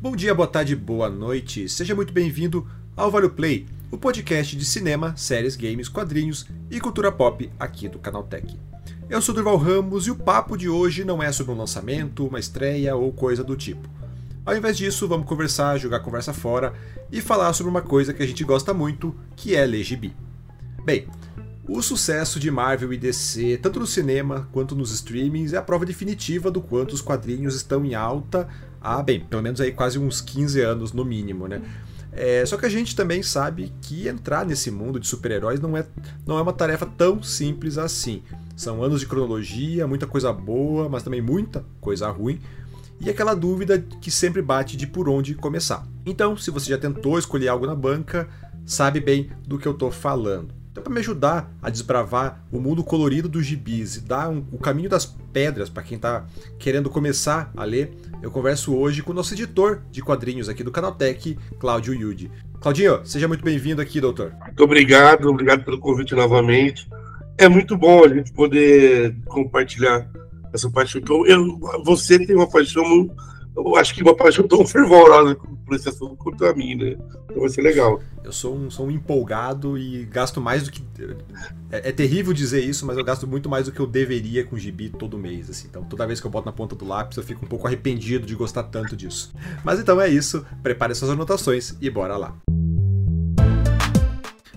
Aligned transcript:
Bom 0.00 0.14
dia, 0.14 0.32
boa 0.32 0.46
tarde, 0.46 0.76
boa 0.76 1.10
noite. 1.10 1.68
Seja 1.68 1.92
muito 1.92 2.12
bem-vindo 2.12 2.64
ao 2.96 3.10
Vale 3.10 3.28
Play, 3.28 3.66
o 3.90 3.98
podcast 3.98 4.56
de 4.56 4.64
cinema, 4.64 5.12
séries, 5.16 5.56
games, 5.56 5.88
quadrinhos 5.88 6.46
e 6.70 6.78
cultura 6.78 7.10
pop 7.10 7.50
aqui 7.58 7.88
do 7.88 7.98
Canaltech. 7.98 8.56
Eu 9.10 9.20
sou 9.20 9.34
Durval 9.34 9.56
Ramos 9.56 10.06
e 10.06 10.12
o 10.12 10.14
papo 10.14 10.56
de 10.56 10.68
hoje 10.68 11.04
não 11.04 11.20
é 11.20 11.32
sobre 11.32 11.52
um 11.52 11.58
lançamento, 11.58 12.24
uma 12.24 12.38
estreia 12.38 12.94
ou 12.94 13.12
coisa 13.12 13.42
do 13.42 13.56
tipo. 13.56 13.88
Ao 14.46 14.56
invés 14.56 14.76
disso, 14.76 15.08
vamos 15.08 15.26
conversar, 15.26 15.78
jogar 15.78 15.98
conversa 15.98 16.32
fora 16.32 16.74
e 17.10 17.20
falar 17.20 17.52
sobre 17.52 17.70
uma 17.70 17.82
coisa 17.82 18.14
que 18.14 18.22
a 18.22 18.26
gente 18.26 18.44
gosta 18.44 18.72
muito, 18.72 19.12
que 19.34 19.56
é 19.56 19.66
ler 19.66 19.82
gibi. 19.82 20.14
Bem, 20.84 21.08
o 21.66 21.82
sucesso 21.82 22.38
de 22.38 22.52
Marvel 22.52 22.92
e 22.92 22.96
DC, 22.96 23.58
tanto 23.60 23.80
no 23.80 23.86
cinema 23.86 24.48
quanto 24.52 24.76
nos 24.76 24.92
streamings, 24.92 25.52
é 25.52 25.56
a 25.56 25.62
prova 25.62 25.84
definitiva 25.84 26.52
do 26.52 26.62
quanto 26.62 26.92
os 26.92 27.02
quadrinhos 27.02 27.56
estão 27.56 27.84
em 27.84 27.96
alta 27.96 28.48
há, 28.80 29.02
bem, 29.02 29.20
pelo 29.20 29.42
menos 29.42 29.60
aí 29.60 29.72
quase 29.72 29.98
uns 29.98 30.20
15 30.20 30.60
anos 30.60 30.92
no 30.92 31.04
mínimo, 31.04 31.46
né? 31.46 31.62
É, 32.12 32.44
só 32.44 32.56
que 32.56 32.66
a 32.66 32.68
gente 32.68 32.96
também 32.96 33.22
sabe 33.22 33.72
que 33.80 34.08
entrar 34.08 34.44
nesse 34.44 34.70
mundo 34.70 34.98
de 34.98 35.06
super-heróis 35.06 35.60
não 35.60 35.76
é, 35.76 35.86
não 36.26 36.38
é 36.38 36.42
uma 36.42 36.52
tarefa 36.52 36.86
tão 36.86 37.22
simples 37.22 37.78
assim. 37.78 38.22
São 38.56 38.82
anos 38.82 39.00
de 39.00 39.06
cronologia, 39.06 39.86
muita 39.86 40.06
coisa 40.06 40.32
boa, 40.32 40.88
mas 40.88 41.02
também 41.02 41.20
muita 41.20 41.64
coisa 41.80 42.08
ruim, 42.10 42.40
e 43.00 43.08
aquela 43.08 43.34
dúvida 43.34 43.78
que 43.78 44.10
sempre 44.10 44.42
bate 44.42 44.76
de 44.76 44.86
por 44.86 45.08
onde 45.08 45.34
começar. 45.34 45.86
Então, 46.04 46.36
se 46.36 46.50
você 46.50 46.70
já 46.70 46.78
tentou 46.78 47.18
escolher 47.18 47.48
algo 47.48 47.66
na 47.66 47.74
banca, 47.74 48.28
sabe 48.66 49.00
bem 49.00 49.30
do 49.46 49.56
que 49.58 49.68
eu 49.68 49.72
estou 49.72 49.90
falando. 49.90 50.57
Então, 50.78 50.84
para 50.84 50.94
me 50.94 51.00
ajudar 51.00 51.52
a 51.60 51.70
desbravar 51.70 52.40
o 52.52 52.60
mundo 52.60 52.84
colorido 52.84 53.28
dos 53.28 53.44
gibis 53.44 53.96
e 53.96 54.00
dar 54.00 54.28
um, 54.28 54.44
o 54.52 54.58
caminho 54.58 54.88
das 54.88 55.04
pedras 55.04 55.68
para 55.68 55.82
quem 55.82 55.96
está 55.96 56.24
querendo 56.56 56.88
começar 56.88 57.50
a 57.56 57.64
ler, 57.64 57.92
eu 58.22 58.30
converso 58.30 58.76
hoje 58.76 59.02
com 59.02 59.10
o 59.10 59.14
nosso 59.14 59.34
editor 59.34 59.82
de 59.90 60.00
quadrinhos 60.00 60.48
aqui 60.48 60.62
do 60.62 60.70
Canaltech, 60.70 61.36
Cláudio 61.58 61.94
Yudi. 61.94 62.30
Claudinho, 62.60 63.04
seja 63.04 63.26
muito 63.26 63.42
bem-vindo 63.42 63.82
aqui, 63.82 64.00
doutor. 64.00 64.32
Muito 64.40 64.62
obrigado, 64.62 65.28
obrigado 65.28 65.64
pelo 65.64 65.80
convite 65.80 66.14
novamente. 66.14 66.88
É 67.36 67.48
muito 67.48 67.76
bom 67.76 68.04
a 68.04 68.08
gente 68.08 68.32
poder 68.32 69.16
compartilhar 69.26 70.08
essa 70.52 70.70
paixão. 70.70 71.02
Eu, 71.26 71.58
você 71.84 72.24
tem 72.24 72.36
uma 72.36 72.48
paixão 72.48 73.10
eu 73.66 73.76
acho 73.76 73.94
que 73.94 74.02
uma 74.02 74.14
paixão 74.14 74.46
tão 74.46 74.64
fervorosa 74.66 75.36
por 75.66 75.74
esse 75.74 75.88
assunto 75.88 76.16
quanto 76.16 76.44
a 76.44 76.54
mim, 76.54 76.74
né? 76.74 76.96
Então 77.24 77.40
vai 77.40 77.48
ser 77.48 77.62
legal. 77.62 78.00
Eu 78.24 78.32
sou 78.32 78.54
um, 78.54 78.70
sou 78.70 78.86
um 78.86 78.90
empolgado 78.90 79.76
e 79.78 80.04
gasto 80.04 80.40
mais 80.40 80.62
do 80.62 80.70
que. 80.70 80.82
É, 81.70 81.88
é, 81.88 81.92
terrível 81.92 82.32
dizer 82.32 82.64
isso, 82.64 82.86
mas 82.86 82.96
eu 82.96 83.04
gasto 83.04 83.26
muito 83.26 83.48
mais 83.48 83.66
do 83.66 83.72
que 83.72 83.80
eu 83.80 83.86
deveria 83.86 84.44
com 84.44 84.56
gibi 84.56 84.88
todo 84.88 85.18
mês. 85.18 85.50
Assim. 85.50 85.68
Então 85.68 85.84
toda 85.84 86.06
vez 86.06 86.20
que 86.20 86.26
eu 86.26 86.30
boto 86.30 86.46
na 86.46 86.52
ponta 86.52 86.74
do 86.74 86.86
lápis, 86.86 87.16
eu 87.16 87.22
fico 87.22 87.44
um 87.44 87.48
pouco 87.48 87.66
arrependido 87.66 88.26
de 88.26 88.34
gostar 88.34 88.64
tanto 88.64 88.96
disso. 88.96 89.32
Mas 89.64 89.78
então 89.78 90.00
é 90.00 90.08
isso. 90.08 90.44
Prepare 90.62 90.94
suas 90.94 91.10
anotações 91.10 91.76
e 91.80 91.90
bora 91.90 92.16
lá. 92.16 92.34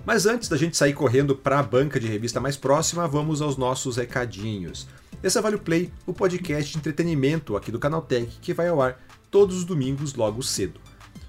Mas 0.04 0.26
antes 0.26 0.48
da 0.48 0.56
gente 0.56 0.76
sair 0.76 0.94
correndo 0.94 1.36
para 1.36 1.60
a 1.60 1.62
banca 1.62 2.00
de 2.00 2.08
revista 2.08 2.40
mais 2.40 2.56
próxima, 2.56 3.06
vamos 3.06 3.40
aos 3.40 3.56
nossos 3.56 3.96
recadinhos. 3.96 4.88
Esse 5.22 5.38
é 5.38 5.40
Vale 5.40 5.58
Play, 5.58 5.92
o 6.04 6.12
podcast 6.12 6.72
de 6.72 6.78
entretenimento 6.78 7.56
aqui 7.56 7.70
do 7.70 7.78
Canaltech, 7.78 8.38
que 8.40 8.52
vai 8.52 8.66
ao 8.66 8.82
ar 8.82 9.00
todos 9.30 9.56
os 9.56 9.64
domingos 9.64 10.14
logo 10.14 10.42
cedo. 10.42 10.80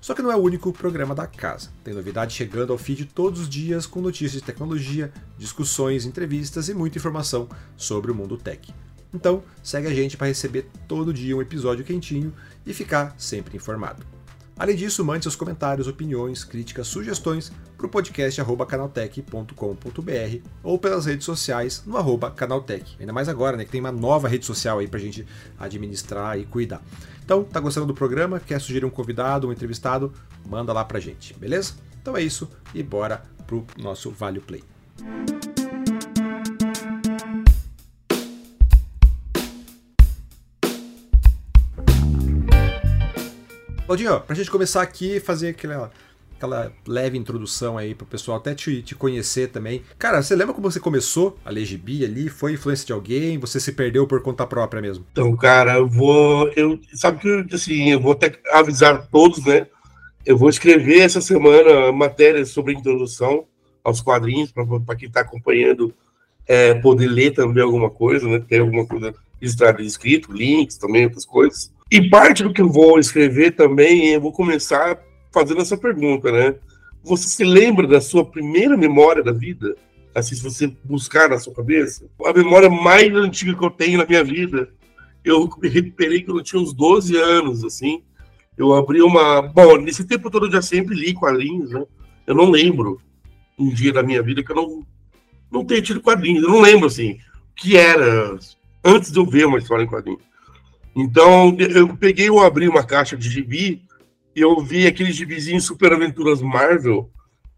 Só 0.02 0.16
que 0.16 0.24
não 0.24 0.32
é 0.32 0.36
o 0.36 0.42
único 0.42 0.74
programa 0.74 1.14
da 1.14 1.28
casa. 1.28 1.70
Tem 1.84 1.94
novidade 1.94 2.34
chegando 2.34 2.74
ao 2.74 2.80
feed 2.80 3.06
todos 3.06 3.42
os 3.42 3.50
dias 3.50 3.86
com 3.86 4.02
notícias 4.02 4.42
de 4.42 4.46
tecnologia, 4.46 5.14
discussões, 5.38 6.06
entrevistas 6.06 6.68
e 6.68 6.74
muita 6.74 6.98
informação 6.98 7.48
sobre 7.78 8.12
o 8.12 8.16
mundo 8.16 8.38
tech. 8.38 8.74
Então, 9.14 9.44
segue 9.62 9.88
a 9.88 9.94
gente 9.94 10.18
para 10.18 10.28
receber 10.28 10.68
todo 10.88 11.14
dia 11.14 11.38
um 11.38 11.42
episódio 11.42 11.86
quentinho 11.86 12.34
e 12.66 12.74
ficar 12.74 13.14
sempre 13.18 13.56
informado. 13.56 14.13
Além 14.58 14.76
disso, 14.76 15.04
mande 15.04 15.24
seus 15.24 15.36
comentários, 15.36 15.88
opiniões, 15.88 16.44
críticas, 16.44 16.88
sugestões 16.88 17.52
para 17.76 17.88
o 17.88 17.90
podcast 17.90 18.40
canaltech.com.br 18.68 20.48
ou 20.62 20.78
pelas 20.78 21.06
redes 21.06 21.26
sociais 21.26 21.84
no 21.86 21.98
arroba 21.98 22.30
canaltech. 22.30 22.96
Ainda 23.00 23.12
mais 23.12 23.28
agora, 23.28 23.58
né, 23.58 23.66
que 23.66 23.72
tem 23.72 23.82
uma 23.82 23.92
nova 23.92 24.28
rede 24.28 24.46
social 24.46 24.80
aí 24.80 24.88
para 24.88 25.00
a 25.00 25.02
gente 25.02 25.26
administrar 25.60 26.40
e 26.40 26.46
cuidar. 26.46 26.82
Então, 27.26 27.44
tá 27.44 27.60
gostando 27.60 27.88
do 27.88 27.94
programa? 27.94 28.40
Quer 28.40 28.60
sugerir 28.60 28.86
um 28.86 28.90
convidado, 28.90 29.48
um 29.48 29.52
entrevistado? 29.52 30.14
Manda 30.48 30.72
lá 30.72 30.86
pra 30.86 31.00
gente, 31.00 31.34
beleza? 31.34 31.74
Então 32.02 32.16
é 32.16 32.22
isso 32.22 32.50
e 32.74 32.84
bora 32.84 33.24
pro 33.48 33.66
nosso 33.78 34.12
Vale 34.12 34.40
Play. 34.40 34.64
Claudinho, 43.86 44.22
pra 44.22 44.36
gente 44.36 44.50
começar 44.50 44.82
aqui, 44.82 45.20
fazer 45.20 45.50
aquela, 45.50 45.92
aquela 46.38 46.72
leve 46.88 47.18
introdução 47.18 47.78
aí 47.78 47.94
pro 47.94 48.06
pessoal 48.06 48.38
até 48.38 48.56
te, 48.56 48.82
te 48.82 48.96
conhecer 48.96 49.50
também. 49.50 49.84
Cara, 50.00 50.24
você 50.24 50.34
lembra 50.36 50.54
como 50.54 50.72
você 50.72 50.80
começou 50.80 51.38
a 51.44 51.50
ler 51.50 51.66
gibi 51.66 52.06
ali? 52.06 52.30
Foi 52.30 52.54
influência 52.54 52.88
de 52.88 52.94
alguém? 52.94 53.38
Você 53.40 53.60
se 53.60 53.74
perdeu 53.74 54.08
por 54.08 54.22
conta 54.22 54.48
própria 54.48 54.82
mesmo? 54.82 55.06
Então, 55.12 55.36
cara, 55.36 55.76
eu 55.80 55.88
vou. 55.88 56.48
Eu, 56.56 56.80
sabe 56.94 57.20
que 57.20 57.56
assim, 57.56 57.92
eu 57.92 58.00
vou 58.00 58.14
até 58.14 58.34
avisar 58.54 59.06
todos, 59.08 59.44
né? 59.44 59.68
Eu 60.26 60.38
vou 60.38 60.50
escrever 60.50 61.00
essa 61.00 61.20
semana 61.20 61.92
matérias 61.92 62.52
sobre 62.52 62.74
introdução 62.74 63.46
aos 63.84 64.00
quadrinhos, 64.00 64.54
para 64.54 64.96
quem 64.96 65.10
está 65.10 65.20
acompanhando 65.20 65.94
é, 66.48 66.74
poder 66.76 67.08
ler 67.08 67.32
também 67.32 67.62
alguma 67.62 67.90
coisa, 67.90 68.26
né? 68.30 68.40
Ter 68.40 68.62
alguma 68.62 68.86
coisa 68.86 69.14
registrada 69.42 69.82
escrito, 69.82 70.32
links 70.32 70.78
também, 70.78 71.04
outras 71.04 71.26
coisas. 71.26 71.73
E 71.94 72.10
parte 72.10 72.42
do 72.42 72.52
que 72.52 72.60
eu 72.60 72.68
vou 72.68 72.98
escrever 72.98 73.52
também, 73.52 74.08
eu 74.08 74.20
vou 74.20 74.32
começar 74.32 75.00
fazendo 75.32 75.62
essa 75.62 75.78
pergunta, 75.78 76.32
né? 76.32 76.56
Você 77.04 77.30
se 77.30 77.44
lembra 77.44 77.86
da 77.86 78.02
sua 78.02 78.26
primeira 78.26 78.76
memória 78.76 79.22
da 79.22 79.32
vida? 79.32 79.76
Assim, 80.16 80.34
se 80.34 80.42
você 80.42 80.76
buscar 80.84 81.30
na 81.30 81.38
sua 81.38 81.54
cabeça, 81.54 82.10
a 82.26 82.34
memória 82.34 82.68
mais 82.68 83.14
antiga 83.14 83.56
que 83.56 83.64
eu 83.64 83.70
tenho 83.70 84.00
na 84.00 84.08
minha 84.08 84.24
vida, 84.24 84.72
eu 85.24 85.48
me 85.62 85.70
recuperei 85.70 86.24
quando 86.24 86.40
eu 86.40 86.44
tinha 86.44 86.60
uns 86.60 86.74
12 86.74 87.16
anos, 87.16 87.64
assim. 87.64 88.02
Eu 88.58 88.74
abri 88.74 89.00
uma. 89.04 89.44
Bom, 89.44 89.78
nesse 89.78 90.04
tempo 90.04 90.32
todo 90.32 90.48
eu 90.48 90.52
já 90.52 90.64
sempre 90.64 90.96
li 90.96 91.14
quadrinhos, 91.14 91.70
né? 91.70 91.86
Eu 92.26 92.34
não 92.34 92.50
lembro 92.50 93.00
um 93.56 93.72
dia 93.72 93.94
da 93.94 94.02
minha 94.02 94.24
vida 94.24 94.44
que 94.44 94.52
eu 94.52 94.56
não, 94.56 94.84
não 95.52 95.64
tenha 95.64 95.80
tido 95.80 96.02
quadrinhos. 96.02 96.42
Eu 96.42 96.50
não 96.50 96.60
lembro, 96.60 96.88
assim, 96.88 97.20
o 97.52 97.56
que 97.56 97.78
era 97.78 98.36
antes 98.84 99.12
de 99.12 99.20
eu 99.20 99.26
ver 99.28 99.46
uma 99.46 99.60
história 99.60 99.84
em 99.84 99.88
quadrinhos. 99.88 100.33
Então, 100.96 101.56
eu 101.58 101.96
peguei, 101.98 102.30
eu 102.30 102.40
abri 102.40 102.68
uma 102.68 102.84
caixa 102.84 103.18
de 103.18 103.30
gibi 103.30 103.82
e 104.36 104.42
eu 104.42 104.60
vi 104.62 104.86
aqueles 104.86 105.16
gibizinhos 105.16 105.66
Super 105.66 105.94
Aventuras 105.94 106.42
Marvel 106.42 107.10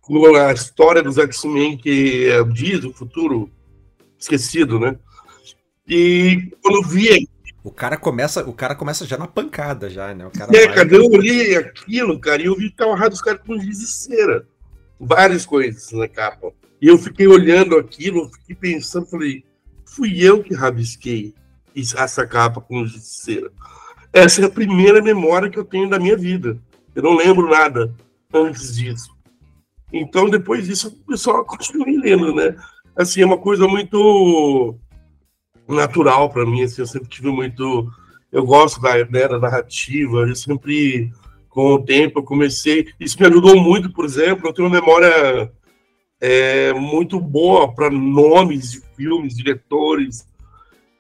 com 0.02 0.36
a 0.36 0.54
história 0.54 1.02
dos 1.02 1.18
X-Men 1.18 1.78
que 1.78 2.30
é 2.30 2.44
diz 2.44 2.84
o 2.84 2.94
futuro 2.94 3.50
esquecido, 4.18 4.80
né? 4.80 4.98
E 5.88 6.52
quando 6.62 6.84
eu 6.84 6.90
vi 6.90 7.28
o 7.64 7.72
cara 7.72 7.98
começa, 7.98 8.48
o 8.48 8.54
cara 8.54 8.76
começa 8.76 9.08
já 9.08 9.18
na 9.18 9.26
pancada 9.26 9.90
já, 9.90 10.14
né? 10.14 10.28
O 10.28 10.32
cara 10.32 10.56
é, 10.56 10.68
cara, 10.68 10.94
eu 10.94 11.06
olhei 11.06 11.56
aquilo, 11.56 12.20
cara, 12.20 12.42
e 12.42 12.46
eu 12.46 12.56
vi 12.56 12.70
que 12.70 12.76
tava 12.76 12.92
errado 12.92 13.14
os 13.14 13.22
caras 13.22 13.42
com 13.46 13.60
giz 13.60 13.80
de 13.80 13.88
cera. 13.88 14.48
Várias 15.00 15.48
coisas 15.48 15.92
na 15.92 16.08
capa. 16.08 16.54
E 16.80 16.88
eu 16.88 16.98
fiquei 17.00 17.26
olhando 17.26 17.76
aquilo, 17.76 18.30
fiquei 18.30 18.56
pensando, 18.56 19.08
falei, 19.08 19.44
fui 19.84 20.24
eu 20.24 20.44
que 20.44 20.54
rabisquei 20.54 21.34
essa 21.76 22.26
capa 22.26 22.62
com 22.62 22.88
cera. 22.88 23.52
Essa 24.14 24.42
é 24.42 24.46
a 24.46 24.50
primeira 24.50 25.02
memória 25.02 25.50
que 25.50 25.60
eu 25.60 25.66
tenho 25.66 25.90
da 25.90 26.00
minha 26.00 26.16
vida. 26.16 26.58
Eu 26.96 27.04
não 27.04 27.18
lembro 27.18 27.50
nada 27.50 27.94
antes 28.34 28.76
disso. 28.76 29.14
Então, 29.92 30.30
depois 30.30 30.66
disso, 30.66 30.98
eu 31.10 31.18
só 31.18 31.44
continuei 31.44 31.98
lendo, 31.98 32.34
né? 32.34 32.56
Assim, 32.96 33.22
é 33.22 33.26
uma 33.26 33.38
coisa 33.38 33.68
muito 33.68 34.76
natural 35.68 36.30
para 36.30 36.46
mim. 36.46 36.64
Assim, 36.64 36.82
eu 36.82 36.88
sempre 36.88 37.10
tive 37.10 37.30
muito. 37.30 37.90
Eu 38.32 38.46
gosto 38.46 38.82
da, 38.82 38.98
né, 39.06 39.28
da 39.28 39.40
narrativa, 39.40 40.28
eu 40.28 40.36
sempre, 40.36 41.12
com 41.50 41.74
o 41.74 41.84
tempo, 41.84 42.20
eu 42.20 42.24
comecei. 42.24 42.88
Isso 43.00 43.20
me 43.20 43.28
ajudou 43.28 43.60
muito, 43.62 43.92
por 43.92 44.06
exemplo. 44.06 44.48
Eu 44.48 44.54
tenho 44.54 44.68
uma 44.68 44.80
memória 44.80 45.52
é, 46.22 46.74
muito 46.74 47.20
boa 47.20 47.74
para 47.74 47.90
nomes 47.90 48.72
de 48.72 48.82
filmes, 48.96 49.36
diretores, 49.36 50.26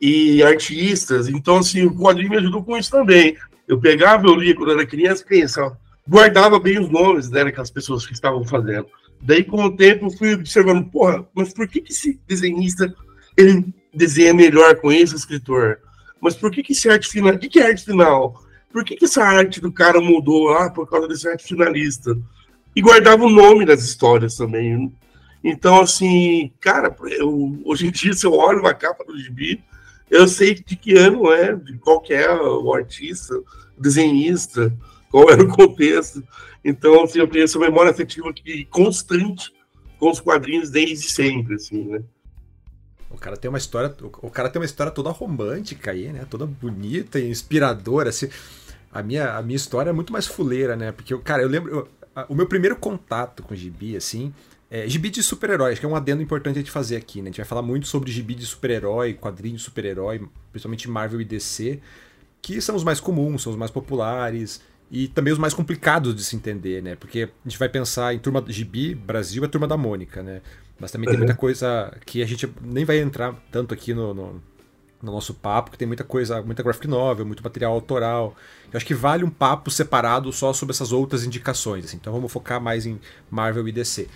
e 0.05 0.43
artistas. 0.43 1.27
Então, 1.27 1.57
assim, 1.57 1.83
o 1.83 1.95
quadrinho 1.95 2.29
me 2.29 2.37
ajudou 2.37 2.63
com 2.63 2.77
isso 2.77 2.91
também. 2.91 3.35
Eu 3.67 3.79
pegava, 3.79 4.27
eu 4.27 4.35
lia 4.35 4.55
quando 4.55 4.71
era 4.71 4.85
criança, 4.85 5.25
pensava, 5.27 5.79
guardava 6.07 6.59
bem 6.59 6.79
os 6.79 6.89
nomes 6.89 7.31
né, 7.31 7.43
daquelas 7.43 7.71
pessoas 7.71 8.05
que 8.05 8.13
estavam 8.13 8.43
fazendo. 8.43 8.85
Daí, 9.19 9.43
com 9.43 9.63
o 9.63 9.75
tempo, 9.75 10.05
eu 10.05 10.11
fui 10.11 10.35
observando, 10.35 10.85
porra, 10.91 11.27
mas 11.33 11.51
por 11.51 11.67
que, 11.67 11.81
que 11.81 11.91
esse 11.91 12.19
desenhista 12.27 12.93
ele 13.35 13.73
desenha 13.91 14.33
melhor 14.33 14.75
com 14.75 14.91
esse 14.91 15.15
escritor? 15.15 15.79
Mas 16.21 16.35
por 16.35 16.51
que, 16.51 16.61
que 16.61 16.73
esse 16.73 16.87
arte 16.87 17.07
final? 17.07 17.33
O 17.33 17.39
que, 17.39 17.49
que 17.49 17.59
é 17.59 17.67
arte 17.67 17.83
final? 17.83 18.43
Por 18.71 18.83
que, 18.83 18.95
que 18.95 19.05
essa 19.05 19.23
arte 19.23 19.59
do 19.59 19.71
cara 19.71 19.99
mudou 19.99 20.49
lá 20.49 20.69
por 20.69 20.87
causa 20.87 21.07
desse 21.07 21.27
arte 21.27 21.45
finalista? 21.45 22.15
E 22.75 22.81
guardava 22.81 23.23
o 23.23 23.29
nome 23.29 23.65
das 23.65 23.81
histórias 23.83 24.35
também. 24.35 24.93
Então, 25.43 25.81
assim, 25.81 26.51
cara, 26.59 26.95
eu, 27.17 27.59
hoje 27.65 27.87
em 27.87 27.91
dia, 27.91 28.13
se 28.13 28.27
eu 28.27 28.33
olho 28.33 28.59
uma 28.59 28.73
capa 28.73 29.03
do 29.03 29.17
gibi, 29.17 29.63
eu 30.09 30.27
sei 30.27 30.55
de 30.55 30.75
que 30.75 30.97
ano 30.97 31.31
é, 31.31 31.55
de 31.55 31.77
qual 31.77 32.03
é 32.09 32.31
o 32.31 32.73
artista, 32.73 33.35
o 33.37 33.81
desenhista, 33.81 34.73
qual 35.09 35.29
era 35.31 35.43
o 35.43 35.47
contexto. 35.47 36.23
Então, 36.63 37.03
assim, 37.03 37.19
eu 37.19 37.27
tenho 37.27 37.43
essa 37.43 37.59
memória 37.59 37.91
afetiva 37.91 38.33
que 38.33 38.65
constante 38.65 39.53
com 39.99 40.09
os 40.09 40.19
quadrinhos 40.19 40.69
desde 40.69 41.09
sempre, 41.09 41.55
assim, 41.55 41.83
né? 41.85 42.03
O 43.09 43.17
cara 43.17 43.37
tem 43.37 43.47
uma 43.47 43.57
história, 43.57 43.95
o 44.21 44.29
cara 44.29 44.49
tem 44.49 44.59
uma 44.59 44.65
história 44.65 44.91
toda 44.91 45.09
romântica 45.09 45.91
aí, 45.91 46.11
né? 46.11 46.25
Toda 46.29 46.45
bonita 46.45 47.17
e 47.19 47.29
inspiradora, 47.29 48.09
assim. 48.09 48.27
A 48.91 49.01
minha, 49.01 49.37
a 49.37 49.41
minha 49.41 49.55
história 49.55 49.89
é 49.89 49.93
muito 49.93 50.11
mais 50.11 50.27
fuleira, 50.27 50.75
né? 50.75 50.91
Porque, 50.91 51.17
cara, 51.19 51.41
eu 51.41 51.47
lembro. 51.47 51.71
Eu, 51.71 52.25
o 52.27 52.35
meu 52.35 52.45
primeiro 52.45 52.75
contato 52.75 53.43
com 53.43 53.55
gibi, 53.55 53.95
assim. 53.95 54.33
É, 54.69 54.87
gibi 54.87 55.09
de 55.09 55.21
super-heróis, 55.21 55.77
que 55.77 55.85
é 55.85 55.89
um 55.89 55.95
adendo 55.95 56.23
importante 56.23 56.55
a 56.55 56.59
gente 56.59 56.71
fazer 56.71 56.95
aqui, 56.95 57.21
né? 57.21 57.25
A 57.25 57.31
gente 57.31 57.37
vai 57.37 57.45
falar 57.45 57.61
muito 57.61 57.87
sobre 57.87 58.11
gibi 58.11 58.33
de 58.33 58.45
super-herói, 58.45 59.13
quadrinhos 59.13 59.61
de 59.61 59.65
super-herói, 59.65 60.27
principalmente 60.51 60.89
Marvel 60.89 61.21
e 61.21 61.25
DC, 61.25 61.79
que 62.41 62.59
são 62.59 62.75
os 62.75 62.83
mais 62.83 62.99
comuns, 62.99 63.43
são 63.43 63.51
os 63.51 63.57
mais 63.57 63.71
populares 63.71 64.61
e 64.89 65.07
também 65.07 65.31
os 65.31 65.39
mais 65.39 65.53
complicados 65.53 66.15
de 66.15 66.23
se 66.23 66.35
entender, 66.35 66.81
né? 66.81 66.95
Porque 66.95 67.23
a 67.23 67.49
gente 67.49 67.59
vai 67.59 67.69
pensar 67.69 68.13
em 68.13 68.19
turma 68.19 68.43
gibi, 68.47 68.95
Brasil 68.95 69.43
é 69.43 69.47
turma 69.47 69.67
da 69.67 69.77
Mônica, 69.77 70.23
né? 70.23 70.41
Mas 70.79 70.91
também 70.91 71.07
tem 71.07 71.17
muita 71.17 71.35
coisa 71.35 71.95
que 72.05 72.21
a 72.21 72.25
gente 72.25 72.51
nem 72.61 72.83
vai 72.83 72.99
entrar 72.99 73.33
tanto 73.51 73.73
aqui 73.73 73.93
no, 73.93 74.13
no 74.13 74.41
no 75.05 75.11
nosso 75.11 75.33
papo, 75.33 75.71
que 75.71 75.77
tem 75.77 75.87
muita 75.87 76.03
coisa, 76.03 76.41
muita 76.41 76.63
graphic 76.63 76.87
novel, 76.87 77.25
muito 77.25 77.43
material 77.43 77.73
autoral. 77.73 78.35
Eu 78.71 78.77
acho 78.77 78.85
que 78.85 78.93
vale 78.93 79.23
um 79.23 79.29
papo 79.29 79.69
separado 79.69 80.31
só 80.33 80.51
sobre 80.51 80.73
essas 80.73 80.91
outras 80.91 81.23
indicações. 81.23 81.85
Assim. 81.85 81.97
Então 81.97 82.11
vamos 82.11 82.31
focar 82.31 82.59
mais 82.59 82.85
em 82.85 82.99
Marvel 83.29 83.67
e 83.67 83.71
DC. 83.71 84.07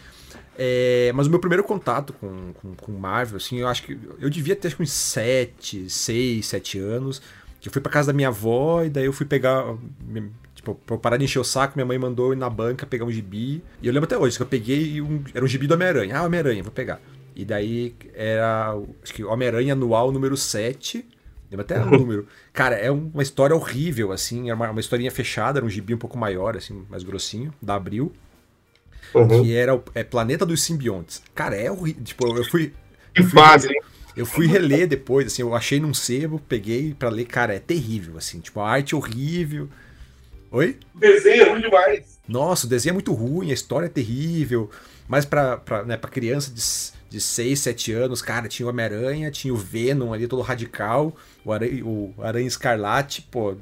É, 0.61 1.13
mas 1.15 1.25
o 1.25 1.29
meu 1.29 1.39
primeiro 1.39 1.63
contato 1.63 2.11
com, 2.11 2.51
com, 2.51 2.75
com, 2.75 2.91
Marvel, 2.91 3.37
assim, 3.37 3.59
eu 3.59 3.67
acho 3.69 3.81
que 3.81 3.97
eu 4.19 4.29
devia 4.29 4.57
ter 4.57 4.67
acho 4.67 4.75
que 4.75 4.83
uns 4.83 4.91
7, 4.91 5.89
6, 5.89 6.45
7 6.45 6.79
anos. 6.79 7.21
Que 7.61 7.69
eu 7.69 7.71
fui 7.71 7.81
pra 7.81 7.89
casa 7.89 8.07
da 8.07 8.13
minha 8.13 8.27
avó 8.27 8.83
e 8.83 8.89
daí 8.89 9.05
eu 9.05 9.13
fui 9.13 9.25
pegar. 9.25 9.63
Tipo, 10.53 10.75
pra 10.75 10.95
eu 10.95 10.99
parar 10.99 11.15
de 11.15 11.23
encher 11.23 11.39
o 11.39 11.45
saco, 11.45 11.77
minha 11.77 11.85
mãe 11.85 11.97
mandou 11.97 12.33
ir 12.33 12.35
na 12.35 12.49
banca 12.49 12.85
pegar 12.85 13.05
um 13.05 13.11
gibi. 13.11 13.63
E 13.81 13.87
eu 13.87 13.93
lembro 13.93 14.03
até 14.03 14.17
hoje 14.17 14.35
que 14.35 14.43
eu 14.43 14.47
peguei 14.47 15.01
um. 15.01 15.23
Era 15.33 15.45
um 15.45 15.47
gibi 15.47 15.65
do 15.65 15.75
Homem-Aranha. 15.75 16.17
Ah, 16.17 16.23
Homem-Aranha, 16.23 16.61
vou 16.61 16.73
pegar. 16.73 16.99
E 17.33 17.45
daí 17.45 17.95
era, 18.13 18.75
acho 19.01 19.13
que 19.13 19.23
Homem-Aranha 19.23 19.71
Anual 19.71 20.11
número 20.11 20.35
7. 20.35 21.05
Lembra 21.49 21.63
até 21.63 21.81
o 21.81 21.85
número. 21.89 22.27
Cara, 22.51 22.75
é 22.75 22.91
uma 22.91 23.23
história 23.23 23.55
horrível, 23.55 24.11
assim. 24.11 24.49
É 24.49 24.53
uma, 24.53 24.71
uma 24.71 24.79
historinha 24.81 25.09
fechada, 25.09 25.59
era 25.59 25.65
um 25.65 25.69
gibi 25.69 25.93
um 25.93 25.97
pouco 25.97 26.17
maior, 26.17 26.57
assim, 26.57 26.85
mais 26.89 27.01
grossinho, 27.01 27.53
da 27.61 27.75
Abril. 27.75 28.11
Uhum. 29.13 29.43
Que 29.43 29.55
era 29.55 29.75
o 29.75 29.83
é 29.95 30.03
Planeta 30.03 30.45
dos 30.45 30.61
Simbiontes. 30.61 31.21
Cara, 31.33 31.55
é 31.55 31.71
horrível. 31.71 32.03
Tipo, 32.03 32.37
eu 32.37 32.45
fui. 32.45 32.73
Que 33.13 33.23
fase, 33.23 33.67
hein? 33.67 33.81
Eu 34.15 34.25
fui 34.25 34.47
reler 34.47 34.87
depois, 34.87 35.27
assim, 35.27 35.41
eu 35.41 35.55
achei 35.55 35.79
num 35.79 35.93
sebo, 35.93 36.41
peguei 36.47 36.93
para 36.93 37.09
ler, 37.09 37.25
cara, 37.25 37.55
é 37.55 37.59
terrível, 37.59 38.17
assim, 38.17 38.39
tipo, 38.41 38.59
a 38.59 38.69
arte 38.69 38.93
é 38.93 38.97
horrível. 38.97 39.69
Oi? 40.51 40.77
O 40.93 40.99
desenho 40.99 41.43
é 41.43 41.49
ruim 41.49 41.61
demais. 41.61 42.19
Nossa, 42.27 42.65
o 42.65 42.69
desenho 42.69 42.91
é 42.91 42.93
muito 42.93 43.13
ruim, 43.13 43.51
a 43.51 43.53
história 43.53 43.85
é 43.85 43.89
terrível. 43.89 44.69
Mas 45.07 45.25
pra, 45.25 45.57
pra, 45.57 45.83
né, 45.83 45.95
pra 45.95 46.09
criança 46.09 46.51
de 46.51 46.61
de 47.09 47.19
6, 47.19 47.59
7 47.59 47.91
anos, 47.91 48.21
cara, 48.21 48.47
tinha 48.47 48.67
o 48.67 48.69
Homem-Aranha, 48.69 49.31
tinha 49.31 49.53
o 49.53 49.57
Venom 49.57 50.13
ali, 50.13 50.27
todo 50.27 50.43
radical, 50.43 51.15
o 51.43 51.51
Aranha, 51.51 51.83
o 51.83 52.13
Aranha 52.19 52.47
Escarlate, 52.47 53.23
pô, 53.23 53.55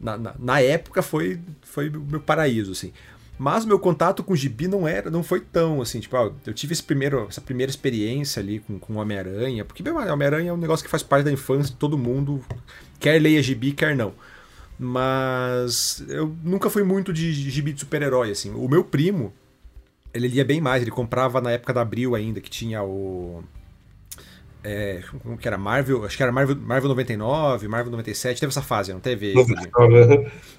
na, 0.00 0.16
na, 0.16 0.34
na, 0.38 0.60
época 0.60 1.00
foi, 1.00 1.38
foi 1.62 1.88
o 1.88 2.00
meu 2.00 2.20
paraíso, 2.20 2.72
assim. 2.72 2.92
Mas 3.42 3.64
meu 3.64 3.78
contato 3.78 4.22
com 4.22 4.34
o 4.34 4.36
Gibi 4.36 4.68
não 4.68 4.86
era, 4.86 5.10
não 5.10 5.22
foi 5.22 5.40
tão 5.40 5.80
assim, 5.80 5.98
tipo, 5.98 6.14
ó, 6.14 6.30
eu 6.44 6.52
tive 6.52 6.74
esse 6.74 6.82
primeiro, 6.82 7.26
essa 7.26 7.40
primeira 7.40 7.70
experiência 7.70 8.38
ali 8.38 8.58
com, 8.58 8.78
com 8.78 8.96
Homem-Aranha, 8.96 9.64
porque 9.64 9.82
Homem-Aranha 9.88 10.50
é 10.50 10.52
um 10.52 10.58
negócio 10.58 10.84
que 10.84 10.90
faz 10.90 11.02
parte 11.02 11.24
da 11.24 11.32
infância 11.32 11.72
de 11.72 11.78
todo 11.78 11.96
mundo, 11.96 12.44
quer 12.98 13.18
leia 13.18 13.42
Gibi, 13.42 13.72
quer 13.72 13.96
não. 13.96 14.12
Mas 14.78 16.04
eu 16.06 16.36
nunca 16.44 16.68
fui 16.68 16.82
muito 16.84 17.14
de 17.14 17.32
Gibi 17.32 17.72
de 17.72 17.80
super-herói, 17.80 18.30
assim. 18.30 18.50
O 18.50 18.68
meu 18.68 18.84
primo, 18.84 19.32
ele 20.12 20.28
lia 20.28 20.44
bem 20.44 20.60
mais, 20.60 20.82
ele 20.82 20.90
comprava 20.90 21.40
na 21.40 21.52
época 21.52 21.72
da 21.72 21.80
Abril 21.80 22.14
ainda, 22.14 22.42
que 22.42 22.50
tinha 22.50 22.82
o. 22.82 23.42
É, 24.62 25.02
como 25.22 25.38
que 25.38 25.48
era? 25.48 25.56
Marvel, 25.56 26.04
acho 26.04 26.16
que 26.16 26.22
era 26.22 26.30
Marvel, 26.30 26.56
Marvel 26.56 26.88
99, 26.90 27.68
Marvel 27.68 27.90
97, 27.90 28.40
teve 28.40 28.50
essa 28.50 28.60
fase, 28.60 28.92
não 28.92 29.00
teve? 29.00 29.32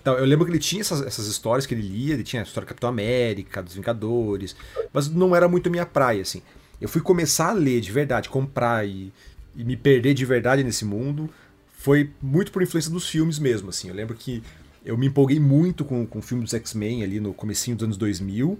Então, 0.01 0.17
eu 0.17 0.25
lembro 0.25 0.45
que 0.45 0.51
ele 0.51 0.59
tinha 0.59 0.81
essas, 0.81 1.01
essas 1.01 1.27
histórias 1.27 1.65
que 1.65 1.73
ele 1.73 1.87
lia, 1.87 2.15
ele 2.15 2.23
tinha 2.23 2.41
a 2.41 2.45
história 2.45 2.65
do 2.65 2.69
Capitão 2.69 2.89
América, 2.89 3.61
dos 3.61 3.75
Vingadores, 3.75 4.55
mas 4.91 5.09
não 5.09 5.35
era 5.35 5.47
muito 5.47 5.69
minha 5.69 5.85
praia, 5.85 6.21
assim. 6.21 6.41
Eu 6.79 6.89
fui 6.89 7.01
começar 7.01 7.49
a 7.49 7.53
ler 7.53 7.79
de 7.79 7.91
verdade, 7.91 8.27
comprar 8.27 8.87
e, 8.87 9.13
e 9.55 9.63
me 9.63 9.77
perder 9.77 10.15
de 10.15 10.25
verdade 10.25 10.63
nesse 10.63 10.83
mundo, 10.83 11.29
foi 11.77 12.09
muito 12.21 12.51
por 12.51 12.63
influência 12.63 12.91
dos 12.91 13.07
filmes 13.07 13.37
mesmo, 13.37 13.69
assim. 13.69 13.89
Eu 13.89 13.95
lembro 13.95 14.15
que 14.15 14.41
eu 14.83 14.97
me 14.97 15.07
empolguei 15.07 15.39
muito 15.39 15.85
com, 15.85 16.05
com 16.07 16.19
o 16.19 16.21
filme 16.21 16.43
dos 16.43 16.53
X-Men 16.53 17.03
ali 17.03 17.19
no 17.19 17.33
comecinho 17.33 17.77
dos 17.77 17.83
anos 17.83 17.97
2000, 17.97 18.57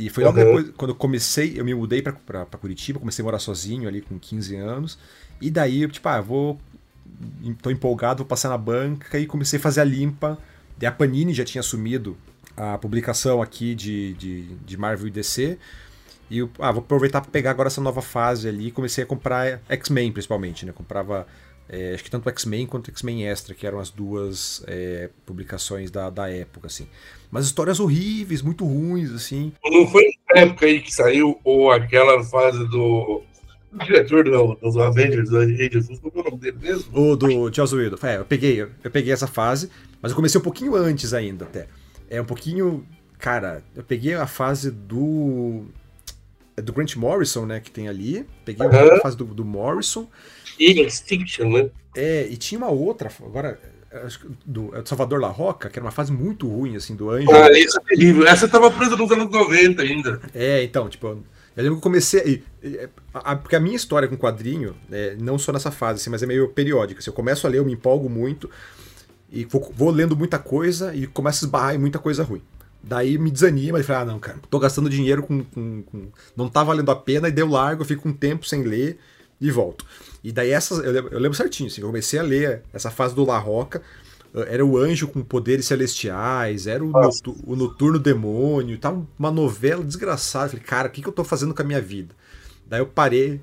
e 0.00 0.08
foi 0.08 0.24
logo 0.24 0.38
uhum. 0.38 0.46
depois, 0.46 0.70
quando 0.78 0.92
eu 0.92 0.94
comecei, 0.94 1.60
eu 1.60 1.64
me 1.64 1.74
mudei 1.74 2.00
pra, 2.00 2.14
pra, 2.14 2.46
pra, 2.46 2.58
Curitiba, 2.58 2.98
comecei 2.98 3.22
a 3.22 3.24
morar 3.24 3.38
sozinho 3.38 3.86
ali 3.86 4.00
com 4.00 4.18
15 4.18 4.56
anos. 4.56 4.98
E 5.38 5.50
daí, 5.50 5.86
tipo, 5.88 6.08
ah, 6.08 6.22
vou. 6.22 6.58
tô 7.60 7.70
empolgado, 7.70 8.18
vou 8.18 8.26
passar 8.26 8.48
na 8.48 8.56
banca 8.56 9.18
e 9.18 9.26
comecei 9.26 9.58
a 9.58 9.62
fazer 9.62 9.82
a 9.82 9.84
limpa. 9.84 10.38
Daí 10.78 10.88
a 10.88 10.92
Panini 10.92 11.34
já 11.34 11.44
tinha 11.44 11.60
assumido 11.60 12.16
a 12.56 12.78
publicação 12.78 13.42
aqui 13.42 13.74
de, 13.74 14.14
de, 14.14 14.42
de 14.64 14.76
Marvel 14.78 15.08
e 15.08 15.10
DC. 15.10 15.58
E 16.30 16.38
eu, 16.38 16.50
ah, 16.58 16.72
vou 16.72 16.80
aproveitar 16.80 17.20
para 17.20 17.30
pegar 17.30 17.50
agora 17.50 17.66
essa 17.66 17.82
nova 17.82 18.00
fase 18.00 18.48
ali. 18.48 18.68
E 18.68 18.70
comecei 18.70 19.04
a 19.04 19.06
comprar 19.06 19.60
X-Men, 19.68 20.12
principalmente, 20.12 20.64
né? 20.64 20.72
Comprava 20.72 21.26
é, 21.72 21.94
acho 21.94 22.02
que 22.02 22.10
tanto 22.10 22.28
X-Men 22.28 22.66
quanto 22.66 22.90
X-Men 22.90 23.28
Extra, 23.28 23.54
que 23.54 23.64
eram 23.64 23.78
as 23.78 23.90
duas 23.90 24.62
é, 24.66 25.08
publicações 25.24 25.88
da, 25.88 26.10
da 26.10 26.28
época, 26.28 26.66
assim. 26.66 26.88
Mas 27.30 27.46
histórias 27.46 27.78
horríveis, 27.78 28.42
muito 28.42 28.64
ruins, 28.64 29.12
assim. 29.12 29.52
Não 29.64 29.86
foi 29.86 30.04
na 30.34 30.40
época 30.40 30.66
aí 30.66 30.80
que 30.80 30.92
saiu, 30.92 31.38
ou 31.44 31.70
aquela 31.70 32.24
fase 32.24 32.66
do, 32.66 33.22
o 33.72 33.84
diretor 33.84 34.24
do, 34.24 34.56
dos 34.56 34.76
Avengers, 34.76 35.30
da 35.30 35.46
Jesus, 35.46 36.00
qual 36.00 36.12
é 36.16 36.20
o 36.20 36.24
nome 36.24 36.38
dele 36.38 36.58
mesmo? 36.60 36.98
O 36.98 37.14
do 37.14 37.52
Joss 37.54 37.72
Whedon. 37.72 37.98
É, 38.02 38.16
eu 38.16 38.24
peguei, 38.24 38.62
eu 38.62 38.90
peguei 38.90 39.12
essa 39.12 39.28
fase, 39.28 39.70
mas 40.02 40.10
eu 40.10 40.16
comecei 40.16 40.40
um 40.40 40.44
pouquinho 40.44 40.74
antes 40.74 41.14
ainda, 41.14 41.44
até. 41.44 41.68
É 42.08 42.20
um 42.20 42.24
pouquinho... 42.24 42.84
Cara, 43.16 43.62
eu 43.76 43.84
peguei 43.84 44.14
a 44.14 44.26
fase 44.26 44.72
do... 44.72 45.66
É 46.56 46.62
do 46.62 46.72
Grant 46.72 46.96
Morrison, 46.96 47.46
né, 47.46 47.60
que 47.60 47.70
tem 47.70 47.86
ali. 47.86 48.26
Peguei 48.44 48.66
uhum. 48.66 48.96
a 48.96 49.00
fase 49.00 49.16
do, 49.16 49.24
do 49.24 49.44
Morrison. 49.44 50.08
Extinction, 50.60 51.50
né? 51.50 51.70
É, 51.94 52.26
e 52.30 52.36
tinha 52.36 52.58
uma 52.58 52.70
outra, 52.70 53.10
agora, 53.24 53.58
acho 54.04 54.20
que 54.20 54.28
do, 54.46 54.74
é 54.76 54.82
do 54.82 54.88
Salvador 54.88 55.20
La 55.20 55.28
Roca, 55.28 55.68
que 55.68 55.78
era 55.78 55.84
uma 55.84 55.90
fase 55.90 56.12
muito 56.12 56.48
ruim, 56.48 56.76
assim, 56.76 56.94
do 56.94 57.10
Anjo. 57.10 57.30
Ah, 57.32 57.50
isso 57.52 57.78
é 57.78 57.82
terrível. 57.82 58.26
Essa 58.26 58.48
tava 58.48 58.70
presa 58.70 58.96
nos 58.96 59.10
anos 59.10 59.30
90 59.30 59.82
ainda. 59.82 60.20
É, 60.34 60.62
então, 60.62 60.88
tipo, 60.88 61.06
eu 61.06 61.24
lembro 61.56 61.72
que 61.72 61.78
eu 61.78 61.82
comecei. 61.82 62.44
A, 63.12 63.32
a, 63.32 63.36
porque 63.36 63.56
a 63.56 63.60
minha 63.60 63.76
história 63.76 64.08
com 64.08 64.16
quadrinho, 64.16 64.76
é, 64.90 65.16
não 65.18 65.38
só 65.38 65.52
nessa 65.52 65.70
fase, 65.70 66.00
assim, 66.00 66.10
mas 66.10 66.22
é 66.22 66.26
meio 66.26 66.48
periódica. 66.48 67.00
Se 67.00 67.08
assim, 67.08 67.10
eu 67.10 67.16
começo 67.16 67.46
a 67.46 67.50
ler, 67.50 67.58
eu 67.58 67.64
me 67.64 67.72
empolgo 67.72 68.08
muito, 68.08 68.48
e 69.30 69.44
vou, 69.44 69.72
vou 69.74 69.90
lendo 69.90 70.16
muita 70.16 70.38
coisa 70.38 70.94
e 70.94 71.06
começo 71.06 71.44
a 71.44 71.46
esbarrar 71.46 71.74
em 71.74 71.78
muita 71.78 71.98
coisa 71.98 72.22
ruim. 72.22 72.42
Daí 72.82 73.18
me 73.18 73.30
desanima 73.30 73.78
e 73.78 73.82
fala, 73.82 74.00
ah, 74.00 74.04
não, 74.06 74.18
cara, 74.18 74.38
tô 74.48 74.58
gastando 74.58 74.88
dinheiro 74.88 75.22
com, 75.22 75.44
com, 75.44 75.82
com, 75.82 76.08
Não 76.34 76.48
tá 76.48 76.64
valendo 76.64 76.90
a 76.90 76.96
pena, 76.96 77.28
e 77.28 77.32
deu 77.32 77.46
largo, 77.46 77.82
eu 77.82 77.86
fico 77.86 78.08
um 78.08 78.12
tempo 78.12 78.46
sem 78.46 78.62
ler 78.62 78.98
e 79.40 79.50
volto. 79.50 79.84
E 80.22 80.30
daí 80.30 80.50
essas, 80.50 80.84
eu 80.84 80.92
lembro, 80.92 81.12
eu 81.12 81.18
lembro 81.18 81.36
certinho, 81.36 81.68
assim, 81.68 81.80
eu 81.80 81.86
comecei 81.86 82.18
a 82.18 82.22
ler 82.22 82.62
essa 82.72 82.90
fase 82.90 83.14
do 83.14 83.24
La 83.24 83.38
Roca, 83.38 83.82
eh, 84.34 84.54
era 84.54 84.64
o 84.64 84.76
anjo 84.76 85.08
com 85.08 85.22
poderes 85.22 85.66
celestiais, 85.66 86.66
era 86.66 86.84
o, 86.84 86.88
notu, 86.88 87.36
o 87.46 87.56
noturno 87.56 87.98
demônio, 87.98 88.78
tava 88.78 89.06
uma 89.18 89.30
novela 89.30 89.82
desgraçada. 89.82 90.50
Falei, 90.50 90.64
cara, 90.64 90.88
o 90.88 90.90
que, 90.90 91.02
que 91.02 91.08
eu 91.08 91.12
tô 91.12 91.24
fazendo 91.24 91.54
com 91.54 91.62
a 91.62 91.64
minha 91.64 91.80
vida? 91.80 92.14
Daí 92.66 92.80
eu 92.80 92.86
parei. 92.86 93.40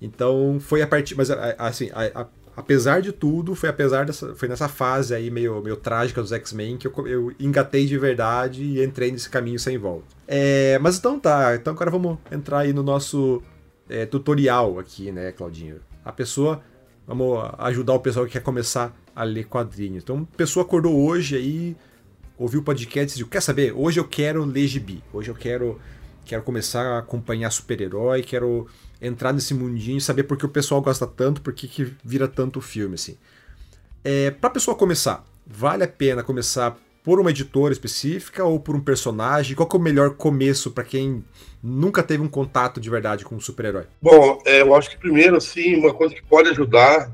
Então 0.00 0.58
foi 0.60 0.82
a 0.82 0.86
partir. 0.86 1.14
Mas 1.16 1.30
assim, 1.30 1.90
a, 1.92 2.22
a, 2.22 2.26
apesar 2.56 3.02
de 3.02 3.12
tudo, 3.12 3.54
foi 3.54 3.68
apesar 3.68 4.06
dessa. 4.06 4.34
Foi 4.34 4.48
nessa 4.48 4.68
fase 4.68 5.14
aí 5.14 5.30
meio, 5.30 5.60
meio 5.60 5.76
trágica 5.76 6.22
dos 6.22 6.32
X-Men 6.32 6.76
que 6.76 6.86
eu, 6.86 7.06
eu 7.06 7.32
engatei 7.38 7.86
de 7.86 7.98
verdade 7.98 8.62
e 8.62 8.84
entrei 8.84 9.10
nesse 9.10 9.28
caminho 9.28 9.58
sem 9.58 9.76
volta. 9.76 10.06
É, 10.26 10.78
mas 10.78 10.98
então 10.98 11.18
tá, 11.18 11.56
então 11.56 11.72
agora 11.72 11.90
vamos 11.90 12.18
entrar 12.30 12.60
aí 12.60 12.72
no 12.72 12.82
nosso 12.82 13.42
é, 13.88 14.06
tutorial 14.06 14.78
aqui, 14.78 15.10
né, 15.10 15.32
Claudinho? 15.32 15.80
A 16.04 16.12
pessoa, 16.12 16.62
vamos 17.06 17.38
ajudar 17.58 17.94
o 17.94 18.00
pessoal 18.00 18.26
que 18.26 18.32
quer 18.32 18.42
começar 18.42 18.96
a 19.14 19.24
ler 19.24 19.44
quadrinhos. 19.44 20.02
Então, 20.02 20.26
a 20.32 20.36
pessoa 20.36 20.64
acordou 20.64 20.96
hoje 20.96 21.36
aí, 21.36 21.76
ouviu 22.38 22.60
o 22.60 22.62
podcast 22.62 23.12
e 23.12 23.18
disse, 23.18 23.30
quer 23.30 23.42
saber? 23.42 23.72
Hoje 23.72 23.98
eu 23.98 24.04
quero 24.04 24.44
ler 24.44 24.66
gibi. 24.66 25.02
Hoje 25.12 25.30
eu 25.30 25.34
quero, 25.34 25.80
quero 26.24 26.42
começar 26.42 26.86
a 26.86 26.98
acompanhar 26.98 27.50
super-herói, 27.50 28.22
quero 28.22 28.68
entrar 29.00 29.32
nesse 29.32 29.54
mundinho, 29.54 30.00
saber 30.00 30.24
por 30.24 30.36
que 30.36 30.46
o 30.46 30.48
pessoal 30.48 30.80
gosta 30.80 31.06
tanto, 31.06 31.40
por 31.40 31.52
que, 31.52 31.66
que 31.66 31.92
vira 32.04 32.28
tanto 32.28 32.60
filme, 32.60 32.94
assim. 32.94 33.16
É, 34.04 34.30
pra 34.30 34.50
pessoa 34.50 34.76
começar, 34.76 35.24
vale 35.46 35.84
a 35.84 35.88
pena 35.88 36.22
começar 36.22 36.78
por 37.02 37.20
uma 37.20 37.30
editora 37.30 37.72
específica 37.72 38.44
ou 38.44 38.60
por 38.60 38.76
um 38.76 38.80
personagem? 38.80 39.56
Qual 39.56 39.68
é 39.72 39.76
o 39.76 39.80
melhor 39.80 40.10
começo 40.10 40.70
para 40.70 40.84
quem 40.84 41.24
nunca 41.62 42.02
teve 42.02 42.22
um 42.22 42.28
contato 42.28 42.80
de 42.80 42.90
verdade 42.90 43.24
com 43.24 43.34
um 43.36 43.40
super-herói? 43.40 43.84
Bom, 44.00 44.42
é, 44.44 44.62
eu 44.62 44.74
acho 44.74 44.90
que 44.90 44.98
primeiro, 44.98 45.36
assim, 45.36 45.76
uma 45.76 45.94
coisa 45.94 46.14
que 46.14 46.22
pode 46.22 46.48
ajudar 46.50 47.10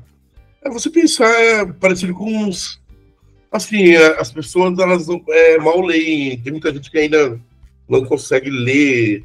é 0.61 0.69
você 0.69 0.89
pensar 0.89 1.29
é, 1.29 1.65
parecido 1.65 2.13
com 2.13 2.25
uns 2.25 2.81
assim, 3.55 3.91
é, 3.91 4.19
as 4.19 4.31
pessoas 4.31 4.77
elas 4.77 5.07
é, 5.29 5.57
mal 5.57 5.81
leem. 5.81 6.37
Tem 6.39 6.51
muita 6.51 6.73
gente 6.73 6.91
que 6.91 6.97
ainda 6.97 7.39
não 7.87 8.03
consegue 8.05 8.49
ler 8.49 9.23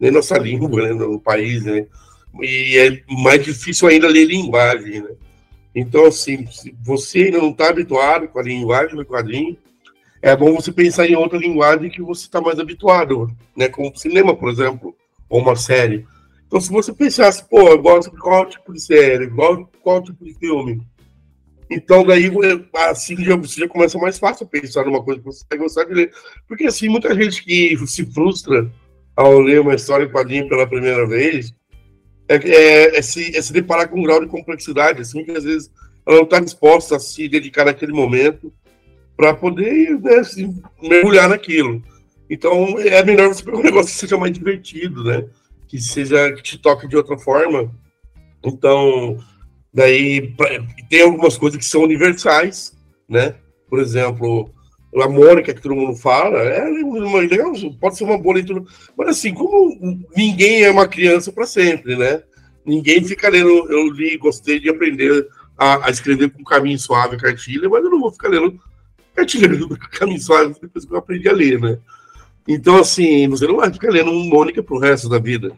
nem 0.00 0.10
nossa 0.10 0.38
língua 0.38 0.88
né, 0.88 0.92
no 0.92 1.20
país, 1.20 1.64
né? 1.64 1.86
E 2.40 2.76
é 2.78 3.02
mais 3.22 3.42
difícil 3.44 3.88
ainda 3.88 4.08
ler 4.08 4.26
linguagem, 4.26 5.02
né? 5.02 5.10
Então, 5.74 6.06
assim, 6.06 6.46
se 6.46 6.74
você 6.82 7.24
ainda 7.24 7.38
não 7.38 7.50
está 7.50 7.68
habituado 7.68 8.28
com 8.28 8.38
a 8.38 8.42
linguagem 8.42 8.96
do 8.96 9.04
quadrinho, 9.04 9.56
é 10.26 10.36
bom 10.36 10.52
você 10.56 10.72
pensar 10.72 11.06
em 11.06 11.14
outra 11.14 11.38
linguagem 11.38 11.88
que 11.88 12.02
você 12.02 12.22
está 12.22 12.40
mais 12.40 12.58
habituado, 12.58 13.30
né? 13.56 13.68
Como 13.68 13.96
cinema, 13.96 14.34
por 14.34 14.50
exemplo, 14.50 14.92
ou 15.28 15.40
uma 15.40 15.54
série. 15.54 16.04
Então, 16.44 16.60
se 16.60 16.68
você 16.68 16.92
pensasse, 16.92 17.48
pô, 17.48 17.68
eu 17.68 17.80
gosto 17.80 18.10
de 18.10 18.18
qual 18.18 18.44
tipo 18.44 18.72
de 18.72 18.80
série, 18.80 19.30
qual, 19.30 19.70
qual 19.80 20.02
tipo 20.02 20.24
de 20.24 20.34
filme, 20.34 20.82
então 21.70 22.04
daí 22.04 22.28
assim 22.88 23.16
já, 23.22 23.36
você 23.36 23.60
já 23.60 23.68
começa 23.68 23.98
mais 23.98 24.18
fácil 24.18 24.46
pensar 24.48 24.84
numa 24.84 25.02
coisa 25.02 25.20
que 25.20 25.26
você 25.26 25.44
vai 25.48 25.58
gostar 25.60 25.84
de 25.84 25.94
ler. 25.94 26.12
Porque 26.48 26.64
assim, 26.64 26.88
muita 26.88 27.14
gente 27.14 27.44
que 27.44 27.76
se 27.86 28.04
frustra 28.06 28.68
ao 29.14 29.40
ler 29.40 29.60
uma 29.60 29.76
história 29.76 30.06
em 30.06 30.10
quadrinho 30.10 30.48
pela 30.48 30.66
primeira 30.66 31.06
vez, 31.06 31.54
é, 32.28 32.34
é, 32.34 32.98
é, 32.98 33.02
se, 33.02 33.36
é 33.36 33.40
se 33.40 33.52
deparar 33.52 33.88
com 33.88 34.00
um 34.00 34.02
grau 34.02 34.20
de 34.20 34.26
complexidade, 34.26 35.02
assim, 35.02 35.24
que 35.24 35.30
às 35.30 35.44
vezes 35.44 35.70
ela 36.04 36.16
não 36.16 36.24
está 36.24 36.40
disposta 36.40 36.96
a 36.96 36.98
se 36.98 37.28
dedicar 37.28 37.64
naquele 37.64 37.92
momento 37.92 38.52
para 39.16 39.34
poder 39.34 39.98
né, 40.00 40.16
assim, 40.16 40.62
mergulhar 40.82 41.28
naquilo. 41.28 41.82
Então 42.28 42.78
é 42.78 43.02
melhor 43.04 43.28
você 43.28 43.42
pegar 43.42 43.58
um 43.58 43.62
negócio 43.62 43.92
que 43.92 43.98
seja 43.98 44.16
mais 44.16 44.32
divertido, 44.32 45.02
né? 45.04 45.24
Que 45.68 45.80
seja 45.80 46.32
que 46.32 46.42
te 46.42 46.58
toque 46.58 46.88
de 46.88 46.96
outra 46.96 47.16
forma. 47.16 47.72
Então, 48.44 49.16
daí 49.72 50.34
tem 50.88 51.02
algumas 51.02 51.38
coisas 51.38 51.58
que 51.58 51.64
são 51.64 51.82
universais, 51.82 52.76
né? 53.08 53.34
Por 53.68 53.80
exemplo, 53.80 54.50
a 54.94 55.08
Mônica, 55.08 55.52
que 55.52 55.60
todo 55.60 55.74
mundo 55.74 55.96
fala, 55.96 56.38
é 56.38 56.64
legal, 56.64 57.52
pode 57.80 57.96
ser 57.96 58.04
uma 58.04 58.18
boa 58.18 58.36
leitura. 58.36 58.62
Mas 58.96 59.08
assim, 59.08 59.32
como 59.32 60.04
ninguém 60.16 60.62
é 60.62 60.70
uma 60.70 60.86
criança 60.86 61.32
para 61.32 61.46
sempre, 61.46 61.96
né? 61.96 62.22
Ninguém 62.64 63.02
fica 63.04 63.28
lendo. 63.28 63.70
Eu 63.70 63.88
li, 63.90 64.16
gostei 64.16 64.58
de 64.58 64.68
aprender 64.68 65.26
a, 65.56 65.86
a 65.86 65.90
escrever 65.90 66.30
com 66.30 66.42
caminho 66.42 66.78
suave 66.78 67.16
cartilha, 67.16 67.68
mas 67.68 67.84
eu 67.84 67.90
não 67.90 68.00
vou 68.00 68.12
ficar 68.12 68.28
lendo 68.28 68.58
cartilha 69.16 69.48
do 69.48 69.76
caminho 69.76 70.20
suave 70.20 70.54
depois 70.60 70.84
que 70.84 70.92
eu 70.92 70.98
aprendi 70.98 71.28
a 71.28 71.32
ler, 71.32 71.60
né? 71.60 71.78
Então, 72.46 72.78
assim, 72.78 73.28
você 73.28 73.46
não 73.46 73.56
vai 73.56 73.72
ficar 73.72 73.90
lendo 73.90 74.10
um 74.10 74.28
Mônica 74.28 74.62
pro 74.62 74.78
resto 74.78 75.08
da 75.08 75.18
vida. 75.18 75.56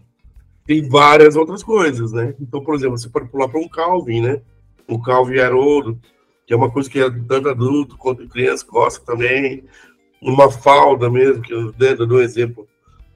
Tem 0.64 0.88
várias 0.88 1.36
outras 1.36 1.62
coisas, 1.62 2.12
né? 2.12 2.34
Então, 2.40 2.62
por 2.62 2.74
exemplo, 2.74 2.96
você 2.96 3.08
pode 3.08 3.28
pular 3.28 3.48
para 3.48 3.60
um 3.60 3.68
Calvin, 3.68 4.22
né? 4.22 4.40
O 4.86 5.00
Calvin 5.00 5.38
Haroldo, 5.38 6.00
que 6.46 6.54
é 6.54 6.56
uma 6.56 6.70
coisa 6.70 6.88
que 6.88 6.98
tanto 7.26 7.48
adulto 7.48 7.96
quanto 7.98 8.28
criança 8.28 8.64
gosta 8.66 9.04
também. 9.04 9.64
Uma 10.20 10.50
falda 10.50 11.10
mesmo, 11.10 11.42
que 11.42 11.52
eu 11.52 11.72
dou 12.06 12.18
um 12.18 12.22
exemplo 12.22 12.66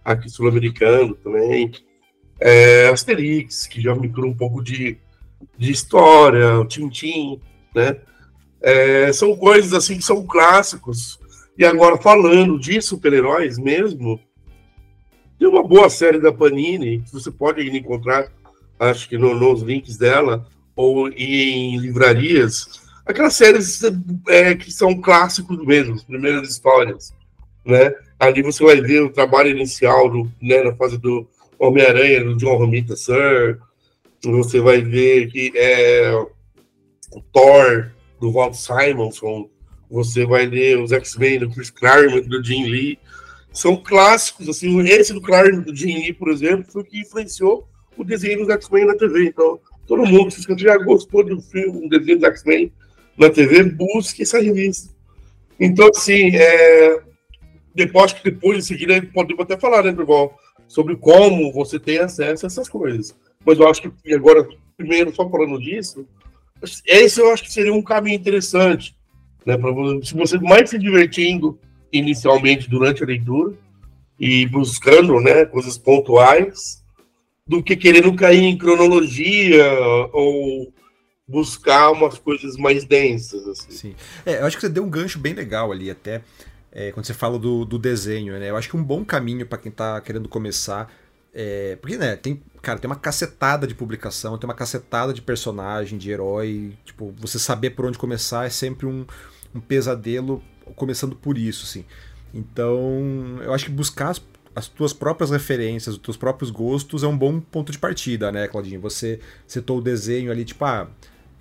aqui 0.05 0.29
sul-americano 0.29 1.15
também. 1.15 1.73
É, 2.41 2.89
Asterix, 2.89 3.67
que 3.67 3.81
já 3.81 3.95
mistura 3.95 4.27
um 4.27 4.35
pouco 4.35 4.63
de, 4.63 4.99
de 5.57 5.73
história, 5.73 6.59
o 6.59 6.67
Tintim, 6.67 7.41
né? 7.75 7.97
É, 8.63 9.13
são 9.13 9.37
coisas 9.37 9.73
assim 9.73 9.97
que 9.97 10.05
são 10.05 10.25
clássicos. 10.25 11.19
E 11.59 11.65
agora, 11.65 11.99
falando 11.99 12.59
de 12.59 12.81
super-heróis 12.81 13.59
mesmo, 13.59 14.19
tem 15.39 15.49
uma 15.49 15.63
boa 15.63 15.91
série 15.91 16.21
da 16.21 16.33
Panini, 16.33 17.01
que 17.01 17.13
você 17.13 17.31
pode 17.31 17.69
encontrar, 17.77 18.31
acho 18.79 19.09
que 19.09 19.19
no, 19.19 19.35
nos 19.35 19.63
links 19.63 19.97
dela, 19.97 20.47
ou 20.75 21.09
em 21.09 21.77
livrarias, 21.79 22.81
aquelas 23.05 23.35
séries 23.35 23.83
é, 24.29 24.55
que 24.55 24.71
são 24.71 25.01
clássicos 25.01 25.59
mesmo, 25.65 25.95
as 25.95 26.05
primeiras 26.05 26.49
histórias, 26.49 27.13
né? 27.65 27.93
Ali 28.19 28.43
você 28.43 28.63
vai 28.65 28.81
ver 28.81 29.03
o 29.03 29.13
trabalho 29.13 29.51
inicial 29.51 30.09
do, 30.09 30.31
né, 30.41 30.63
na 30.63 30.75
fase 30.75 30.97
do 30.97 31.29
Homem-Aranha, 31.59 32.25
do 32.25 32.37
John 32.37 32.57
Romita 32.57 32.97
Sir, 32.97 33.59
você 34.25 34.61
vai 34.61 34.81
ver 34.81 35.29
que 35.29 35.53
é 35.57 36.13
o 37.11 37.21
Thor, 37.33 37.91
do 38.23 38.31
Walt 38.31 38.55
Simonson, 38.55 39.51
você 39.91 40.25
vai 40.25 40.47
ler 40.47 40.79
os 40.79 40.93
X-Men 40.93 41.41
do 41.41 41.51
Chris 41.51 41.71
Claremont, 41.71 42.29
do 42.29 42.43
Jim 42.43 42.67
Lee, 42.67 42.97
são 43.53 43.77
clássicos, 43.77 44.49
assim, 44.49 44.81
esse 44.83 45.13
do 45.13 45.21
Claremont, 45.21 45.65
do 45.65 45.75
Jim 45.75 45.97
Lee, 45.97 46.13
por 46.13 46.31
exemplo, 46.31 46.65
foi 46.71 46.83
o 46.83 46.85
que 46.85 47.01
influenciou 47.01 47.69
o 47.99 48.05
desenho 48.05 48.39
dos 48.39 48.49
X-Men 48.49 48.87
na 48.87 48.95
TV, 48.95 49.27
então 49.27 49.59
todo 49.89 50.07
mundo, 50.07 50.31
se 50.31 50.41
você 50.41 50.57
já 50.57 50.79
gostou 50.79 51.25
de 51.25 51.35
um 51.35 51.41
filme, 51.41 51.85
um 51.85 51.89
desenho 51.89 52.21
dos 52.21 52.29
X-Men, 52.29 52.73
na 53.19 53.29
TV, 53.29 53.65
busque 53.65 54.23
essa 54.23 54.41
revista. 54.41 54.95
Então, 55.59 55.89
assim, 55.89 56.37
é, 56.37 57.03
depois 57.75 58.13
que 58.13 58.31
depois 58.31 58.59
em 58.59 58.63
seguida 58.63 59.03
podemos 59.13 59.43
até 59.43 59.59
falar, 59.59 59.83
né, 59.83 59.91
Durval, 59.91 60.39
sobre 60.69 60.95
como 60.95 61.53
você 61.53 61.77
tem 61.77 61.99
acesso 61.99 62.47
a 62.47 62.49
essas 62.49 62.69
coisas. 62.69 63.17
Mas 63.45 63.59
eu 63.59 63.69
acho 63.69 63.83
que 63.83 64.15
agora, 64.15 64.49
primeiro, 64.77 65.13
só 65.13 65.29
falando 65.29 65.59
disso, 65.59 66.07
esse 66.87 67.21
eu 67.21 67.33
acho 67.33 67.43
que 67.43 67.53
seria 67.53 67.73
um 67.73 67.83
caminho 67.83 68.17
interessante, 68.17 68.97
né, 69.45 69.57
para 69.57 69.71
se 70.03 70.15
você 70.15 70.39
mais 70.39 70.71
se 70.71 70.79
divertindo 70.79 71.59
inicialmente 71.93 72.69
durante 72.69 73.03
a 73.03 73.07
leitura 73.07 73.55
e 74.19 74.47
buscando, 74.47 75.21
né, 75.21 75.45
coisas 75.45 75.77
pontuais, 75.77 76.83
do 77.47 77.63
que 77.63 77.77
querendo 77.77 78.15
cair 78.15 78.45
em 78.45 78.57
cronologia 78.57 79.67
ou 80.13 80.73
buscar 81.27 81.91
umas 81.91 82.19
coisas 82.19 82.57
mais 82.57 82.85
densas. 82.85 83.47
Assim. 83.49 83.71
Sim. 83.71 83.95
É, 84.25 84.41
eu 84.41 84.47
acho 84.47 84.57
que 84.57 84.63
você 84.63 84.69
deu 84.69 84.85
um 84.85 84.91
gancho 84.91 85.19
bem 85.19 85.35
legal 85.35 85.73
ali, 85.73 85.91
até 85.91 86.23
é, 86.71 86.91
quando 86.93 87.05
você 87.05 87.15
fala 87.15 87.39
do, 87.39 87.65
do 87.65 87.79
desenho, 87.79 88.39
né? 88.39 88.49
Eu 88.49 88.57
acho 88.57 88.69
que 88.69 88.77
um 88.77 88.83
bom 88.83 89.05
caminho 89.05 89.47
para 89.47 89.59
quem 89.59 89.71
está 89.71 90.01
querendo 90.01 90.29
começar. 90.29 90.91
É, 91.35 91.77
porque, 91.77 91.97
né, 91.97 92.15
tem, 92.15 92.43
cara, 92.61 92.79
tem 92.79 92.89
uma 92.91 92.97
cacetada 92.97 93.67
de 93.67 93.75
publicação, 93.75 94.37
tem 94.37 94.49
uma 94.49 94.55
cacetada 94.55 95.15
de 95.15 95.23
personagem, 95.23 95.99
de 95.99 96.11
herói. 96.11 96.75
Tipo, 96.85 97.15
você 97.19 97.39
saber 97.39 97.71
por 97.71 97.87
onde 97.87 97.97
começar 97.97 98.47
é 98.47 98.51
sempre 98.51 98.87
um, 98.87 99.07
um 99.55 99.61
pesadelo, 99.61 100.43
começando 100.77 101.17
por 101.17 101.39
isso, 101.39 101.65
assim. 101.65 101.85
Então, 102.35 103.39
eu 103.43 103.53
acho 103.53 103.67
que 103.67 103.71
buscar 103.71 104.11
as, 104.11 104.23
as 104.55 104.69
tuas 104.69 104.93
próprias 104.93 105.31
referências, 105.31 105.97
os 105.97 106.01
teus 106.01 106.17
próprios 106.17 106.51
gostos 106.51 107.03
é 107.03 107.07
um 107.07 107.17
bom 107.17 107.41
ponto 107.41 107.73
de 107.73 107.79
partida, 107.79 108.31
né, 108.31 108.47
Claudinho? 108.49 108.81
Você 108.81 109.21
citou 109.47 109.79
o 109.79 109.83
desenho 109.83 110.31
ali, 110.31 110.45
tipo, 110.45 110.65
ah, 110.65 110.89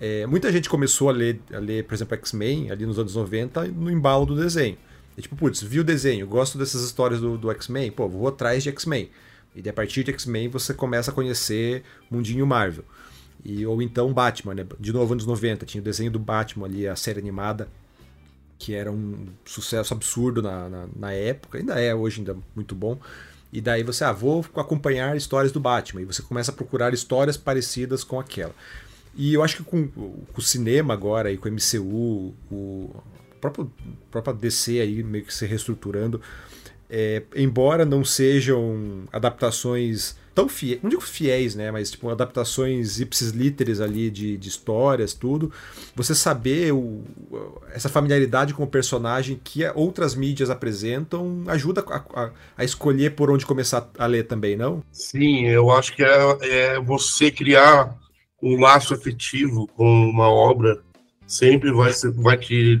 é, 0.00 0.26
muita 0.26 0.50
gente 0.50 0.68
começou 0.68 1.08
a 1.08 1.12
ler, 1.12 1.40
a 1.52 1.58
ler 1.58 1.84
por 1.84 1.94
exemplo, 1.94 2.14
X-Men 2.16 2.70
ali 2.70 2.84
nos 2.84 2.98
anos 2.98 3.14
90 3.14 3.66
no 3.66 3.90
embalo 3.90 4.26
do 4.26 4.34
desenho. 4.34 4.76
E, 5.16 5.22
tipo, 5.22 5.36
putz, 5.36 5.62
vi 5.62 5.80
o 5.80 5.84
desenho, 5.84 6.26
gosto 6.26 6.56
dessas 6.56 6.82
histórias 6.82 7.20
do, 7.20 7.36
do 7.36 7.50
X-Men, 7.50 7.90
pô, 7.90 8.08
vou 8.08 8.26
atrás 8.26 8.62
de 8.62 8.70
X-Men. 8.70 9.10
E 9.54 9.68
a 9.68 9.72
partir 9.72 10.04
de 10.04 10.10
X-Men 10.10 10.48
você 10.48 10.72
começa 10.72 11.10
a 11.10 11.14
conhecer 11.14 11.82
Mundinho 12.10 12.46
Marvel. 12.46 12.84
E, 13.44 13.66
ou 13.66 13.82
então 13.82 14.12
Batman, 14.12 14.54
né? 14.54 14.66
De 14.78 14.92
novo, 14.92 15.12
anos 15.12 15.26
90, 15.26 15.66
tinha 15.66 15.80
o 15.80 15.84
desenho 15.84 16.10
do 16.10 16.18
Batman 16.18 16.66
ali, 16.66 16.86
a 16.86 16.94
série 16.94 17.18
animada, 17.18 17.68
que 18.58 18.74
era 18.74 18.90
um 18.90 19.26
sucesso 19.44 19.92
absurdo 19.92 20.40
na, 20.40 20.68
na, 20.68 20.88
na 20.94 21.12
época, 21.12 21.58
ainda 21.58 21.80
é 21.80 21.94
hoje 21.94 22.20
ainda 22.20 22.36
muito 22.54 22.74
bom. 22.74 22.98
E 23.52 23.60
daí 23.60 23.82
você, 23.82 24.04
ah, 24.04 24.12
vou 24.12 24.46
acompanhar 24.56 25.16
histórias 25.16 25.52
do 25.52 25.60
Batman. 25.60 26.02
E 26.02 26.04
você 26.04 26.22
começa 26.22 26.50
a 26.50 26.54
procurar 26.54 26.94
histórias 26.94 27.36
parecidas 27.36 28.02
com 28.02 28.18
aquela. 28.18 28.54
E 29.14 29.34
eu 29.34 29.42
acho 29.42 29.58
que 29.58 29.64
com, 29.64 29.88
com 29.88 30.24
o 30.34 30.40
cinema 30.40 30.94
agora 30.94 31.30
e 31.30 31.36
com 31.36 31.48
o 31.48 31.52
MCU, 31.52 32.34
o 32.50 33.02
próprio, 33.40 33.70
próprio 34.10 34.34
DC 34.34 34.80
aí 34.80 35.02
meio 35.02 35.24
que 35.24 35.34
se 35.34 35.44
reestruturando, 35.44 36.20
é, 36.94 37.22
embora 37.34 37.86
não 37.86 38.04
sejam 38.04 39.04
adaptações 39.10 40.14
tão 40.34 40.46
fiéis, 40.46 40.82
não 40.82 40.90
digo 40.90 41.00
fiéis, 41.00 41.54
né, 41.54 41.70
mas 41.70 41.90
tipo 41.90 42.10
adaptações 42.10 43.00
ipsis 43.00 43.30
literis 43.30 43.80
ali 43.80 44.10
de, 44.10 44.36
de 44.36 44.48
histórias, 44.48 45.14
tudo, 45.14 45.50
você 45.96 46.14
saber 46.14 46.72
o, 46.72 47.02
essa 47.72 47.88
familiaridade 47.88 48.52
com 48.52 48.62
o 48.64 48.66
personagem 48.66 49.40
que 49.42 49.64
outras 49.74 50.14
mídias 50.14 50.50
apresentam 50.50 51.44
ajuda 51.46 51.82
a, 51.88 52.24
a, 52.24 52.30
a, 52.58 52.64
escolher 52.64 53.14
por 53.14 53.30
onde 53.30 53.46
começar 53.46 53.90
a 53.98 54.04
ler 54.04 54.24
também, 54.24 54.54
não? 54.54 54.82
Sim, 54.92 55.46
eu 55.46 55.70
acho 55.70 55.96
que 55.96 56.04
é, 56.04 56.36
é 56.42 56.80
você 56.80 57.30
criar 57.30 57.96
um 58.42 58.60
laço 58.60 58.92
afetivo 58.92 59.66
com 59.68 60.10
uma 60.10 60.28
obra 60.28 60.82
sempre 61.26 61.72
vai 61.72 61.90
ser, 61.92 62.10
vai 62.12 62.36
te, 62.36 62.80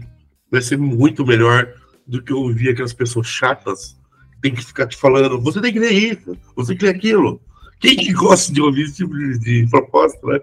vai 0.50 0.60
ser 0.60 0.76
muito 0.76 1.24
melhor 1.24 1.66
do 2.06 2.22
que 2.22 2.32
ouvir 2.32 2.70
aquelas 2.70 2.92
pessoas 2.92 3.26
chatas 3.26 4.01
tem 4.42 4.52
que 4.52 4.64
ficar 4.64 4.88
te 4.88 4.96
falando, 4.96 5.40
você 5.40 5.60
tem 5.60 5.72
que 5.72 5.78
ler 5.78 5.92
isso, 5.92 6.36
você 6.56 6.72
tem 6.72 6.78
que 6.78 6.84
ler 6.86 6.96
aquilo. 6.96 7.40
Quem 7.78 7.96
que 7.96 8.12
gosta 8.12 8.52
de 8.52 8.60
ouvir 8.60 8.82
esse 8.82 8.96
tipo 8.96 9.16
de, 9.16 9.38
de 9.38 9.66
proposta, 9.70 10.18
né? 10.26 10.40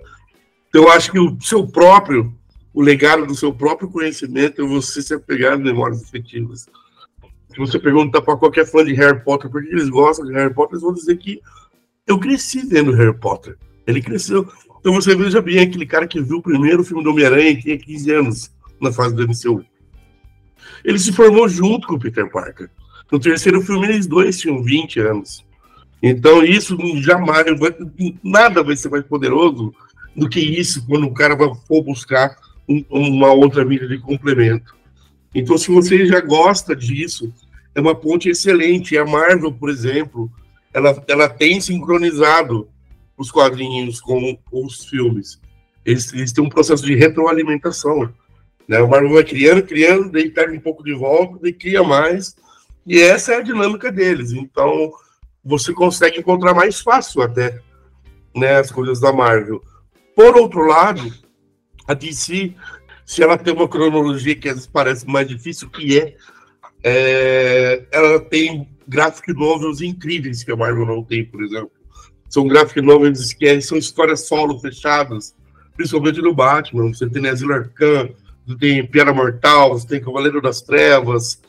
Então, 0.70 0.84
eu 0.84 0.90
acho 0.90 1.12
que 1.12 1.20
o 1.20 1.38
seu 1.42 1.68
próprio, 1.68 2.34
o 2.74 2.82
legado 2.82 3.26
do 3.26 3.36
seu 3.36 3.54
próprio 3.54 3.90
conhecimento 3.90 4.62
é 4.62 4.66
você 4.66 5.02
se 5.02 5.14
apegar 5.14 5.54
às 5.54 5.60
memórias 5.60 6.04
afetivas. 6.04 6.68
Se 7.50 7.58
você 7.58 7.80
perguntar 7.80 8.22
para 8.22 8.38
qualquer 8.38 8.66
fã 8.66 8.86
de 8.86 8.94
Harry 8.94 9.24
Potter 9.24 9.50
por 9.50 9.62
que 9.62 9.70
eles 9.70 9.90
gostam 9.90 10.26
de 10.26 10.34
Harry 10.34 10.54
Potter, 10.54 10.74
eles 10.74 10.84
vão 10.84 10.94
dizer 10.94 11.18
que 11.18 11.42
eu 12.06 12.20
cresci 12.20 12.66
vendo 12.66 12.92
Harry 12.92 13.18
Potter. 13.18 13.58
Ele 13.86 14.02
cresceu. 14.02 14.48
Então 14.80 14.94
você 14.94 15.16
veja 15.16 15.42
bem 15.42 15.60
aquele 15.60 15.86
cara 15.86 16.08
que 16.08 16.22
viu 16.22 16.38
o 16.38 16.44
primeiro 16.44 16.84
filme 16.84 17.04
do 17.04 17.10
Homem-Aranha 17.10 17.50
e 17.50 17.62
tinha 17.62 17.78
15 17.78 18.12
anos 18.12 18.52
na 18.80 18.92
fase 18.92 19.16
do 19.16 19.28
MCU. 19.28 19.66
ele 20.86 21.00
se 21.00 21.12
formou 21.12 21.50
junto 21.50 21.88
com 21.88 21.96
o 21.96 22.00
Peter 22.00 22.30
Parker. 22.30 22.70
No 23.12 23.20
terceiro 23.20 23.62
filme, 23.62 23.88
eles 23.88 24.08
dois 24.08 24.40
tinham 24.40 24.64
20 24.64 25.00
anos. 25.00 25.46
Então, 26.02 26.44
isso 26.44 26.78
jamais, 27.02 27.46
nada 28.24 28.64
vai 28.64 28.76
ser 28.76 28.90
mais 28.90 29.04
poderoso 29.06 29.74
do 30.16 30.30
que 30.30 30.40
isso 30.40 30.86
quando 30.86 31.06
o 31.06 31.14
cara 31.14 31.36
for 31.68 31.84
buscar 31.84 32.36
um, 32.68 32.84
uma 32.90 33.32
outra 33.32 33.66
mídia 33.66 33.88
de 33.88 33.98
complemento. 33.98 34.76
Então, 35.34 35.58
se 35.58 35.70
você 35.72 36.06
já 36.06 36.22
gosta 36.22 36.76
disso, 36.76 37.34
é 37.76 37.82
uma 37.82 37.96
ponte 37.96 38.30
excelente. 38.30 38.98
A 38.98 39.06
Marvel, 39.06 39.52
por 39.52 39.70
exemplo, 39.70 40.32
ela, 40.74 41.04
ela 41.08 41.30
tem 41.30 41.60
sincronizado 41.60 42.68
os 43.18 43.32
quadrinhos 43.32 44.00
com, 44.00 44.38
com 44.50 44.66
os 44.66 44.86
filmes. 44.86 45.40
Eles, 45.86 46.12
eles, 46.14 46.32
têm 46.32 46.44
um 46.44 46.50
processo 46.50 46.86
de 46.86 46.96
retroalimentação. 46.96 48.12
Né? 48.68 48.80
O 48.80 48.90
Marvel 48.90 49.14
vai 49.14 49.24
criando, 49.24 49.64
criando, 49.64 50.12
daí 50.12 50.30
pega 50.30 50.54
um 50.54 50.60
pouco 50.60 50.84
de 50.84 50.94
volta, 50.94 51.40
daí 51.42 51.54
cria 51.54 51.84
mais. 51.84 52.36
E 52.90 53.00
essa 53.00 53.34
é 53.34 53.36
a 53.36 53.44
dinâmica 53.44 53.92
deles. 53.92 54.32
Então, 54.32 54.92
você 55.46 55.72
consegue 55.72 56.18
encontrar 56.18 56.56
mais 56.56 56.82
fácil 56.82 57.22
até 57.22 57.60
né, 58.36 58.56
as 58.56 58.72
coisas 58.72 59.00
da 59.00 59.14
Marvel. 59.14 59.62
Por 60.16 60.36
outro 60.36 60.66
lado, 60.66 61.14
a 61.88 61.94
DC, 61.94 62.56
se 63.06 63.22
ela 63.22 63.38
tem 63.38 63.54
uma 63.54 63.68
cronologia 63.68 64.36
que 64.36 64.50
às 64.50 64.56
vezes 64.56 64.68
parece 64.68 65.08
mais 65.08 65.28
difícil, 65.28 65.70
que 65.70 66.00
é, 66.00 66.16
é 66.84 67.86
ela 67.92 68.20
tem 68.22 68.68
graphic 68.88 69.34
novels 69.34 69.82
incríveis 69.82 70.44
que 70.44 70.52
a 70.52 70.56
Marvel 70.56 70.88
não 70.88 71.04
tem, 71.04 71.24
por 71.24 71.44
exemplo. 71.44 71.72
São 72.28 72.48
graphic 72.48 72.82
novels 72.82 73.34
que 73.34 73.62
são 73.62 73.78
histórias 73.78 74.28
solo 74.28 74.60
fechadas, 74.60 75.36
principalmente 75.78 76.24
no 76.24 76.34
Batman. 76.34 76.92
Você 76.92 77.08
tem 77.08 77.22
Nezil 77.22 77.54
Arcan, 77.54 78.10
você 78.48 78.58
tem 78.58 78.88
Piara 78.88 79.14
Mortal, 79.14 79.70
você 79.78 79.88
tem 79.88 80.02
Cavaleiro 80.02 80.42
das 80.42 80.60
Trevas, 80.60 81.40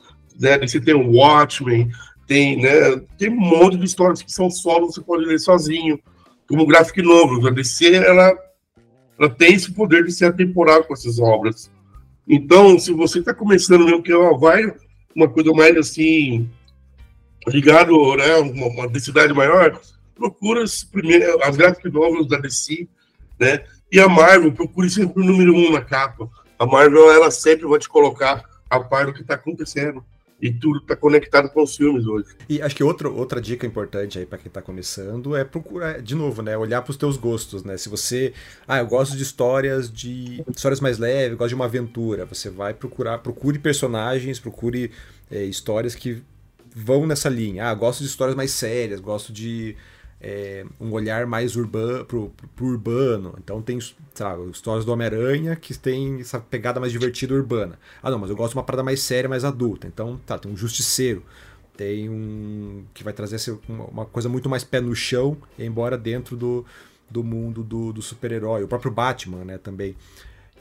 né? 0.41 0.59
você 0.59 0.81
tem 0.81 0.95
o 0.95 1.13
Watchmen, 1.13 1.91
tem, 2.27 2.63
né? 2.63 2.97
Tem 3.19 3.29
um 3.29 3.41
monte 3.41 3.77
de 3.77 3.85
histórias 3.85 4.23
que 4.23 4.33
são 4.33 4.51
solo, 4.51 4.87
você 4.91 5.01
pode 5.01 5.25
ler 5.25 5.39
sozinho, 5.39 5.99
como 6.49 6.67
graphic 6.67 7.03
novel. 7.03 7.47
A 7.47 7.51
DC, 7.51 7.93
ela, 7.95 8.33
ela 9.19 9.31
tem 9.31 9.55
esse 9.55 9.73
poder 9.73 10.05
de 10.05 10.13
ser 10.13 10.27
atemporal 10.27 10.85
com 10.85 10.95
essas 10.95 11.19
obras. 11.19 11.71
Então, 12.29 12.79
se 12.79 12.93
você 12.93 13.19
está 13.19 13.35
começando 13.35 13.85
mesmo 13.85 14.03
que 14.03 14.13
ela 14.13 14.39
vai 14.39 14.63
uma 15.15 15.29
coisa 15.29 15.51
mais 15.53 15.77
assim, 15.77 16.49
ligado, 17.49 18.17
né, 18.17 18.37
uma, 18.37 18.67
uma 18.69 18.89
densidade 18.89 19.33
maior, 19.35 19.81
procura 20.15 20.63
as, 20.63 20.85
primeiras, 20.85 21.35
as 21.43 21.57
graphic 21.57 21.91
novels 21.91 22.29
da 22.29 22.39
DC, 22.39 22.89
né, 23.41 23.65
e 23.91 23.99
a 23.99 24.09
Marvel, 24.09 24.53
procure 24.53 24.89
sempre 24.89 25.21
o 25.21 25.27
número 25.27 25.53
um 25.53 25.73
na 25.73 25.81
capa. 25.81 26.31
A 26.57 26.65
Marvel, 26.65 27.11
ela 27.11 27.31
sempre 27.31 27.67
vai 27.67 27.81
te 27.81 27.89
colocar 27.89 28.45
a 28.69 28.79
par 28.79 29.07
do 29.07 29.13
que 29.13 29.23
está 29.23 29.35
acontecendo 29.35 30.05
e 30.41 30.53
tudo 30.53 30.79
está 30.79 30.97
conectado 30.97 31.51
com 31.51 31.63
os 31.63 31.77
filmes 31.77 32.07
hoje. 32.07 32.27
E 32.49 32.63
acho 32.63 32.75
que 32.75 32.83
outra, 32.83 33.09
outra 33.09 33.41
dica 33.41 33.67
importante 33.67 34.19
aí 34.19 34.27
para 34.27 34.39
quem 34.39 34.49
está 34.49 34.63
começando 34.63 35.37
é 35.37 35.45
procurar, 35.45 36.01
de 36.01 36.15
novo, 36.15 36.43
né, 36.43 36.57
olhar 36.57 36.83
para 36.83 36.91
os 36.91 36.97
teus 36.97 37.17
gostos, 37.17 37.63
né? 37.63 37.77
Se 37.77 37.89
você, 37.89 38.33
ah, 38.67 38.79
eu 38.79 38.87
gosto 38.87 39.17
de 39.17 39.23
histórias 39.23 39.93
de 39.93 40.43
histórias 40.49 40.81
mais 40.81 40.99
leves, 40.99 41.37
gosto 41.37 41.51
de 41.51 41.55
uma 41.55 41.67
aventura, 41.67 42.25
você 42.25 42.49
vai 42.49 42.73
procurar, 42.73 43.19
procure 43.19 43.59
personagens, 43.59 44.39
procure 44.39 44.91
é, 45.31 45.45
histórias 45.45 45.95
que 45.95 46.23
vão 46.75 47.07
nessa 47.07 47.29
linha. 47.29 47.67
Ah, 47.67 47.75
gosto 47.75 48.01
de 48.01 48.07
histórias 48.07 48.37
mais 48.37 48.53
sérias, 48.53 49.01
gosto 49.01 49.33
de 49.33 49.77
é, 50.21 50.67
um 50.79 50.93
olhar 50.93 51.27
mais 51.27 51.57
urbano, 51.57 52.05
pro, 52.05 52.33
pro 52.55 52.67
urbano. 52.67 53.35
Então 53.43 53.63
tem 53.63 53.79
sabe, 54.15 54.51
histórias 54.51 54.85
do 54.85 54.93
Homem-Aranha 54.93 55.57
que 55.57 55.77
tem 55.77 56.21
essa 56.21 56.39
pegada 56.39 56.79
mais 56.79 56.93
divertida 56.93 57.35
urbana. 57.35 57.79
Ah, 58.03 58.11
não, 58.11 58.19
mas 58.19 58.29
eu 58.29 58.37
gosto 58.37 58.53
de 58.53 58.59
uma 58.59 58.65
parada 58.65 58.83
mais 58.83 59.01
séria, 59.03 59.29
mais 59.29 59.45
adulta. 59.45 59.87
Então, 59.87 60.21
tá, 60.27 60.39
tem 60.39 60.53
um 60.53 60.57
Justiceiro. 60.57 61.25
Tem 61.77 62.11
um. 62.11 62.85
que 62.93 63.03
vai 63.03 63.15
trazer 63.15 63.59
uma 63.67 64.05
coisa 64.05 64.29
muito 64.29 64.51
mais 64.51 64.63
pé 64.63 64.83
no 64.83 64.95
chão, 64.95 65.39
embora 65.59 65.97
dentro 65.97 66.37
do, 66.37 66.67
do 67.09 67.25
mundo 67.25 67.63
do, 67.63 67.91
do 67.91 68.03
super-herói. 68.03 68.63
O 68.63 68.69
próprio 68.69 68.93
Batman, 68.93 69.45
né, 69.45 69.57
também. 69.57 69.97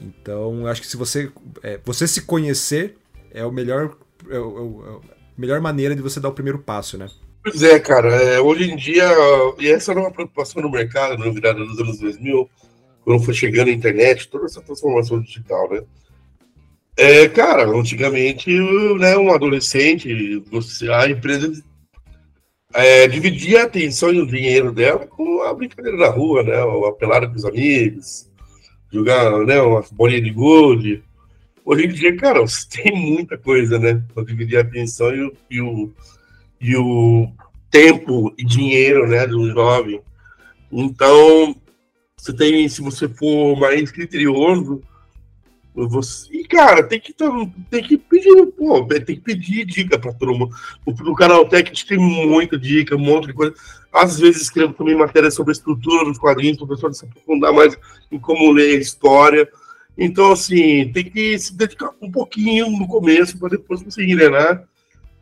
Então, 0.00 0.60
eu 0.60 0.66
acho 0.68 0.80
que 0.80 0.86
se 0.86 0.96
você. 0.96 1.30
É, 1.62 1.78
você 1.84 2.08
se 2.08 2.22
conhecer 2.22 2.96
é 3.30 3.44
o 3.44 3.52
melhor. 3.52 3.94
É, 4.30 4.36
é, 4.36 4.38
é 4.38 4.40
a 4.40 5.40
melhor 5.40 5.60
maneira 5.60 5.94
de 5.94 6.00
você 6.00 6.18
dar 6.18 6.30
o 6.30 6.32
primeiro 6.32 6.58
passo, 6.58 6.96
né? 6.96 7.08
Pois 7.42 7.62
é, 7.62 7.78
cara. 7.80 8.08
É, 8.14 8.40
hoje 8.40 8.70
em 8.70 8.76
dia, 8.76 9.08
e 9.58 9.68
essa 9.68 9.92
era 9.92 10.00
uma 10.00 10.10
preocupação 10.10 10.62
no 10.62 10.70
mercado, 10.70 11.18
na 11.18 11.30
virada 11.30 11.64
dos 11.64 11.78
anos 11.78 11.98
2000, 11.98 12.48
quando 13.02 13.24
foi 13.24 13.34
chegando 13.34 13.68
a 13.68 13.72
internet, 13.72 14.28
toda 14.28 14.44
essa 14.44 14.60
transformação 14.60 15.20
digital, 15.20 15.70
né? 15.70 15.82
É, 16.96 17.28
cara, 17.28 17.64
antigamente, 17.66 18.50
né, 18.98 19.16
um 19.16 19.32
adolescente, 19.32 20.42
a 20.92 21.08
empresa 21.08 21.50
é, 22.74 23.08
dividia 23.08 23.62
a 23.62 23.64
atenção 23.64 24.12
e 24.12 24.20
o 24.20 24.26
dinheiro 24.26 24.70
dela 24.70 25.06
com 25.06 25.42
a 25.42 25.54
brincadeira 25.54 25.96
da 25.96 26.10
rua, 26.10 26.42
né? 26.42 26.54
A 26.56 26.92
pelada 26.92 27.26
com 27.26 27.36
os 27.36 27.44
amigos, 27.44 28.30
jogar 28.92 29.46
né, 29.46 29.60
uma 29.62 29.82
bolinha 29.92 30.20
de 30.20 30.30
gude. 30.30 31.02
Hoje 31.64 31.86
em 31.86 31.88
dia, 31.88 32.14
cara, 32.16 32.40
você 32.40 32.66
tem 32.82 32.94
muita 32.94 33.38
coisa, 33.38 33.78
né? 33.78 34.02
Para 34.12 34.24
dividir 34.24 34.58
a 34.58 34.60
atenção 34.60 35.14
e 35.14 35.22
o, 35.22 35.32
e 35.50 35.60
o 35.62 35.90
e 36.60 36.76
o 36.76 37.28
tempo 37.70 38.34
e 38.36 38.44
dinheiro 38.44 39.08
né, 39.08 39.26
do 39.26 39.50
jovem. 39.50 40.00
Então, 40.70 41.56
você 42.16 42.32
tem, 42.32 42.68
se 42.68 42.82
você 42.82 43.08
for 43.08 43.56
mais 43.56 43.90
criterioso, 43.90 44.82
você, 45.74 46.28
e 46.32 46.44
cara, 46.44 46.82
tem 46.82 47.00
que, 47.00 47.14
tem 47.70 47.82
que 47.82 47.96
pedir, 47.96 48.46
pô, 48.58 48.84
tem 48.86 49.04
que 49.04 49.20
pedir 49.20 49.64
dica 49.64 49.98
para 49.98 50.12
todo 50.12 50.34
mundo. 50.34 50.54
No 50.86 51.14
canal 51.14 51.48
Tech 51.48 51.70
a 51.70 51.72
gente 51.72 51.86
tem 51.86 51.98
muita 51.98 52.58
dica, 52.58 52.96
um 52.96 52.98
monte 52.98 53.28
de 53.28 53.32
coisa. 53.32 53.54
Às 53.92 54.18
vezes 54.18 54.42
escrevo 54.42 54.74
também 54.74 54.96
matérias 54.96 55.34
sobre 55.34 55.52
a 55.52 55.54
estrutura 55.54 56.04
dos 56.04 56.18
quadrinhos, 56.18 56.58
para 56.58 56.64
o 56.64 56.68
pessoal 56.68 56.92
se 56.92 57.04
aprofundar 57.04 57.52
mais 57.52 57.78
em 58.10 58.18
como 58.18 58.52
ler 58.52 58.76
a 58.76 58.80
história. 58.80 59.48
Então, 59.96 60.32
assim, 60.32 60.90
tem 60.92 61.04
que 61.04 61.38
se 61.38 61.56
dedicar 61.56 61.90
um 62.00 62.10
pouquinho 62.10 62.70
no 62.70 62.86
começo 62.86 63.38
para 63.38 63.50
depois 63.50 63.82
conseguir 63.82 64.16
né? 64.16 64.62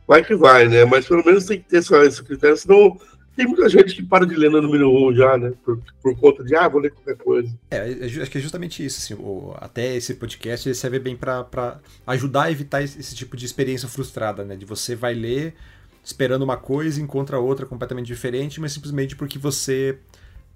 Vai 0.09 0.25
que 0.25 0.35
vai, 0.35 0.67
né? 0.67 0.87
Mas 0.87 1.07
pelo 1.07 1.25
menos 1.25 1.45
tem 1.45 1.61
que 1.61 1.69
ter 1.69 1.77
esse 1.77 2.25
critério, 2.25 2.57
senão 2.57 2.99
tem 3.37 3.47
muita 3.47 3.69
gente 3.69 3.95
que 3.95 4.03
para 4.03 4.27
de 4.27 4.35
ler 4.35 4.51
no 4.51 4.61
número 4.61 4.91
um 4.91 5.15
já, 5.15 5.37
né? 5.37 5.53
Por, 5.63 5.79
por 6.03 6.19
conta 6.19 6.43
de, 6.43 6.57
ah, 6.57 6.67
vou 6.67 6.81
ler 6.81 6.91
qualquer 6.91 7.17
coisa. 7.17 7.49
É, 7.71 7.83
acho 8.05 8.31
que 8.31 8.39
é 8.39 8.41
justamente 8.41 8.85
isso, 8.85 8.99
assim, 8.99 9.23
o, 9.23 9.55
até 9.59 9.95
esse 9.95 10.15
podcast 10.15 10.67
ele 10.67 10.75
serve 10.75 10.99
bem 10.99 11.15
para 11.15 11.79
ajudar 12.07 12.45
a 12.45 12.51
evitar 12.51 12.83
esse, 12.83 13.15
tipo 13.15 13.37
de 13.37 13.45
experiência 13.45 13.87
frustrada, 13.87 14.45
né? 14.45 14.57
De 14.57 14.65
você 14.65 14.97
vai 14.97 15.15
ler 15.15 15.55
esperando 16.03 16.43
uma 16.43 16.57
coisa 16.57 17.03
encontra 17.03 17.39
outra 17.39 17.67
completamente 17.67 18.07
diferente, 18.07 18.61
mas 18.61 18.73
simplesmente 18.73 19.15
porque 19.15 19.39
você 19.39 19.99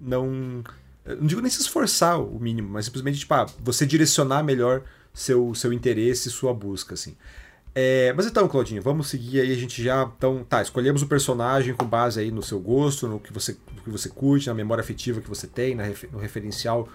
não... 0.00 0.64
Não 1.04 1.26
digo 1.26 1.40
nem 1.40 1.50
se 1.50 1.60
esforçar 1.60 2.18
o 2.20 2.38
mínimo, 2.40 2.70
mas 2.70 2.86
simplesmente, 2.86 3.18
tipo, 3.18 3.34
ah, 3.34 3.46
você 3.60 3.84
direcionar 3.84 4.42
melhor 4.42 4.82
seu, 5.12 5.54
seu 5.54 5.72
interesse 5.72 6.28
e 6.28 6.32
sua 6.32 6.54
busca, 6.54 6.94
assim. 6.94 7.16
É, 7.74 8.12
mas 8.12 8.26
então, 8.26 8.46
Claudinho, 8.46 8.82
vamos 8.82 9.08
seguir 9.08 9.40
aí. 9.40 9.52
A 9.52 9.56
gente 9.56 9.82
já. 9.82 10.10
Então, 10.16 10.44
tá, 10.44 10.60
escolhemos 10.60 11.02
o 11.02 11.06
personagem 11.06 11.74
com 11.74 11.86
base 11.86 12.20
aí 12.20 12.30
no 12.30 12.42
seu 12.42 12.60
gosto, 12.60 13.08
no 13.08 13.18
que 13.18 13.32
você, 13.32 13.56
no 13.74 13.82
que 13.82 13.90
você 13.90 14.08
curte, 14.08 14.48
na 14.48 14.54
memória 14.54 14.82
afetiva 14.82 15.20
que 15.20 15.28
você 15.28 15.46
tem, 15.46 15.74
na, 15.74 15.84
no 16.12 16.18
referencial 16.18 16.88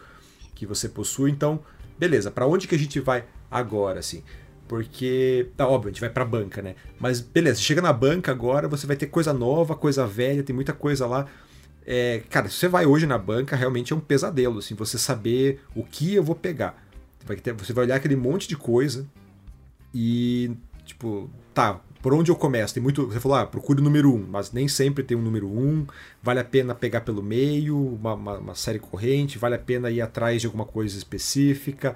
que 0.53 0.65
você 0.65 0.87
possui. 0.87 1.31
Então, 1.31 1.59
beleza, 1.97 2.29
para 2.29 2.45
onde 2.45 2.67
que 2.67 2.75
a 2.75 2.79
gente 2.79 2.99
vai 2.99 3.25
agora, 3.49 3.99
assim? 3.99 4.23
Porque, 4.67 5.49
tá 5.55 5.67
óbvio, 5.67 5.89
a 5.89 5.91
gente 5.91 6.01
vai 6.01 6.09
pra 6.09 6.25
banca, 6.25 6.61
né? 6.61 6.75
Mas 6.99 7.21
beleza, 7.21 7.59
chega 7.59 7.81
na 7.81 7.93
banca 7.93 8.31
agora, 8.31 8.67
você 8.67 8.85
vai 8.85 8.97
ter 8.97 9.07
coisa 9.07 9.33
nova, 9.33 9.75
coisa 9.75 10.05
velha, 10.05 10.43
tem 10.43 10.55
muita 10.55 10.73
coisa 10.73 11.07
lá. 11.07 11.25
É, 11.85 12.21
cara, 12.29 12.49
se 12.49 12.55
você 12.55 12.67
vai 12.67 12.85
hoje 12.85 13.07
na 13.07 13.17
banca, 13.17 13.55
realmente 13.55 13.93
é 13.93 13.95
um 13.95 13.99
pesadelo, 13.99 14.59
assim, 14.59 14.75
você 14.75 14.97
saber 14.97 15.61
o 15.73 15.83
que 15.83 16.15
eu 16.15 16.23
vou 16.23 16.35
pegar. 16.35 16.83
Vai 17.25 17.37
ter, 17.37 17.53
você 17.53 17.71
vai 17.71 17.85
olhar 17.85 17.95
aquele 17.95 18.15
monte 18.15 18.47
de 18.47 18.57
coisa 18.57 19.07
e 19.93 20.51
Tipo, 20.87 21.29
tá, 21.53 21.81
por 22.01 22.13
onde 22.13 22.31
eu 22.31 22.35
começo? 22.35 22.73
Tem 22.73 22.81
muito. 22.81 23.05
Você 23.07 23.19
falou, 23.19 23.37
ah, 23.37 23.45
procure 23.45 23.81
o 23.81 23.83
número 23.83 24.13
1, 24.13 24.15
um, 24.15 24.27
mas 24.29 24.51
nem 24.51 24.67
sempre 24.67 25.03
tem 25.03 25.17
um 25.17 25.21
número 25.21 25.47
1. 25.47 25.59
Um, 25.59 25.87
vale 26.21 26.39
a 26.39 26.43
pena 26.43 26.73
pegar 26.73 27.01
pelo 27.01 27.21
meio, 27.21 27.77
uma, 27.77 28.13
uma, 28.13 28.37
uma, 28.37 28.55
série 28.55 28.79
corrente, 28.79 29.37
vale 29.37 29.55
a 29.55 29.59
pena 29.59 29.91
ir 29.91 30.01
atrás 30.01 30.41
de 30.41 30.47
alguma 30.47 30.65
coisa 30.65 30.97
específica. 30.97 31.95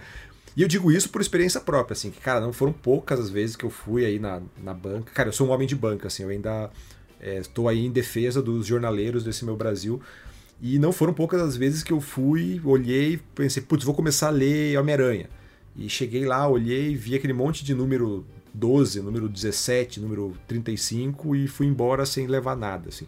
E 0.55 0.61
eu 0.61 0.67
digo 0.67 0.91
isso 0.91 1.09
por 1.09 1.21
experiência 1.21 1.61
própria, 1.61 1.93
assim, 1.93 2.11
que, 2.11 2.19
cara, 2.19 2.41
não 2.41 2.51
foram 2.51 2.73
poucas 2.73 3.19
as 3.19 3.29
vezes 3.29 3.55
que 3.55 3.63
eu 3.63 3.69
fui 3.69 4.05
aí 4.05 4.19
na, 4.19 4.41
na 4.61 4.73
banca. 4.73 5.11
Cara, 5.13 5.29
eu 5.29 5.33
sou 5.33 5.47
um 5.47 5.51
homem 5.51 5.67
de 5.67 5.75
banca, 5.75 6.07
assim, 6.07 6.23
eu 6.23 6.29
ainda 6.29 6.69
é, 7.21 7.37
estou 7.37 7.69
aí 7.69 7.85
em 7.85 7.91
defesa 7.91 8.41
dos 8.41 8.65
jornaleiros 8.65 9.23
desse 9.23 9.45
meu 9.45 9.55
Brasil. 9.55 10.01
E 10.61 10.77
não 10.77 10.91
foram 10.91 11.13
poucas 11.13 11.41
as 11.41 11.55
vezes 11.55 11.83
que 11.83 11.93
eu 11.93 12.01
fui, 12.01 12.61
olhei, 12.65 13.19
pensei, 13.33 13.63
putz, 13.63 13.85
vou 13.85 13.95
começar 13.95 14.27
a 14.27 14.31
ler 14.31 14.77
Homem-Aranha. 14.77 15.29
E 15.75 15.89
cheguei 15.89 16.25
lá, 16.25 16.47
olhei, 16.47 16.95
vi 16.95 17.15
aquele 17.15 17.33
monte 17.33 17.63
de 17.63 17.73
número 17.73 18.25
12, 18.53 19.01
número 19.01 19.29
17, 19.29 19.99
número 19.99 20.37
35 20.47 21.35
e 21.35 21.47
fui 21.47 21.67
embora 21.67 22.05
sem 22.05 22.27
levar 22.27 22.55
nada, 22.55 22.89
assim. 22.89 23.07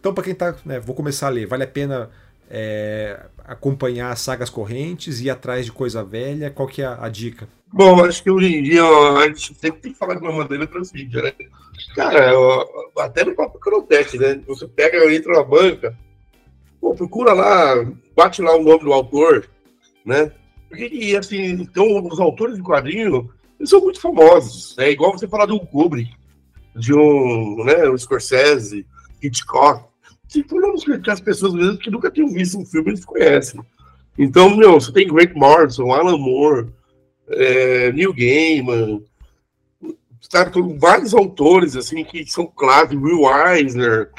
Então, 0.00 0.14
para 0.14 0.24
quem 0.24 0.34
tá, 0.34 0.56
né, 0.64 0.80
vou 0.80 0.94
começar 0.94 1.26
a 1.28 1.30
ler, 1.30 1.46
vale 1.46 1.64
a 1.64 1.68
pena 1.68 2.10
É, 2.50 3.26
acompanhar 3.44 4.16
sagas 4.16 4.48
correntes, 4.50 5.20
ir 5.20 5.28
atrás 5.28 5.66
de 5.66 5.72
coisa 5.72 6.02
velha? 6.02 6.50
Qual 6.50 6.66
que 6.66 6.80
é 6.80 6.86
a, 6.86 7.04
a 7.04 7.08
dica? 7.10 7.46
Bom, 7.70 8.02
acho 8.04 8.22
que 8.22 8.30
hoje 8.30 8.56
em 8.56 8.62
dia 8.62 8.82
ó, 8.84 9.18
a 9.18 9.26
gente 9.28 9.54
sempre 9.54 9.80
tem 9.82 9.92
que 9.92 9.98
falar 9.98 10.14
de 10.14 10.22
uma 10.22 10.32
maneira 10.32 10.66
transmídia, 10.66 11.22
né? 11.22 11.32
Cara, 11.94 12.38
ó, 12.38 12.64
até 13.00 13.24
no 13.24 13.34
próprio 13.34 13.60
Cronotech, 13.60 14.16
né? 14.18 14.40
Você 14.46 14.66
pega, 14.66 15.12
entra 15.14 15.32
na 15.34 15.44
banca, 15.44 15.94
pô, 16.80 16.94
procura 16.94 17.34
lá, 17.34 17.74
bate 18.16 18.40
lá 18.40 18.56
o 18.56 18.62
nome 18.62 18.84
do 18.84 18.92
autor, 18.94 19.46
né? 20.04 20.32
E, 20.72 21.16
assim, 21.16 21.42
então, 21.52 22.06
os 22.06 22.20
autores 22.20 22.56
de 22.56 22.62
quadrinho, 22.62 23.30
eles 23.58 23.70
são 23.70 23.80
muito 23.80 24.00
famosos. 24.00 24.76
É 24.78 24.90
igual 24.90 25.12
você 25.12 25.26
falar 25.26 25.46
de 25.46 25.52
um 25.52 25.58
Kubrick, 25.58 26.12
de 26.74 26.94
um, 26.94 27.64
né, 27.64 27.88
um 27.88 27.96
Scorsese, 27.98 28.86
Hitchcock. 29.22 29.84
Se 30.28 30.42
for 30.44 30.60
nomes 30.60 30.84
que 30.84 31.10
as 31.10 31.20
pessoas 31.20 31.54
mesmo 31.54 31.78
que 31.78 31.90
nunca 31.90 32.10
tinham 32.10 32.28
visto 32.28 32.58
um 32.58 32.66
filme, 32.66 32.90
eles 32.90 33.04
conhecem. 33.04 33.60
Então, 34.16 34.54
meu, 34.56 34.80
você 34.80 34.92
tem 34.92 35.08
Grant 35.08 35.32
Morrison, 35.34 35.92
Alan 35.92 36.18
Moore, 36.18 36.68
é, 37.28 37.92
Neil 37.92 38.12
Gaiman, 38.12 39.02
tá, 40.28 40.50
vários 40.78 41.14
autores, 41.14 41.76
assim, 41.76 42.04
que 42.04 42.26
são 42.26 42.46
clássicos, 42.46 43.02
Will 43.02 43.22
Eisner. 43.48 44.10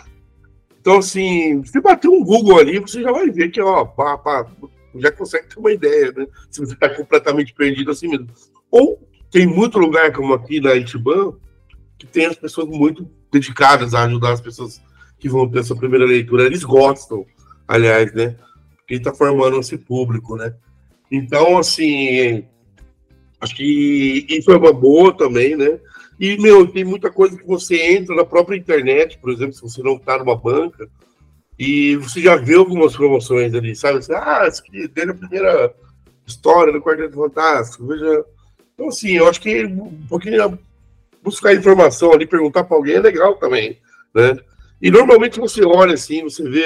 Então, 0.79 0.97
assim, 0.97 1.63
se 1.65 1.79
bater 1.81 2.07
um 2.07 2.23
Google 2.23 2.59
ali, 2.59 2.79
você 2.79 3.01
já 3.01 3.11
vai 3.11 3.29
ver 3.29 3.49
que, 3.49 3.61
ó, 3.61 3.85
pá, 3.85 4.17
pá, 4.17 4.47
já 4.95 5.11
consegue 5.11 5.47
ter 5.47 5.59
uma 5.59 5.71
ideia, 5.71 6.11
né? 6.13 6.25
Se 6.49 6.61
você 6.61 6.73
está 6.73 6.89
completamente 6.89 7.53
perdido 7.53 7.91
assim 7.91 8.07
mesmo. 8.07 8.27
Ou 8.71 8.99
tem 9.31 9.45
muito 9.45 9.77
lugar, 9.77 10.11
como 10.11 10.33
aqui 10.33 10.59
na 10.59 10.75
Itiban, 10.75 11.33
que 11.97 12.07
tem 12.07 12.25
as 12.25 12.35
pessoas 12.35 12.67
muito 12.67 13.09
dedicadas 13.31 13.93
a 13.93 14.03
ajudar 14.05 14.33
as 14.33 14.41
pessoas 14.41 14.81
que 15.19 15.29
vão 15.29 15.49
ter 15.49 15.59
essa 15.59 15.75
primeira 15.75 16.05
leitura. 16.05 16.43
Eles 16.43 16.63
gostam, 16.63 17.25
aliás, 17.67 18.13
né? 18.13 18.35
Porque 18.77 18.95
está 18.95 19.13
formando 19.13 19.59
esse 19.59 19.77
público, 19.77 20.35
né? 20.35 20.55
Então, 21.11 21.57
assim, 21.57 22.45
acho 23.39 23.55
que 23.55 24.25
isso 24.29 24.51
é 24.51 24.57
uma 24.57 24.73
boa 24.73 25.15
também, 25.15 25.55
né? 25.55 25.79
E, 26.19 26.37
meu, 26.37 26.67
tem 26.67 26.83
muita 26.83 27.11
coisa 27.11 27.37
que 27.37 27.45
você 27.45 27.95
entra 27.95 28.15
na 28.15 28.25
própria 28.25 28.57
internet, 28.57 29.17
por 29.19 29.31
exemplo, 29.31 29.53
se 29.53 29.61
você 29.61 29.81
não 29.81 29.95
está 29.95 30.17
numa 30.17 30.35
banca, 30.35 30.89
e 31.57 31.97
você 31.97 32.21
já 32.21 32.35
viu 32.35 32.59
algumas 32.59 32.95
promoções 32.95 33.53
ali, 33.53 33.75
sabe? 33.75 33.99
Ah, 34.11 34.47
é 34.47 35.03
a 35.03 35.13
primeira 35.13 35.75
história 36.25 36.71
do 36.71 36.81
Quarteto 36.81 37.15
Fantástico. 37.15 37.85
Veja. 37.87 38.25
Então, 38.79 38.87
assim, 38.87 39.11
eu 39.11 39.27
acho 39.27 39.41
que 39.41 39.65
um 39.65 40.07
pouquinho 40.07 40.57
buscar 41.21 41.53
informação 41.53 42.13
ali, 42.13 42.25
perguntar 42.25 42.63
para 42.63 42.77
alguém 42.77 42.95
é 42.95 43.01
legal 43.01 43.35
também, 43.35 43.77
né? 44.15 44.37
E 44.81 44.89
normalmente 44.89 45.37
você 45.37 45.65
olha 45.65 45.95
assim, 45.95 46.23
você 46.23 46.49
vê, 46.49 46.65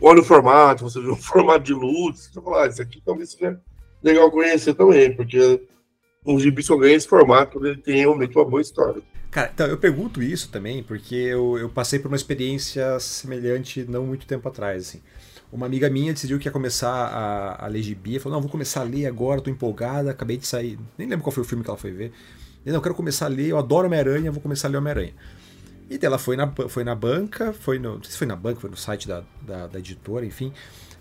olha 0.00 0.22
o 0.22 0.24
formato, 0.24 0.84
você 0.84 0.98
vê 0.98 1.08
o 1.08 1.14
formato 1.20 1.64
de 1.64 1.74
luz, 1.74 2.30
você 2.32 2.40
fala, 2.40 2.64
ah, 2.64 2.68
isso 2.68 2.80
aqui 2.80 3.02
talvez 3.04 3.32
seja 3.32 3.60
legal 4.02 4.30
conhecer 4.30 4.72
também, 4.72 5.14
porque 5.14 5.60
um 6.24 6.40
gibi 6.40 6.62
só 6.62 6.74
ganha 6.74 6.96
esse 6.96 7.06
formato, 7.06 7.62
ele 7.66 7.76
tem 7.76 7.96
realmente 7.98 8.34
uma 8.34 8.46
boa 8.46 8.62
história. 8.62 9.02
Cara, 9.30 9.50
então 9.52 9.66
eu 9.66 9.76
pergunto 9.76 10.22
isso 10.22 10.50
também 10.50 10.82
porque 10.82 11.14
eu, 11.14 11.58
eu 11.58 11.68
passei 11.68 11.98
por 11.98 12.08
uma 12.08 12.16
experiência 12.16 12.98
semelhante 12.98 13.84
não 13.84 14.06
muito 14.06 14.26
tempo 14.26 14.48
atrás, 14.48 14.88
assim. 14.88 15.02
Uma 15.52 15.66
amiga 15.66 15.90
minha 15.90 16.14
decidiu 16.14 16.38
que 16.38 16.48
ia 16.48 16.52
começar 16.52 16.90
a, 16.90 17.66
a 17.66 17.68
ler 17.68 17.82
gibi, 17.82 18.18
falou, 18.18 18.36
não, 18.36 18.42
vou 18.42 18.50
começar 18.50 18.80
a 18.80 18.84
ler 18.84 19.06
agora, 19.06 19.40
tô 19.40 19.50
empolgada, 19.50 20.10
acabei 20.10 20.38
de 20.38 20.46
sair, 20.46 20.78
nem 20.96 21.06
lembro 21.06 21.22
qual 21.22 21.32
foi 21.32 21.42
o 21.42 21.46
filme 21.46 21.62
que 21.62 21.68
ela 21.68 21.78
foi 21.78 21.90
ver. 21.90 22.12
E 22.64 22.70
não, 22.70 22.76
eu 22.76 22.82
quero 22.82 22.94
começar 22.94 23.26
a 23.26 23.28
ler, 23.28 23.48
eu 23.48 23.58
adoro 23.58 23.86
Homem-Aranha, 23.86 24.32
vou 24.32 24.40
começar 24.40 24.68
a 24.68 24.70
ler 24.70 24.78
Homem-Aranha. 24.78 25.12
E 25.90 25.98
ela 26.02 26.16
foi 26.16 26.36
na, 26.36 26.50
foi 26.68 26.84
na 26.84 26.94
banca, 26.94 27.52
foi 27.52 27.78
no, 27.78 27.96
não 27.96 28.02
sei 28.02 28.12
se 28.12 28.18
foi 28.18 28.26
na 28.26 28.34
banca, 28.34 28.60
foi 28.60 28.70
no 28.70 28.76
site 28.76 29.06
da, 29.06 29.22
da, 29.42 29.66
da 29.66 29.78
editora, 29.78 30.24
enfim, 30.24 30.52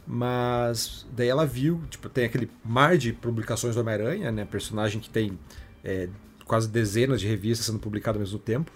mas 0.06 1.08
daí 1.16 1.30
ela 1.30 1.46
viu, 1.46 1.82
tipo, 1.90 2.10
tem 2.10 2.26
aquele 2.26 2.52
mar 2.66 2.98
de 2.98 3.14
publicações 3.14 3.76
do 3.76 3.82
Homem-Aranha, 3.82 4.32
né, 4.34 4.44
personagem 4.44 5.00
que 5.00 5.10
tem 5.10 5.40
é, 5.82 6.10
quase 6.46 6.68
dezenas 6.68 7.22
de 7.22 7.28
revistas 7.28 7.68
sendo 7.68 7.80
publicadas 7.80 8.20
ao 8.20 8.26
mesmo 8.26 8.40
tempo, 8.40 8.70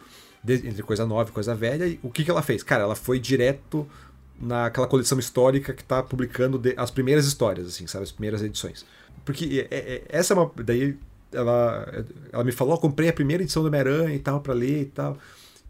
entre 0.48 0.84
coisa 0.84 1.06
nova 1.06 1.30
e 1.30 1.34
coisa 1.34 1.54
velha. 1.54 1.86
E 1.88 2.00
o 2.02 2.10
que, 2.10 2.24
que 2.24 2.32
ela 2.32 2.42
fez? 2.42 2.64
Cara, 2.64 2.84
ela 2.84 2.96
foi 2.96 3.20
direto 3.20 3.86
naquela 4.40 4.88
coleção 4.88 5.18
histórica 5.20 5.74
que 5.74 5.82
está 5.82 6.04
publicando 6.04 6.62
as 6.78 6.92
primeiras 6.92 7.26
histórias, 7.26 7.68
assim, 7.68 7.88
sabe? 7.88 8.04
As 8.04 8.12
primeiras 8.12 8.42
edições. 8.42 8.86
Porque 9.24 9.68
é, 9.72 9.78
é, 9.78 10.04
essa 10.10 10.34
é 10.34 10.38
uma. 10.38 10.52
Daí 10.64 10.98
ela, 11.32 12.06
ela 12.32 12.44
me 12.44 12.52
falou: 12.52 12.76
oh, 12.76 12.78
comprei 12.78 13.10
a 13.10 13.14
primeira 13.14 13.44
edição 13.44 13.64
do 13.64 13.68
Homem-Aranha 13.68 14.16
e 14.16 14.20
tal, 14.20 14.42
para 14.42 14.54
ler 14.54 14.82
e 14.82 14.86
tal. 14.86 15.18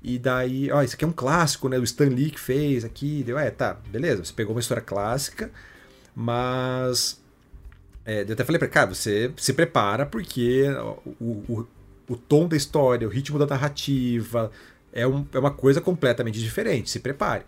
E 0.04 0.20
daí, 0.20 0.72
ó, 0.72 0.84
isso 0.84 0.96
aqui 0.96 1.04
é 1.04 1.08
um 1.08 1.12
clássico, 1.12 1.68
né? 1.68 1.80
O 1.80 1.84
Stan 1.84 2.06
Lee 2.06 2.30
que 2.30 2.40
fez 2.40 2.86
aqui. 2.86 3.24
Deu, 3.24 3.40
é, 3.40 3.50
tá, 3.50 3.78
beleza. 3.88 4.24
Você 4.24 4.34
pegou 4.34 4.54
uma 4.56 4.60
história 4.60 4.84
clássica, 4.84 5.52
mas. 6.16 7.20
É, 8.06 8.22
eu 8.22 8.34
até 8.34 8.44
falei 8.44 8.60
pra 8.60 8.68
cara, 8.68 8.94
você 8.94 9.32
se 9.36 9.52
prepara 9.52 10.06
porque 10.06 10.64
o, 11.20 11.24
o, 11.24 11.68
o 12.08 12.16
tom 12.16 12.48
da 12.48 12.56
história, 12.56 13.08
o 13.08 13.10
ritmo 13.10 13.40
da 13.40 13.48
narrativa, 13.48 14.52
é, 14.94 15.08
um, 15.08 15.26
é 15.34 15.40
uma 15.40 15.50
coisa 15.50 15.82
completamente 15.82 16.40
diferente. 16.40 16.90
Se 16.90 17.00
prepare. 17.00 17.44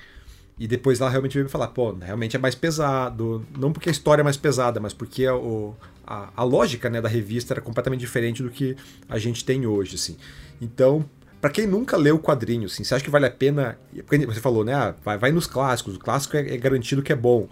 E 0.59 0.67
depois 0.67 0.99
ela 0.99 1.09
realmente 1.09 1.33
veio 1.33 1.47
falar, 1.49 1.67
pô, 1.67 1.93
realmente 1.93 2.35
é 2.35 2.39
mais 2.39 2.55
pesado. 2.55 3.45
Não 3.57 3.71
porque 3.71 3.89
a 3.89 3.91
história 3.91 4.21
é 4.21 4.23
mais 4.23 4.37
pesada, 4.37 4.79
mas 4.79 4.93
porque 4.93 5.25
a, 5.25 5.35
o, 5.35 5.75
a, 6.05 6.29
a 6.35 6.43
lógica 6.43 6.89
né, 6.89 6.99
da 6.99 7.07
revista 7.07 7.53
era 7.53 7.61
completamente 7.61 7.99
diferente 7.99 8.41
do 8.41 8.49
que 8.49 8.75
a 9.07 9.19
gente 9.19 9.45
tem 9.45 9.67
hoje, 9.67 9.95
assim. 9.95 10.17
Então, 10.59 11.05
para 11.39 11.51
quem 11.51 11.67
nunca 11.67 11.95
leu 11.95 12.15
o 12.15 12.19
quadrinho, 12.19 12.65
assim, 12.65 12.83
você 12.83 12.95
acha 12.95 13.03
que 13.05 13.11
vale 13.11 13.27
a 13.27 13.31
pena. 13.31 13.77
Porque 13.93 14.25
você 14.25 14.39
falou, 14.39 14.63
né? 14.63 14.73
Ah, 14.73 14.95
vai, 15.03 15.17
vai 15.17 15.31
nos 15.31 15.45
clássicos, 15.45 15.95
o 15.95 15.99
clássico 15.99 16.35
é, 16.35 16.55
é 16.55 16.57
garantido 16.57 17.03
que 17.03 17.13
é 17.13 17.15
bom. 17.15 17.47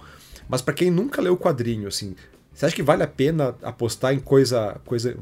Mas 0.49 0.61
para 0.61 0.73
quem 0.73 0.89
nunca 0.89 1.21
leu 1.21 1.33
o 1.33 1.37
quadrinho, 1.37 1.87
assim, 1.87 2.15
você 2.51 2.65
acha 2.65 2.75
que 2.75 2.83
vale 2.83 3.03
a 3.03 3.07
pena 3.07 3.55
apostar 3.61 4.13
em 4.13 4.19
coisa, 4.19 4.79
coisa 4.85 5.15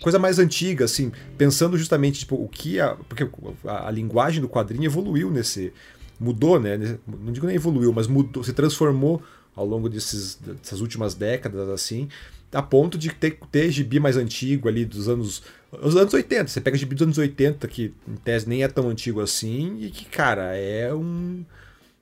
coisa 0.00 0.18
mais 0.18 0.38
antiga, 0.38 0.84
assim, 0.84 1.10
pensando 1.38 1.76
justamente 1.76 2.20
tipo, 2.20 2.36
o 2.36 2.48
que 2.48 2.80
a. 2.80 2.94
Porque 3.08 3.28
a, 3.66 3.88
a, 3.88 3.90
linguagem 3.90 4.40
do 4.40 4.48
quadrinho 4.48 4.84
evoluiu 4.84 5.30
nesse. 5.30 5.72
Mudou, 6.18 6.58
né? 6.58 6.98
Não 7.06 7.32
digo 7.32 7.46
nem 7.46 7.56
evoluiu, 7.56 7.92
mas 7.92 8.06
mudou, 8.06 8.42
se 8.42 8.52
transformou 8.52 9.22
ao 9.54 9.66
longo 9.66 9.88
desses, 9.88 10.36
dessas 10.36 10.80
últimas 10.80 11.14
décadas, 11.14 11.68
assim, 11.68 12.08
a 12.52 12.62
ponto 12.62 12.96
de 12.96 13.10
ter, 13.10 13.38
ter 13.50 13.70
gibi 13.70 13.98
mais 13.98 14.16
antigo 14.16 14.68
ali 14.68 14.84
dos 14.84 15.08
anos. 15.08 15.42
Os 15.82 15.96
anos 15.96 16.12
80. 16.12 16.48
Você 16.48 16.60
pega 16.60 16.76
gibi 16.76 16.94
dos 16.94 17.02
anos 17.02 17.18
80, 17.18 17.66
que 17.68 17.94
em 18.06 18.16
tese 18.16 18.48
nem 18.48 18.62
é 18.62 18.68
tão 18.68 18.88
antigo 18.88 19.20
assim, 19.20 19.78
e 19.80 19.90
que, 19.90 20.04
cara, 20.04 20.54
é 20.56 20.92
um 20.94 21.44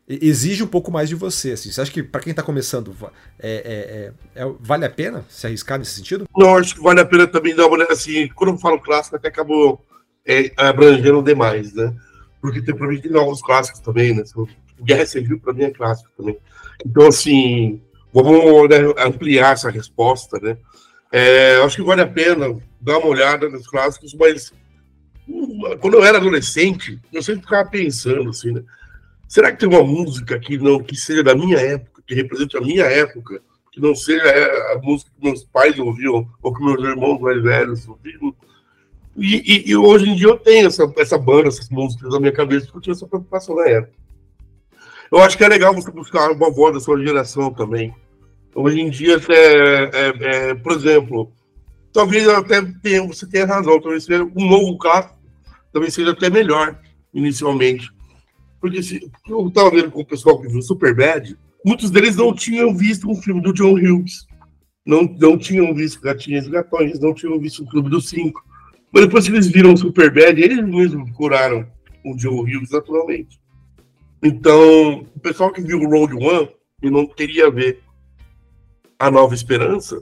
exige 0.09 0.63
um 0.63 0.67
pouco 0.67 0.91
mais 0.91 1.09
de 1.09 1.15
você. 1.15 1.53
Assim. 1.53 1.71
Você 1.71 1.81
acha 1.81 1.91
que 1.91 2.03
para 2.03 2.21
quem 2.21 2.31
está 2.31 2.43
começando 2.43 2.95
é, 3.39 4.13
é, 4.35 4.43
é, 4.43 4.43
é, 4.43 4.53
vale 4.61 4.85
a 4.85 4.91
pena 4.91 5.25
se 5.29 5.47
arriscar 5.47 5.79
nesse 5.79 5.93
sentido? 5.93 6.29
Não, 6.37 6.57
acho 6.57 6.75
que 6.75 6.83
vale 6.83 7.01
a 7.01 7.07
pena 7.07 7.27
também 7.27 7.55
dar 7.55 7.67
uma 7.67 7.77
olhada 7.77 7.93
assim. 7.93 8.29
Quando 8.29 8.51
eu 8.51 8.59
falo 8.59 8.81
clássico, 8.81 9.17
até 9.17 9.29
acabou 9.29 9.85
é, 10.27 10.53
abrangendo 10.57 11.23
demais, 11.23 11.73
né? 11.73 11.95
Porque 12.45 12.61
tem 12.61 12.77
para 12.77 12.89
mim 12.89 13.01
tem 13.01 13.11
novos 13.11 13.41
clássicos 13.41 13.81
também, 13.81 14.15
né? 14.15 14.23
Guerra 14.83 15.07
Civil 15.07 15.41
para 15.41 15.55
mim 15.55 15.63
é 15.65 15.71
clássico 15.71 16.11
também. 16.15 16.37
Então, 16.85 17.07
assim, 17.07 17.81
vamos 18.13 18.69
né, 18.69 18.77
ampliar 18.99 19.55
essa 19.55 19.71
resposta, 19.71 20.39
né? 20.39 20.59
É, 21.11 21.57
acho 21.65 21.77
que 21.77 21.83
vale 21.83 22.03
a 22.03 22.07
pena 22.07 22.55
dar 22.79 22.99
uma 22.99 23.07
olhada 23.07 23.49
nos 23.49 23.67
clássicos, 23.67 24.13
mas 24.13 24.53
hum, 25.27 25.59
quando 25.81 25.95
eu 25.95 26.05
era 26.05 26.19
adolescente, 26.19 27.01
eu 27.11 27.23
sempre 27.23 27.45
ficava 27.45 27.67
pensando 27.67 28.29
assim, 28.29 28.53
né? 28.53 28.63
Será 29.27 29.51
que 29.51 29.61
tem 29.61 29.69
uma 29.71 29.83
música 29.83 30.39
que 30.39 30.59
não 30.59 30.83
que 30.83 30.97
seja 30.97 31.23
da 31.23 31.35
minha 31.35 31.57
época, 31.57 32.03
que 32.07 32.15
represente 32.15 32.59
a 32.59 32.61
minha 32.61 32.85
época, 32.85 33.41
que 33.73 33.81
não 33.81 33.95
seja 33.95 34.23
a 34.75 34.79
música 34.83 35.11
que 35.19 35.25
meus 35.27 35.45
pais 35.45 35.79
ouviam 35.79 36.29
ou 36.43 36.55
que 36.55 36.63
meus 36.63 36.85
irmãos 36.85 37.19
mais 37.19 37.43
velhos 37.43 37.89
ouviam? 37.89 38.37
E, 39.17 39.37
e, 39.37 39.71
e, 39.71 39.77
hoje 39.77 40.09
em 40.09 40.17
dia 40.17 40.29
eu 40.29 40.39
tenho 40.39 40.67
essa, 40.67 40.93
essa 40.97 41.17
banda, 41.17 41.49
essas 41.49 41.69
músicas 41.69 42.13
na 42.13 42.19
minha 42.19 42.33
cabeça, 42.33 42.67
porque 42.67 42.79
eu 42.79 42.83
tinha 42.83 42.93
essa 42.93 43.07
preocupação 43.07 43.55
na 43.55 43.69
época. 43.69 43.93
Eu 45.11 45.19
acho 45.21 45.39
que 45.39 45.45
é 45.45 45.49
legal 45.49 45.73
você 45.73 45.91
buscar 45.91 46.33
uma 46.33 46.51
voz 46.51 46.75
da 46.75 46.81
sua 46.81 47.01
geração 47.01 47.53
também. 47.53 47.95
Hoje 48.55 48.81
em 48.81 48.91
dia, 48.91 49.21
é, 49.29 49.91
é, 49.93 50.51
é, 50.51 50.55
por 50.55 50.73
exemplo, 50.73 51.33
talvez 51.93 52.29
até 52.29 52.61
tenha, 52.83 53.07
você 53.07 53.27
tenha 53.27 53.47
razão, 53.47 53.81
talvez 53.81 54.05
seja 54.05 54.25
um 54.25 54.49
novo 54.49 54.77
clássico, 54.79 55.17
talvez 55.73 55.95
seja 55.95 56.11
até 56.11 56.29
melhor, 56.29 56.79
inicialmente. 57.13 57.91
Porque 58.61 58.83
se, 58.83 59.09
eu 59.29 59.47
estava 59.47 59.71
vendo 59.71 59.91
com 59.91 60.01
o 60.01 60.07
pessoal 60.07 60.41
que 60.41 60.49
viu 60.49 60.63
Superbad, 60.63 61.37
muitos 61.65 61.91
deles 61.91 62.17
não 62.17 62.35
tinham 62.35 62.75
visto 62.75 63.09
um 63.09 63.15
filme 63.15 63.41
do 63.41 63.53
John 63.53 63.75
Hughes. 63.75 64.27
Não, 64.85 65.03
não 65.03 65.39
tinham 65.39 65.73
visto 65.75 66.01
Gatinhas 66.01 66.47
e 66.47 66.51
Gatões, 66.51 66.99
não 66.99 67.15
tinham 67.15 67.39
visto 67.39 67.63
o 67.63 67.67
Clube 67.67 67.89
dos 67.89 68.09
Cinco. 68.09 68.45
Mas 68.95 69.07
depois 69.07 69.27
que 69.27 69.33
eles 69.33 69.49
viram 69.49 69.77
Superbad, 69.77 70.41
eles 70.41 70.65
mesmos 70.65 71.11
curaram 71.11 71.67
o 72.05 72.15
John 72.15 72.43
Hughes 72.43 72.71
naturalmente. 72.71 73.41
Então, 74.23 75.01
o 75.17 75.19
pessoal 75.19 75.51
que 75.51 75.61
viu 75.61 75.81
o 75.81 75.91
Road 75.91 76.15
One 76.15 76.49
e 76.81 76.89
não 76.89 77.05
queria 77.05 77.51
ver 77.51 77.81
a 78.97 79.11
Nova 79.11 79.35
Esperança, 79.35 80.01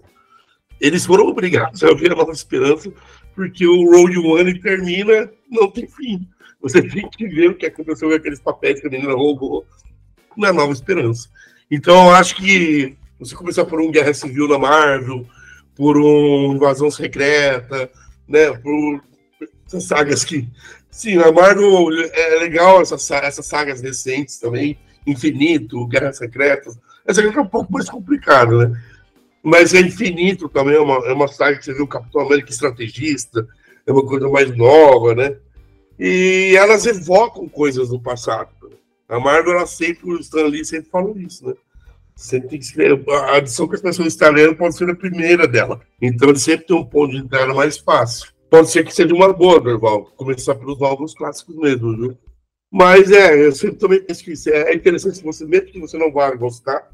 eles 0.78 1.07
foram 1.07 1.26
obrigados 1.26 1.83
a 1.83 1.94
ver 1.94 2.12
a 2.12 2.16
Nova 2.16 2.33
Esperança, 2.33 2.92
porque 3.35 3.66
o 3.66 3.90
Road 3.90 4.18
One 4.18 4.61
termina, 4.61 5.33
não 5.50 5.70
tem 5.70 5.88
fim. 5.88 6.28
Você 6.61 6.83
tem 6.87 7.09
que 7.09 7.26
ver 7.26 7.48
o 7.48 7.55
que 7.55 7.64
aconteceu 7.64 8.11
com 8.11 8.14
aqueles 8.14 8.40
papéis 8.40 8.78
que 8.78 8.88
a 8.88 8.90
menina 8.90 9.14
roubou 9.14 9.64
na 10.37 10.52
Nova 10.52 10.70
Esperança. 10.70 11.31
Então 11.70 12.09
eu 12.09 12.14
acho 12.14 12.37
que 12.37 12.94
você 13.18 13.35
começar 13.35 13.64
por 13.64 13.81
um 13.81 13.90
Guerra 13.90 14.12
Civil 14.12 14.46
na 14.46 14.59
Marvel, 14.59 15.26
por 15.74 15.96
um 15.96 16.52
Invasão 16.52 16.90
Secreta, 16.90 17.90
né? 18.32 18.50
Por 18.52 19.02
essas 19.66 19.84
sagas 19.84 20.24
que. 20.24 20.48
Sim, 20.90 21.18
a 21.18 21.30
Marvel 21.30 21.88
é 22.12 22.38
legal 22.40 22.82
essas, 22.82 23.08
essas 23.10 23.46
sagas 23.46 23.80
recentes 23.80 24.38
também. 24.38 24.78
Infinito, 25.06 25.86
Guerra 25.86 26.12
Secreta. 26.12 26.70
Essa 27.06 27.20
aqui 27.20 27.36
é 27.36 27.40
um 27.40 27.46
pouco 27.46 27.72
mais 27.72 27.88
complicado, 27.88 28.58
né? 28.58 28.82
Mas 29.42 29.74
é 29.74 29.80
Infinito 29.80 30.48
também, 30.48 30.76
é 30.76 30.80
uma, 30.80 30.94
é 31.06 31.12
uma 31.12 31.26
saga 31.26 31.58
que 31.58 31.64
você 31.64 31.74
vê 31.74 31.82
o 31.82 31.86
Capitão 31.86 32.20
América 32.20 32.50
estrategista, 32.50 33.46
é 33.84 33.90
uma 33.90 34.06
coisa 34.06 34.28
mais 34.28 34.56
nova, 34.56 35.14
né? 35.14 35.36
E 35.98 36.54
elas 36.56 36.86
evocam 36.86 37.48
coisas 37.48 37.88
do 37.88 38.00
passado. 38.00 38.50
A 39.08 39.18
Marvel, 39.18 39.54
ela 39.54 39.66
sempre, 39.66 40.10
o 40.10 40.20
Stan 40.20 40.44
Lee 40.44 40.64
sempre 40.64 40.90
falou 40.90 41.16
isso, 41.18 41.46
né? 41.46 41.54
Sempre 42.14 42.51
tem 42.51 42.59
que 42.59 42.64
escrever. 42.64 43.05
A 43.11 43.37
adição 43.37 43.66
que 43.66 43.75
as 43.75 43.81
pessoas 43.81 44.09
estão 44.09 44.31
lendo 44.31 44.57
pode 44.57 44.77
ser 44.77 44.88
a 44.88 44.94
primeira 44.94 45.46
dela. 45.46 45.81
Então 46.01 46.29
ele 46.29 46.38
sempre 46.38 46.66
tem 46.66 46.77
um 46.77 46.85
ponto 46.85 47.12
de 47.12 47.18
entrada 47.18 47.53
mais 47.55 47.79
fácil. 47.79 48.33
Pode 48.51 48.70
ser 48.70 48.85
que 48.85 48.94
seja 48.94 49.14
uma 49.14 49.33
boa, 49.33 49.59
Dorval, 49.59 50.05
começar 50.16 50.55
pelos 50.55 50.81
álbuns 50.83 51.14
clássicos 51.14 51.57
mesmo, 51.57 51.96
viu? 51.96 52.18
Mas 52.70 53.11
é, 53.11 53.46
eu 53.46 53.53
sempre 53.53 53.77
também 53.77 54.03
penso 54.03 54.25
que 54.25 54.33
isso 54.33 54.51
é 54.51 54.75
interessante, 54.75 55.16
se 55.16 55.22
você, 55.22 55.44
mesmo 55.46 55.66
que 55.68 55.81
você 55.81 55.96
não 55.96 56.12
vá 56.12 56.31
gostar, 56.35 56.90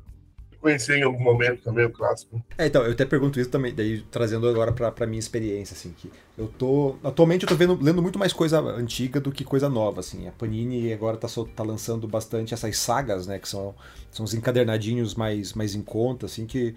conhecer 0.60 0.98
em 0.98 1.02
algum 1.02 1.22
momento 1.22 1.62
também 1.62 1.84
o 1.84 1.90
clássico. 1.90 2.42
É, 2.56 2.66
então, 2.66 2.82
eu 2.82 2.92
até 2.92 3.04
pergunto 3.04 3.38
isso 3.40 3.50
também, 3.50 3.74
daí 3.74 4.02
trazendo 4.10 4.48
agora 4.48 4.72
pra, 4.72 4.90
pra 4.90 5.06
minha 5.06 5.18
experiência, 5.18 5.74
assim, 5.74 5.94
que 5.96 6.10
eu 6.36 6.48
tô. 6.48 6.96
Atualmente 7.02 7.44
eu 7.44 7.48
tô 7.48 7.54
vendo, 7.54 7.78
lendo 7.80 8.02
muito 8.02 8.18
mais 8.18 8.32
coisa 8.32 8.60
antiga 8.60 9.20
do 9.20 9.30
que 9.30 9.44
coisa 9.44 9.68
nova, 9.68 10.00
assim. 10.00 10.26
A 10.28 10.32
Panini 10.32 10.92
agora 10.92 11.16
tá, 11.16 11.28
tá 11.54 11.62
lançando 11.62 12.06
bastante 12.08 12.54
essas 12.54 12.76
sagas, 12.76 13.26
né? 13.26 13.38
Que 13.38 13.48
são, 13.48 13.74
são 14.10 14.24
os 14.24 14.34
encadernadinhos 14.34 15.14
mais, 15.14 15.52
mais 15.52 15.74
em 15.74 15.82
conta, 15.82 16.26
assim, 16.26 16.46
que 16.46 16.74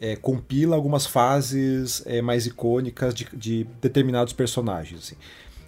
é, 0.00 0.16
compila 0.16 0.76
algumas 0.76 1.06
fases 1.06 2.02
é, 2.06 2.20
mais 2.20 2.46
icônicas 2.46 3.14
de, 3.14 3.28
de 3.32 3.64
determinados 3.80 4.32
personagens, 4.32 5.00
assim. 5.00 5.16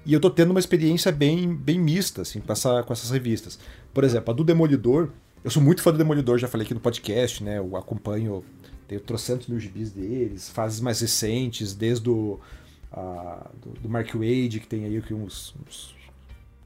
E 0.07 0.13
eu 0.13 0.21
tô 0.21 0.29
tendo 0.29 0.51
uma 0.51 0.61
experiência 0.61 1.11
bem, 1.11 1.55
bem 1.55 1.79
mista, 1.79 2.23
assim, 2.23 2.41
com, 2.41 2.53
essa, 2.53 2.83
com 2.83 2.93
essas 2.93 3.11
revistas. 3.11 3.59
Por 3.93 4.05
exemplo, 4.05 4.33
a 4.33 4.37
do 4.37 4.45
Demolidor, 4.45 5.11
eu 5.45 5.51
sou 5.51 5.63
muito 5.63 5.83
fã 5.83 5.93
do 5.93 5.99
Demolidor, 5.99 6.39
já 6.39 6.49
falei 6.49 6.65
aqui 6.65 6.73
no 6.73 6.81
podcast, 6.81 7.45
né? 7.45 7.59
Eu 7.59 7.77
acompanho, 7.77 8.43
tenho 8.89 9.01
trocentos 9.03 9.47
mil 9.47 9.61
gibis 9.61 9.93
deles, 9.93 10.49
fases 10.49 10.81
mais 10.81 11.01
recentes, 11.01 11.75
desde 11.75 12.09
o 12.09 12.41
a, 12.91 13.51
do, 13.63 13.71
do, 13.81 13.89
Mark 13.89 14.11
Wade, 14.15 14.59
que 14.61 14.67
tem 14.67 14.87
aí 14.87 14.99
uns, 15.13 15.55
uns, 15.61 15.95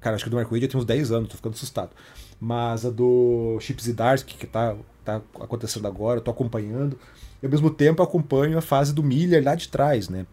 Cara, 0.01 0.15
acho 0.15 0.23
que 0.23 0.31
do 0.31 0.37
Mark 0.37 0.49
Wade 0.49 0.69
tem 0.69 0.79
uns 0.79 0.85
10 0.85 1.11
anos, 1.11 1.29
tô 1.29 1.37
ficando 1.37 1.55
assustado. 1.55 1.91
Mas 2.41 2.87
a 2.87 2.91
do 2.91 3.59
Chip 3.61 3.83
Zdarsky, 3.83 4.35
que 4.37 4.47
tá, 4.47 4.77
tá 5.05 5.17
acontecendo 5.41 5.89
agora, 5.89 6.21
eu 6.21 6.23
tô 6.23 6.31
acompanhando. 6.31 6.97
E 7.43 7.47
ao 7.47 7.51
mesmo 7.51 7.71
tempo 7.71 8.01
acompanho 8.01 8.57
a 8.57 8.63
fase 8.63 8.95
do 8.95 9.03
Miller 9.03 9.43
lá 9.43 9.57
de 9.57 9.69
trás, 9.69 10.09
né? 10.09 10.25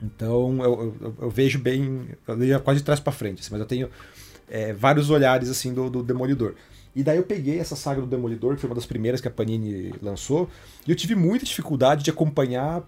Então 0.00 0.62
eu, 0.62 0.96
eu, 1.00 1.14
eu 1.22 1.30
vejo 1.30 1.58
bem, 1.58 2.08
eu 2.28 2.36
vejo 2.36 2.60
quase 2.60 2.78
de 2.78 2.84
trás 2.84 3.00
para 3.00 3.12
frente, 3.12 3.40
assim, 3.40 3.50
mas 3.50 3.60
eu 3.60 3.66
tenho 3.66 3.90
é, 4.48 4.72
vários 4.72 5.10
olhares 5.10 5.48
assim 5.48 5.74
do, 5.74 5.90
do 5.90 6.02
Demolidor. 6.02 6.54
E 6.94 7.02
daí 7.02 7.16
eu 7.16 7.22
peguei 7.22 7.58
essa 7.58 7.74
saga 7.74 8.00
do 8.00 8.06
Demolidor, 8.06 8.54
que 8.54 8.60
foi 8.60 8.68
uma 8.68 8.76
das 8.76 8.86
primeiras 8.86 9.20
que 9.20 9.28
a 9.28 9.30
Panini 9.30 9.94
lançou, 10.02 10.48
e 10.86 10.90
eu 10.90 10.96
tive 10.96 11.14
muita 11.14 11.44
dificuldade 11.44 12.04
de 12.04 12.10
acompanhar 12.10 12.82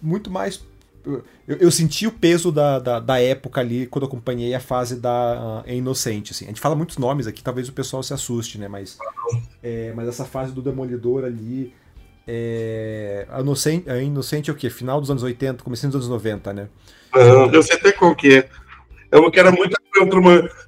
muito 0.00 0.30
mais. 0.30 0.62
Eu, 1.04 1.22
eu 1.46 1.70
senti 1.70 2.06
o 2.06 2.12
peso 2.12 2.50
da, 2.50 2.78
da, 2.78 3.00
da, 3.00 3.20
época 3.20 3.60
ali 3.60 3.86
quando 3.86 4.02
eu 4.02 4.08
acompanhei 4.08 4.52
a 4.54 4.60
fase 4.60 4.96
da 4.96 5.64
uh, 5.66 5.70
Inocente. 5.70 6.32
Assim. 6.32 6.46
A 6.46 6.48
gente 6.48 6.60
fala 6.60 6.74
muitos 6.74 6.98
nomes 6.98 7.26
aqui, 7.26 7.42
talvez 7.42 7.68
o 7.68 7.72
pessoal 7.72 8.02
se 8.02 8.12
assuste, 8.12 8.58
né? 8.58 8.66
Mas, 8.66 8.98
é, 9.62 9.92
mas 9.94 10.08
essa 10.08 10.24
fase 10.24 10.52
do 10.52 10.60
Demolidor 10.60 11.24
ali. 11.24 11.72
É, 12.28 13.24
a, 13.30 13.40
Inocente, 13.40 13.88
a 13.88 14.02
Inocente 14.02 14.50
é 14.50 14.52
o 14.52 14.56
quê? 14.56 14.68
Final 14.68 15.00
dos 15.00 15.10
anos 15.10 15.22
80, 15.22 15.62
começo 15.62 15.86
dos 15.86 15.94
anos 15.94 16.08
90, 16.08 16.52
né? 16.52 16.68
Uhum, 17.14 17.52
eu 17.52 17.62
sei 17.62 17.76
até 17.76 17.92
qual 17.92 18.14
que 18.16 18.38
é. 18.38 18.48
É 19.12 19.16
uma 19.16 19.30
que 19.30 19.38
era 19.38 19.52
muito 19.52 19.76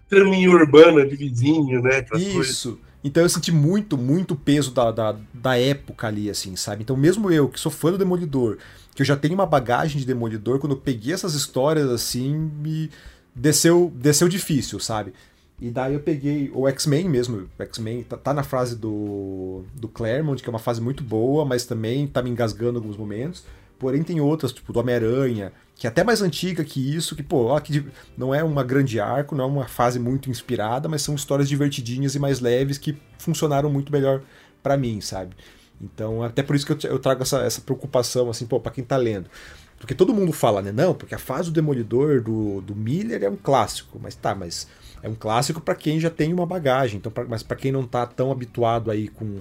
traminha 0.09 0.51
urbana 0.51 1.07
de 1.07 1.17
vizinho, 1.17 1.83
né? 1.83 2.05
Isso. 2.15 2.33
Coisas. 2.35 2.79
Então 3.03 3.23
eu 3.23 3.29
senti 3.29 3.53
muito, 3.53 3.97
muito 3.97 4.35
peso 4.35 4.73
da, 4.73 4.91
da, 4.91 5.17
da, 5.33 5.59
época 5.59 6.09
ali, 6.09 6.29
assim, 6.29 6.57
sabe? 6.57 6.83
Então 6.83 6.97
mesmo 6.97 7.31
eu, 7.31 7.49
que 7.49 7.61
sou 7.61 7.71
fã 7.71 7.93
do 7.93 7.99
Demolidor, 7.99 8.59
que 8.95 9.03
eu 9.03 9.07
já 9.07 9.17
tenho 9.17 9.35
uma 9.35 9.47
bagagem 9.47 10.01
de 10.01 10.07
Demolidor, 10.07 10.59
quando 10.59 10.73
eu 10.73 10.81
peguei 10.81 11.15
essas 11.15 11.35
histórias, 11.35 11.89
assim, 11.91 12.51
me 12.61 12.91
desceu, 13.35 13.93
desceu 13.95 14.29
difícil, 14.29 14.81
sabe? 14.81 15.13
E 15.61 15.71
daí 15.71 15.95
eu 15.95 16.01
peguei 16.01 16.51
o 16.55 16.69
X-Men 16.69 17.09
mesmo. 17.09 17.49
O 17.59 17.63
X-Men 17.63 18.03
tá, 18.03 18.17
tá, 18.17 18.35
na 18.35 18.43
fase 18.43 18.77
do, 18.77 19.65
do 19.75 19.89
Claremont, 19.89 20.41
que 20.41 20.49
é 20.49 20.53
uma 20.53 20.59
fase 20.59 20.81
muito 20.81 21.03
boa, 21.03 21.45
mas 21.45 21.67
também 21.67 22.07
tá 22.07 22.23
me 22.23 22.31
engasgando 22.31 22.79
em 22.79 22.83
alguns 22.83 22.97
momentos. 22.97 23.45
Porém, 23.79 24.03
tem 24.03 24.21
outras, 24.21 24.53
tipo 24.53 24.73
do 24.73 24.81
Homem-Aranha, 24.81 25.53
que 25.79 25.87
é 25.87 25.91
até 25.91 26.03
mais 26.03 26.21
antiga 26.21 26.65
que 26.65 26.95
isso, 26.95 27.15
que, 27.15 27.23
pô, 27.23 27.47
ó, 27.47 27.61
que 27.61 27.87
não 28.17 28.35
é 28.35 28.43
uma 28.43 28.65
grande 28.65 28.99
arco, 28.99 29.37
não 29.37 29.45
é 29.45 29.47
uma 29.47 29.69
fase 29.69 30.01
muito 30.01 30.29
inspirada, 30.29 30.89
mas 30.89 31.03
são 31.03 31.15
histórias 31.15 31.49
divertidinhas 31.49 32.17
e 32.17 32.19
mais 32.19 32.41
leves 32.41 32.79
que 32.79 32.99
funcionaram 33.17 33.71
muito 33.71 33.93
melhor 33.93 34.21
para 34.61 34.77
mim, 34.77 35.01
sabe? 35.01 35.37
Então, 35.81 36.25
até 36.25 36.43
por 36.43 36.57
isso 36.57 36.67
que 36.67 36.85
eu, 36.85 36.99
trago 36.99 37.23
essa, 37.23 37.39
essa 37.45 37.61
preocupação, 37.61 38.29
assim, 38.29 38.45
pô, 38.45 38.59
pra 38.59 38.73
quem 38.73 38.83
tá 38.83 38.97
lendo. 38.97 39.31
Porque 39.79 39.95
todo 39.95 40.13
mundo 40.13 40.33
fala, 40.33 40.61
né? 40.61 40.73
Não, 40.73 40.93
porque 40.93 41.15
a 41.15 41.19
fase 41.19 41.51
do 41.51 41.55
Demolidor 41.55 42.21
do, 42.21 42.61
do 42.61 42.75
Miller 42.75 43.23
é 43.23 43.31
um 43.31 43.37
clássico. 43.37 44.01
Mas 44.03 44.17
tá, 44.17 44.35
mas 44.35 44.67
é 45.01 45.09
um 45.09 45.15
clássico 45.15 45.61
para 45.61 45.77
quem 45.77 46.01
já 46.01 46.11
tem 46.11 46.33
uma 46.33 46.45
bagagem. 46.45 46.99
Então, 46.99 47.13
pra, 47.13 47.25
mas 47.25 47.45
para 47.45 47.57
quem 47.57 47.71
não 47.71 47.87
tá 47.87 48.05
tão 48.05 48.33
habituado 48.33 48.91
aí 48.91 49.07
com 49.07 49.41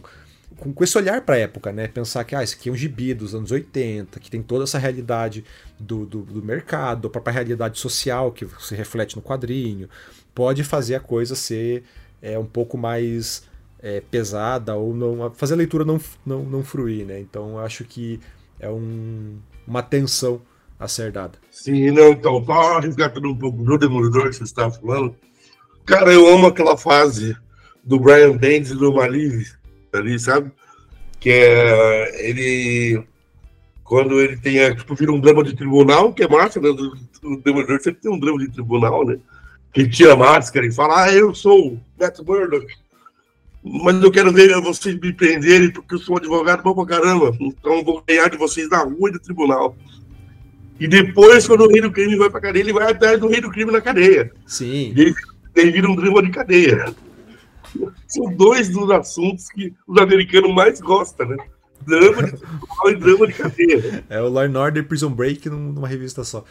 com, 0.58 0.74
com 0.74 0.84
esse 0.84 0.98
olhar 0.98 1.22
para 1.22 1.36
a 1.36 1.40
época, 1.40 1.72
né? 1.72 1.88
Pensar 1.88 2.24
que 2.24 2.36
ah, 2.36 2.44
esse 2.44 2.56
aqui 2.56 2.70
é 2.70 2.72
um 2.72 2.76
gibi 2.76 3.14
dos 3.14 3.34
anos 3.34 3.52
80, 3.52 4.20
que 4.20 4.30
tem 4.30 4.42
toda 4.42 4.64
essa 4.64 4.78
realidade 4.78 5.46
do, 5.80 6.06
do, 6.06 6.22
do 6.22 6.44
mercado, 6.44 7.08
a 7.08 7.10
própria 7.10 7.34
realidade 7.34 7.80
social 7.80 8.32
que 8.32 8.48
se 8.60 8.76
reflete 8.76 9.16
no 9.16 9.22
quadrinho, 9.22 9.90
pode 10.34 10.64
fazer 10.64 10.96
a 10.96 11.00
coisa 11.00 11.36
ser 11.36 11.84
é, 12.22 12.38
um 12.38 12.46
pouco 12.46 12.78
mais 12.78 13.44
é, 13.80 14.02
pesada 14.02 14.76
ou 14.76 14.94
não 14.94 15.32
fazer 15.32 15.54
a 15.54 15.58
leitura 15.58 15.86
não, 15.86 16.00
não, 16.26 16.44
não 16.44 16.64
fruir, 16.64 17.06
né? 17.06 17.20
Então 17.20 17.60
acho 17.60 17.84
que 17.84 18.20
é 18.60 18.70
um, 18.70 19.38
uma 19.68 19.84
tensão 19.84 20.42
a 20.80 20.88
ser 20.88 21.12
dada. 21.12 21.38
Sim, 21.52 21.92
não, 21.92 22.12
então, 22.12 22.44
só 22.46 22.80
resgatando 22.80 23.30
um 23.30 23.38
pouco 23.38 23.64
do 23.64 23.78
Demolidor 23.78 24.30
que 24.30 24.36
você 24.36 24.44
estava 24.44 24.72
falando. 24.72 25.16
Cara, 25.86 26.12
eu 26.12 26.28
amo 26.28 26.48
aquela 26.48 26.78
fase 26.78 27.36
do 27.84 28.00
Brian 28.00 28.36
Bendis 28.36 28.72
e 28.72 28.76
do 28.76 28.92
Ali, 29.98 30.20
sabe? 30.20 30.52
Que 31.20 31.30
é 31.30 32.30
ele. 32.30 33.04
Quando 33.84 34.20
ele 34.20 34.38
tem, 34.38 34.76
tipo, 34.76 34.96
vira 34.96 35.12
um 35.12 35.20
drama 35.20 35.44
de 35.44 35.56
tribunal, 35.56 36.14
que 36.14 36.24
é 36.24 36.28
massa, 36.28 36.60
né? 36.60 36.70
O 36.70 37.38
Demolidor 37.38 37.80
sempre 37.80 38.02
tem 38.02 38.12
um 38.12 38.20
drama 38.20 38.38
de 38.40 38.52
tribunal, 38.52 39.06
né? 39.06 39.18
Que 39.74 39.88
tira 39.88 40.14
a 40.14 40.18
máscara 40.18 40.66
e 40.66 40.72
fala, 40.72 41.06
ah, 41.06 41.14
eu 41.14 41.34
sou 41.34 41.74
o 41.74 41.82
Matt 42.00 42.20
Murdock, 42.20 42.68
mas 43.64 44.02
eu 44.02 44.12
quero 44.12 44.32
ver 44.32 44.60
vocês 44.62 45.00
me 45.00 45.14
prenderem 45.14 45.72
porque 45.72 45.96
eu 45.96 46.00
sou 46.00 46.16
um 46.16 46.18
advogado 46.18 46.64
bom 46.64 46.74
pra 46.74 46.98
caramba, 46.98 47.36
então 47.40 47.84
vou 47.84 48.04
ganhar 48.08 48.30
de 48.30 48.38
vocês 48.38 48.70
na 48.70 48.84
rua 48.84 49.10
e 49.10 49.14
no 49.14 49.20
tribunal. 49.20 49.76
E 50.80 50.88
depois, 50.88 51.48
quando 51.48 51.62
o 51.62 51.70
rei 51.70 51.82
do 51.82 51.92
crime 51.92 52.16
vai 52.16 52.30
pra 52.30 52.40
cadeia, 52.40 52.64
ele 52.64 52.74
vai 52.74 52.92
atrás 52.92 53.20
do 53.20 53.28
rei 53.28 53.42
do 53.42 53.50
crime 53.50 53.72
na 53.72 53.82
cadeia. 53.82 54.32
Sim. 54.46 54.94
E 54.96 55.02
ele, 55.02 55.16
ele 55.56 55.72
vira 55.72 55.90
um 55.90 55.96
drama 55.96 56.22
de 56.22 56.30
cadeia. 56.30 56.94
São 58.08 58.34
dois 58.36 58.70
dos 58.70 58.90
assuntos 58.92 59.50
que 59.50 59.74
os 59.88 59.98
americanos 60.00 60.54
mais 60.54 60.80
gostam, 60.80 61.28
né? 61.28 61.38
Drama 61.86 62.24
de 62.24 62.38
e 62.90 62.96
drama 62.96 63.28
de 63.28 63.34
cadeia. 63.34 64.04
É 64.10 64.22
o 64.22 64.28
Law 64.28 64.44
and 64.44 64.60
Order 64.60 64.86
Prison 64.86 65.10
Break 65.10 65.50
numa 65.50 65.88
revista 65.88 66.24
só. 66.24 66.44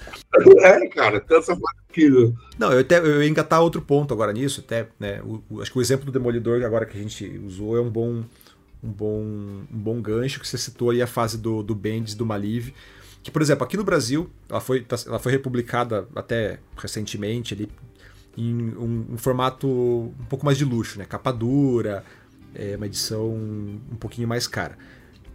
É, 0.61 0.89
cara, 0.89 1.21
tem 1.21 1.37
essa 1.37 1.57
aqui. 1.89 2.09
Né? 2.09 2.33
Não, 2.59 2.73
eu, 2.73 2.81
até, 2.81 2.99
eu 2.99 3.23
ia 3.23 3.29
engatar 3.29 3.61
outro 3.61 3.83
ponto 3.83 4.15
agora 4.15 4.33
nisso, 4.33 4.63
até, 4.65 4.89
né? 4.99 5.21
O, 5.23 5.43
o, 5.51 5.61
acho 5.61 5.71
que 5.71 5.79
o 5.79 5.83
exemplo 5.83 6.07
do 6.07 6.13
Demolidor 6.13 6.63
agora 6.65 6.87
que 6.87 6.97
a 6.97 7.01
gente 7.01 7.39
usou 7.45 7.77
é 7.77 7.81
um 7.81 7.91
bom, 7.91 8.23
um 8.83 8.91
bom, 8.91 9.21
um 9.21 9.79
bom 9.79 10.01
gancho 10.01 10.41
que 10.41 10.49
você 10.49 10.57
citou 10.57 10.91
aí 10.91 11.03
a 11.03 11.07
fase 11.07 11.37
do, 11.37 11.63
do 11.63 11.75
Bendis, 11.75 12.15
do 12.15 12.25
Maliv. 12.25 12.73
Que, 13.23 13.31
por 13.31 13.43
exemplo, 13.43 13.65
aqui 13.65 13.77
no 13.77 13.83
Brasil, 13.83 14.31
ela 14.49 14.61
foi, 14.61 14.83
tá, 14.83 14.97
ela 15.05 15.19
foi 15.19 15.33
republicada 15.33 16.07
até 16.15 16.61
recentemente, 16.77 17.55
ali, 17.55 17.69
em 18.37 18.55
um, 18.55 19.07
um, 19.13 19.19
formato 19.19 19.67
um 19.67 20.25
pouco 20.29 20.45
mais 20.45 20.59
de 20.59 20.65
luxo, 20.65 20.99
né? 20.99 21.05
Capa 21.05 21.33
dura, 21.33 22.05
é 22.55 22.77
uma 22.77 22.87
edição 22.87 23.27
um 23.27 23.97
pouquinho 23.99 24.29
mais 24.29 24.47
cara. 24.47 24.77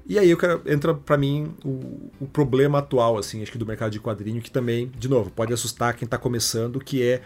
E 0.05 0.17
aí 0.17 0.35
quero, 0.35 0.61
entra 0.65 0.93
para 0.93 1.17
mim 1.17 1.53
o, 1.63 2.11
o, 2.19 2.27
problema 2.27 2.79
atual, 2.79 3.17
assim, 3.17 3.41
acho 3.41 3.51
que 3.51 3.57
do 3.57 3.65
mercado 3.65 3.91
de 3.91 3.99
quadrinho, 3.99 4.41
que 4.41 4.51
também, 4.51 4.91
de 4.97 5.07
novo, 5.07 5.29
pode 5.29 5.53
assustar 5.53 5.95
quem 5.95 6.05
está 6.05 6.17
começando, 6.17 6.79
que 6.79 7.03
é, 7.03 7.21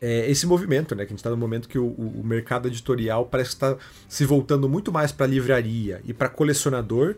é, 0.00 0.30
esse 0.30 0.46
movimento, 0.46 0.94
né? 0.94 1.04
Que 1.04 1.08
a 1.08 1.14
gente 1.14 1.18
está 1.18 1.30
no 1.30 1.36
momento 1.36 1.68
que 1.68 1.78
o, 1.78 1.86
o, 1.86 2.22
mercado 2.24 2.68
editorial 2.68 3.26
parece 3.26 3.50
estar 3.50 3.74
tá 3.74 3.80
se 4.08 4.24
voltando 4.24 4.68
muito 4.68 4.92
mais 4.92 5.12
para 5.12 5.26
livraria 5.26 6.00
e 6.04 6.12
para 6.12 6.28
colecionador 6.28 7.16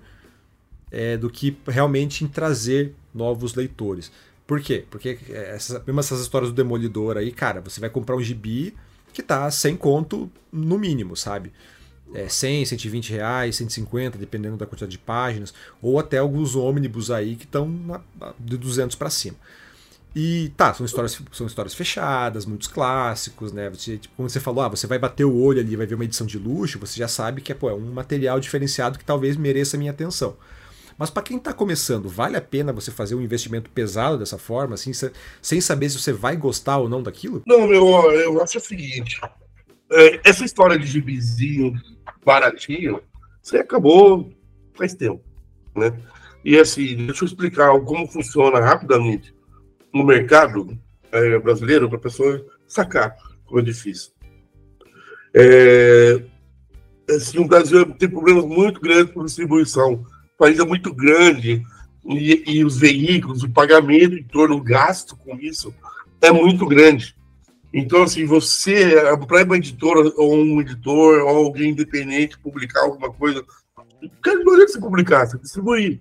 é, 0.91 1.17
do 1.17 1.29
que 1.29 1.57
realmente 1.67 2.25
em 2.25 2.29
trazer 2.29 2.95
novos 3.13 3.55
leitores. 3.55 4.13
Por 4.47 4.61
quê? 4.61 4.85
Porque 4.91 5.19
essas, 5.31 5.85
mesmo 5.85 6.01
essas 6.01 6.21
histórias 6.21 6.51
do 6.51 6.55
Demolidor 6.55 7.17
aí, 7.17 7.33
cara, 7.33 7.61
você 7.61 7.81
vai 7.81 7.89
comprar 7.89 8.17
um 8.17 8.23
gibi 8.23 8.75
que 9.13 9.23
tá 9.23 9.51
sem 9.51 9.77
conto 9.77 10.31
no 10.53 10.79
mínimo, 10.79 11.17
sabe? 11.17 11.53
é, 12.13 12.29
100, 12.29 12.67
120 12.67 13.11
reais, 13.11 13.57
150, 13.57 14.19
dependendo 14.19 14.57
da 14.57 14.67
quantidade 14.67 14.93
de 14.93 14.99
páginas, 14.99 15.55
ou 15.81 15.99
até 15.99 16.19
alguns 16.19 16.55
ônibus 16.55 17.11
aí 17.11 17.37
que 17.37 17.45
estão 17.45 17.69
de 18.39 18.57
200 18.57 18.97
para 18.97 19.11
cima. 19.11 19.37
E 20.15 20.53
tá, 20.57 20.73
são 20.73 20.87
histórias, 20.87 21.21
são 21.33 21.47
histórias 21.47 21.75
fechadas, 21.75 22.47
muitos 22.47 22.69
clássicos, 22.69 23.51
né? 23.53 23.69
Você, 23.71 23.99
tipo, 23.99 24.15
como 24.15 24.31
você 24.31 24.39
falou, 24.39 24.63
ah, 24.63 24.69
você 24.69 24.87
vai 24.87 24.97
bater 24.97 25.25
o 25.25 25.35
olho 25.35 25.61
ali, 25.61 25.75
vai 25.75 25.87
ver 25.87 25.97
uma 25.97 26.05
edição 26.05 26.25
de 26.25 26.39
luxo, 26.39 26.79
você 26.79 26.97
já 26.97 27.09
sabe 27.09 27.41
que 27.41 27.51
é, 27.51 27.55
pô, 27.55 27.69
é 27.69 27.75
um 27.75 27.93
material 27.93 28.39
diferenciado 28.39 28.97
que 28.97 29.05
talvez 29.05 29.37
mereça 29.37 29.77
a 29.77 29.79
minha 29.79 29.91
atenção. 29.91 30.37
Mas 30.99 31.11
para 31.11 31.23
quem 31.23 31.37
está 31.37 31.53
começando, 31.53 32.09
vale 32.09 32.37
a 32.37 32.41
pena 32.41 32.73
você 32.73 32.91
fazer 32.91 33.15
um 33.15 33.21
investimento 33.21 33.71
pesado 33.71 34.19
dessa 34.19 34.39
forma, 34.39 34.75
assim, 34.75 34.93
sem 35.43 35.61
saber 35.61 35.91
se 35.91 35.99
você 35.99 36.13
vai 36.13 36.37
gostar 36.37 36.79
ou 36.79 36.89
não 36.89 37.03
daquilo? 37.03 37.43
Não, 37.47 37.67
meu, 37.67 37.87
eu 38.13 38.43
acho 38.43 38.59
o 38.59 38.61
seguinte: 38.61 39.21
é, 39.91 40.21
essa 40.25 40.45
história 40.45 40.79
de 40.79 40.87
gibizinho 40.87 41.75
baratinho, 42.25 43.01
você 43.43 43.59
acabou 43.59 44.33
faz 44.75 44.95
tempo, 44.95 45.23
né? 45.77 45.97
E 46.45 46.59
assim, 46.59 46.97
deixa 47.07 47.25
eu 47.25 47.29
explicar 47.29 47.79
como 47.81 48.07
funciona 48.07 48.61
rapidamente 48.61 49.35
no 49.93 50.05
mercado 50.05 50.79
é, 51.11 51.39
brasileiro 51.39 51.89
para 51.89 51.99
a 51.99 52.03
pessoa 52.03 52.45
sacar 52.67 53.17
como 53.47 53.61
é 53.61 53.63
difícil. 53.63 54.13
É, 55.33 56.23
assim, 57.11 57.39
o 57.39 57.47
Brasil 57.47 57.87
tem 57.95 58.09
problemas 58.09 58.45
muito 58.45 58.81
grandes 58.81 59.13
com 59.13 59.25
distribuição 59.25 60.05
o 60.35 60.39
país 60.39 60.59
é 60.59 60.65
muito 60.65 60.93
grande 60.93 61.63
e, 62.05 62.43
e, 62.47 62.65
os 62.65 62.77
veículos, 62.77 63.43
o 63.43 63.51
pagamento 63.51 64.15
em 64.15 64.25
torno 64.25 64.57
do 64.57 64.63
gasto 64.63 65.17
com 65.17 65.37
isso 65.37 65.75
é 66.21 66.31
muito 66.31 66.67
grande. 66.67 67.17
Então, 67.73 68.03
assim, 68.03 68.25
você, 68.25 68.95
para 69.27 69.45
uma 69.45 69.57
editora 69.57 70.13
ou 70.17 70.35
um 70.35 70.61
editor 70.61 71.23
ou 71.23 71.47
alguém 71.47 71.71
independente 71.71 72.39
publicar 72.39 72.83
alguma 72.83 73.11
coisa, 73.13 73.45
não 74.01 74.63
é 74.63 74.67
que 74.67 74.73
você 74.73 74.79
publicar, 74.79 75.27
você 75.27 75.39
distribuir. 75.39 76.01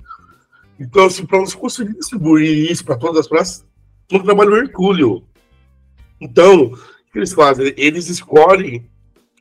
Então, 0.79 1.05
assim, 1.05 1.25
para 1.25 1.39
você 1.39 1.55
conseguir 1.55 1.93
distribuir 1.93 2.71
isso 2.71 2.83
para 2.83 2.97
todas 2.97 3.21
as 3.21 3.27
praças, 3.27 3.65
é 4.11 4.15
um 4.15 4.23
trabalho 4.23 4.55
hercúleo. 4.57 5.23
Então, 6.19 6.65
o 6.65 6.77
que 7.11 7.19
eles 7.19 7.33
fazem? 7.33 7.73
Eles 7.77 8.09
escolhem 8.09 8.89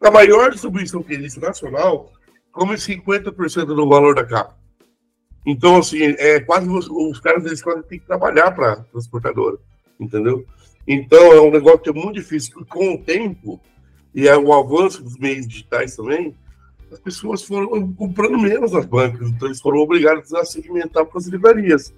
a 0.00 0.10
maior 0.10 0.50
distribuição 0.50 1.02
que 1.02 1.14
existe 1.14 1.40
nacional 1.40 2.12
como 2.50 2.72
50% 2.72 3.64
do 3.64 3.88
valor 3.88 4.14
da 4.14 4.24
capa. 4.24 4.61
Então, 5.44 5.78
assim, 5.78 5.98
é 6.02 6.40
quase 6.40 6.68
os, 6.68 6.88
os 6.88 7.18
caras 7.20 7.44
eles 7.44 7.60
quase 7.60 7.82
têm 7.84 7.98
que 7.98 8.06
trabalhar 8.06 8.52
para 8.52 8.72
a 8.72 8.76
transportadora, 8.76 9.58
entendeu? 9.98 10.46
Então, 10.86 11.32
é 11.32 11.40
um 11.40 11.50
negócio 11.50 11.80
que 11.80 11.90
é 11.90 11.92
muito 11.92 12.14
difícil. 12.14 12.64
Com 12.68 12.94
o 12.94 12.98
tempo, 12.98 13.60
e 14.14 14.28
é 14.28 14.36
o 14.36 14.52
avanço 14.52 15.02
dos 15.02 15.18
meios 15.18 15.46
digitais 15.46 15.96
também, 15.96 16.34
as 16.92 17.00
pessoas 17.00 17.42
foram 17.42 17.92
comprando 17.92 18.38
menos 18.38 18.72
nas 18.72 18.84
bancas, 18.84 19.28
então 19.28 19.48
eles 19.48 19.60
foram 19.60 19.78
obrigados 19.78 20.32
a 20.34 20.44
segmentar 20.44 21.06
para 21.06 21.18
as 21.18 21.26
livrarias. 21.26 21.92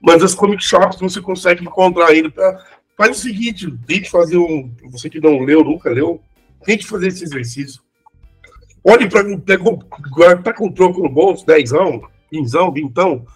Mas 0.00 0.22
as 0.22 0.34
comic 0.34 0.62
shops 0.62 1.00
você 1.00 1.20
consegue 1.20 1.64
encontrar 1.64 2.08
ainda. 2.08 2.30
Pra... 2.30 2.64
Faz 2.96 3.18
o 3.18 3.20
seguinte, 3.20 3.70
tente 3.86 4.08
fazer 4.08 4.38
um. 4.38 4.70
Você 4.90 5.10
que 5.10 5.20
não 5.20 5.40
leu, 5.40 5.64
nunca 5.64 5.90
leu, 5.90 6.20
tente 6.64 6.86
fazer 6.86 7.08
esse 7.08 7.24
exercício. 7.24 7.82
Olhe 8.84 9.08
para. 9.08 9.24
Tá 10.42 10.52
com 10.52 10.70
troco 10.70 11.02
no 11.02 11.08
bolso, 11.08 11.44
10 11.44 11.72
anos 11.72 12.15
quinzão, 12.36 12.72
vintão, 12.72 13.26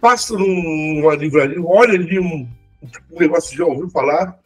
passa 0.00 0.36
numa 0.36 1.14
livraria, 1.14 1.62
olha 1.62 1.94
ali 1.94 2.18
um, 2.18 2.48
um 3.10 3.18
negócio 3.18 3.50
que 3.50 3.58
já 3.58 3.64
ouviu 3.64 3.88
falar, 3.88 4.38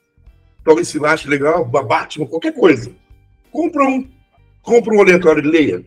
talvez 0.64 0.88
se 0.88 1.04
ache 1.04 1.28
legal, 1.28 1.64
Batman, 1.64 2.26
qualquer 2.26 2.52
coisa. 2.52 2.92
Compra 3.50 3.84
um, 3.84 4.06
compra 4.62 4.94
um 4.94 5.00
aleatório 5.00 5.42
e 5.42 5.48
leia. 5.48 5.86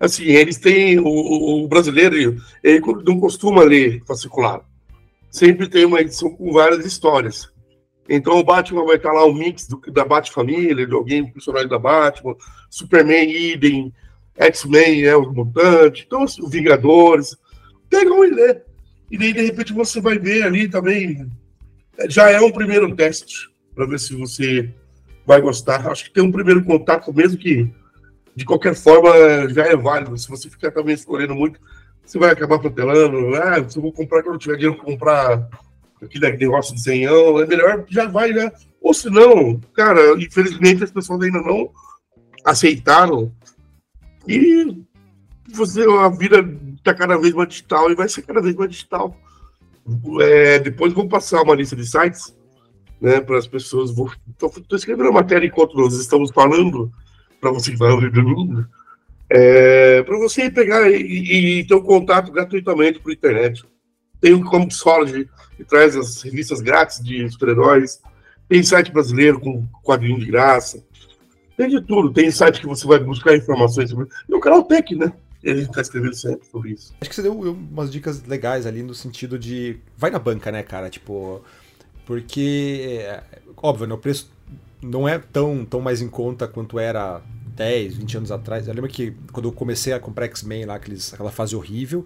Assim, 0.00 0.24
eles 0.24 0.58
têm, 0.58 0.98
o, 0.98 1.06
o 1.06 1.68
brasileiro, 1.68 2.42
ele 2.62 2.80
não 3.04 3.20
costuma 3.20 3.62
ler 3.62 4.02
fasciculado. 4.04 4.64
Sempre 5.30 5.68
tem 5.68 5.84
uma 5.84 6.00
edição 6.00 6.30
com 6.30 6.52
várias 6.52 6.84
histórias. 6.84 7.52
Então 8.08 8.36
o 8.38 8.42
Batman 8.44 8.84
vai 8.84 8.96
estar 8.96 9.12
lá 9.12 9.24
um 9.24 9.32
mix 9.32 9.68
do, 9.68 9.80
da 9.92 10.04
Bat-família, 10.04 10.86
de 10.86 10.92
alguém 10.92 11.30
personagem 11.30 11.68
da 11.68 11.78
Batman, 11.78 12.34
Superman, 12.68 13.30
idem, 13.30 13.92
X-Men 14.44 15.04
é 15.04 15.16
os 15.16 15.32
mutantes, 15.32 16.04
então 16.06 16.24
os 16.24 16.38
Vingadores. 16.50 17.36
Pegam 17.88 18.24
e 18.24 18.30
lê. 18.30 18.60
E 19.10 19.18
daí, 19.18 19.32
de 19.32 19.42
repente, 19.42 19.72
você 19.72 20.00
vai 20.00 20.18
ver 20.18 20.44
ali 20.44 20.68
também. 20.68 21.28
Já 22.08 22.30
é 22.30 22.40
um 22.40 22.50
primeiro 22.50 22.94
teste 22.96 23.50
para 23.74 23.86
ver 23.86 24.00
se 24.00 24.14
você 24.14 24.72
vai 25.26 25.40
gostar. 25.40 25.86
Acho 25.88 26.04
que 26.04 26.12
tem 26.12 26.22
um 26.22 26.32
primeiro 26.32 26.64
contato, 26.64 27.12
mesmo 27.12 27.38
que 27.38 27.70
de 28.34 28.44
qualquer 28.44 28.74
forma 28.74 29.10
já 29.50 29.66
é 29.66 29.76
válido. 29.76 30.16
Se 30.16 30.28
você 30.28 30.48
ficar 30.48 30.70
também 30.70 30.94
escolhendo 30.94 31.34
muito, 31.34 31.60
você 32.04 32.18
vai 32.18 32.30
acabar 32.30 32.58
protelando. 32.58 33.34
Ah, 33.36 33.68
se 33.68 33.76
eu 33.76 33.82
vou 33.82 33.92
comprar 33.92 34.22
quando 34.22 34.38
tiver 34.38 34.56
dinheiro 34.56 34.82
comprar 34.82 35.48
aquele 36.02 36.36
negócio 36.36 36.74
de 36.74 36.82
100 36.82 37.06
anos, 37.06 37.42
é 37.42 37.46
melhor, 37.46 37.84
já 37.88 38.06
vai, 38.08 38.32
né? 38.32 38.50
Ou 38.80 38.92
se 38.92 39.08
não, 39.08 39.60
cara, 39.74 40.00
infelizmente 40.18 40.82
as 40.82 40.90
pessoas 40.90 41.22
ainda 41.22 41.40
não 41.40 41.70
aceitaram 42.44 43.32
e 44.26 44.82
você, 45.52 45.82
a 45.82 46.08
vida 46.08 46.38
está 46.76 46.94
cada 46.94 47.16
vez 47.18 47.34
mais 47.34 47.48
digital 47.48 47.90
e 47.90 47.94
vai 47.94 48.08
ser 48.08 48.22
cada 48.22 48.40
vez 48.40 48.54
mais 48.54 48.70
digital. 48.70 49.16
É, 50.20 50.58
depois 50.60 50.92
vou 50.92 51.08
passar 51.08 51.42
uma 51.42 51.54
lista 51.54 51.74
de 51.74 51.86
sites 51.86 52.34
né, 53.00 53.20
para 53.20 53.38
as 53.38 53.46
pessoas. 53.46 53.90
Estou 53.90 54.78
escrevendo 54.78 55.08
a 55.08 55.12
matéria 55.12 55.46
enquanto 55.46 55.76
nós 55.76 55.94
estamos 55.94 56.30
falando, 56.30 56.92
para 57.40 57.50
você 57.50 57.70
que 57.70 57.76
está 57.76 57.92
ouvindo, 57.92 58.68
é, 59.28 60.02
para 60.02 60.16
você 60.18 60.50
pegar 60.50 60.88
e, 60.90 61.58
e, 61.58 61.64
ter 61.64 61.74
um 61.74 61.82
contato 61.82 62.30
gratuitamente 62.30 63.00
por 63.00 63.12
internet. 63.12 63.64
Tem 64.20 64.32
o 64.32 64.44
Comic 64.44 64.76
que 65.56 65.64
traz 65.64 65.96
as 65.96 66.22
revistas 66.22 66.60
grátis 66.60 67.02
de 67.02 67.28
super-heróis. 67.28 68.00
Tem 68.48 68.62
site 68.62 68.92
brasileiro 68.92 69.40
com 69.40 69.66
quadrinho 69.82 70.20
de 70.20 70.26
graça. 70.26 70.84
Tem 71.56 71.68
de 71.68 71.80
tudo. 71.80 72.12
Tem 72.12 72.30
site 72.30 72.60
que 72.60 72.66
você 72.66 72.86
vai 72.86 72.98
buscar 72.98 73.36
informações 73.36 73.90
sobre. 73.90 74.08
E 74.28 74.34
o 74.34 74.40
canal 74.40 74.62
Tech, 74.64 74.94
né? 74.94 75.12
Ele 75.42 75.62
está 75.62 75.80
escrevendo 75.80 76.14
sempre 76.14 76.46
sobre 76.46 76.70
isso. 76.70 76.94
Acho 77.00 77.10
que 77.10 77.16
você 77.16 77.22
deu 77.22 77.32
umas 77.32 77.90
dicas 77.90 78.22
legais 78.24 78.66
ali 78.66 78.82
no 78.82 78.94
sentido 78.94 79.38
de. 79.38 79.78
Vai 79.96 80.10
na 80.10 80.18
banca, 80.18 80.52
né, 80.52 80.62
cara? 80.62 80.88
Tipo. 80.88 81.42
Porque. 82.06 83.00
É, 83.00 83.22
óbvio, 83.56 83.86
né, 83.86 83.94
o 83.94 83.98
preço 83.98 84.30
não 84.80 85.08
é 85.08 85.18
tão, 85.18 85.64
tão 85.64 85.80
mais 85.80 86.00
em 86.00 86.08
conta 86.08 86.48
quanto 86.48 86.78
era 86.78 87.20
10, 87.56 87.96
20 87.96 88.16
anos 88.18 88.32
atrás. 88.32 88.66
Eu 88.66 88.74
lembro 88.74 88.90
que 88.90 89.14
quando 89.32 89.48
eu 89.48 89.52
comecei 89.52 89.92
a 89.92 90.00
comprar 90.00 90.26
X-Men 90.26 90.66
lá, 90.66 90.76
aqueles, 90.76 91.12
aquela 91.12 91.30
fase 91.30 91.54
horrível 91.54 92.04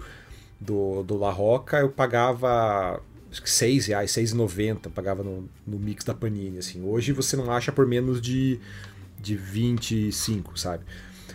do, 0.60 1.02
do 1.02 1.18
La 1.18 1.30
Roca, 1.30 1.78
eu 1.78 1.90
pagava 1.90 3.00
acho 3.30 3.42
que 3.42 3.50
6 3.50 3.86
reais, 3.86 4.10
6,90 4.12 4.90
pagava 4.90 5.22
no, 5.22 5.48
no 5.66 5.78
mix 5.78 6.04
da 6.04 6.14
Panini, 6.14 6.58
assim. 6.58 6.82
Hoje 6.82 7.12
você 7.12 7.36
não 7.36 7.50
acha 7.50 7.70
por 7.70 7.86
menos 7.86 8.20
de 8.20 8.58
de 9.26 9.36
25, 9.36 10.58
sabe? 10.58 10.84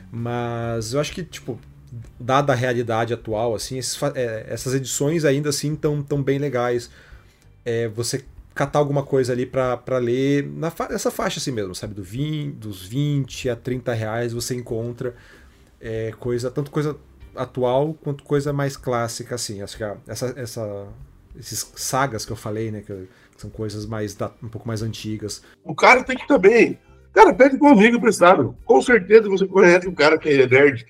Mas 0.09 0.93
eu 0.93 0.99
acho 0.99 1.11
que, 1.11 1.23
tipo, 1.23 1.59
dada 2.19 2.53
a 2.53 2.55
realidade 2.55 3.13
atual, 3.13 3.53
assim, 3.53 3.77
esses, 3.77 4.01
é, 4.15 4.45
essas 4.47 4.73
edições 4.73 5.25
ainda 5.25 5.49
assim 5.49 5.73
estão 5.73 6.01
tão 6.01 6.23
bem 6.23 6.39
legais. 6.39 6.89
É, 7.65 7.89
você 7.89 8.23
catar 8.55 8.79
alguma 8.79 9.03
coisa 9.03 9.33
ali 9.33 9.45
para 9.45 9.97
ler 9.97 10.45
na 10.45 10.69
fa 10.69 10.87
essa 10.91 11.11
faixa 11.11 11.39
assim 11.39 11.51
mesmo, 11.51 11.75
sabe? 11.75 11.93
Do 11.93 12.03
20, 12.03 12.55
dos 12.55 12.81
20 12.83 13.49
a 13.49 13.55
30 13.55 13.93
reais 13.93 14.33
você 14.33 14.55
encontra 14.55 15.15
é, 15.79 16.11
coisa, 16.19 16.49
tanto 16.49 16.71
coisa 16.71 16.97
atual 17.35 17.93
quanto 17.93 18.23
coisa 18.23 18.51
mais 18.51 18.75
clássica, 18.77 19.35
assim. 19.35 19.61
Acho 19.61 19.77
que 19.77 19.83
essa, 20.07 20.33
essa, 20.37 20.87
esses 21.37 21.71
sagas 21.75 22.25
que 22.25 22.31
eu 22.31 22.37
falei, 22.37 22.71
né? 22.71 22.81
Que 22.81 23.07
são 23.37 23.49
coisas 23.49 23.85
mais 23.85 24.17
um 24.41 24.49
pouco 24.49 24.67
mais 24.67 24.81
antigas. 24.81 25.41
O 25.63 25.75
cara 25.75 26.03
tem 26.03 26.17
que 26.17 26.27
também 26.27 26.79
Cara, 27.13 27.33
pede 27.33 27.57
um 27.61 27.67
amigo 27.67 27.97
emprestado. 27.97 28.55
Com 28.65 28.81
certeza 28.81 29.29
você 29.29 29.45
conhece 29.45 29.87
um 29.87 29.93
cara 29.93 30.17
que 30.17 30.29
é 30.29 30.47
nerd, 30.47 30.85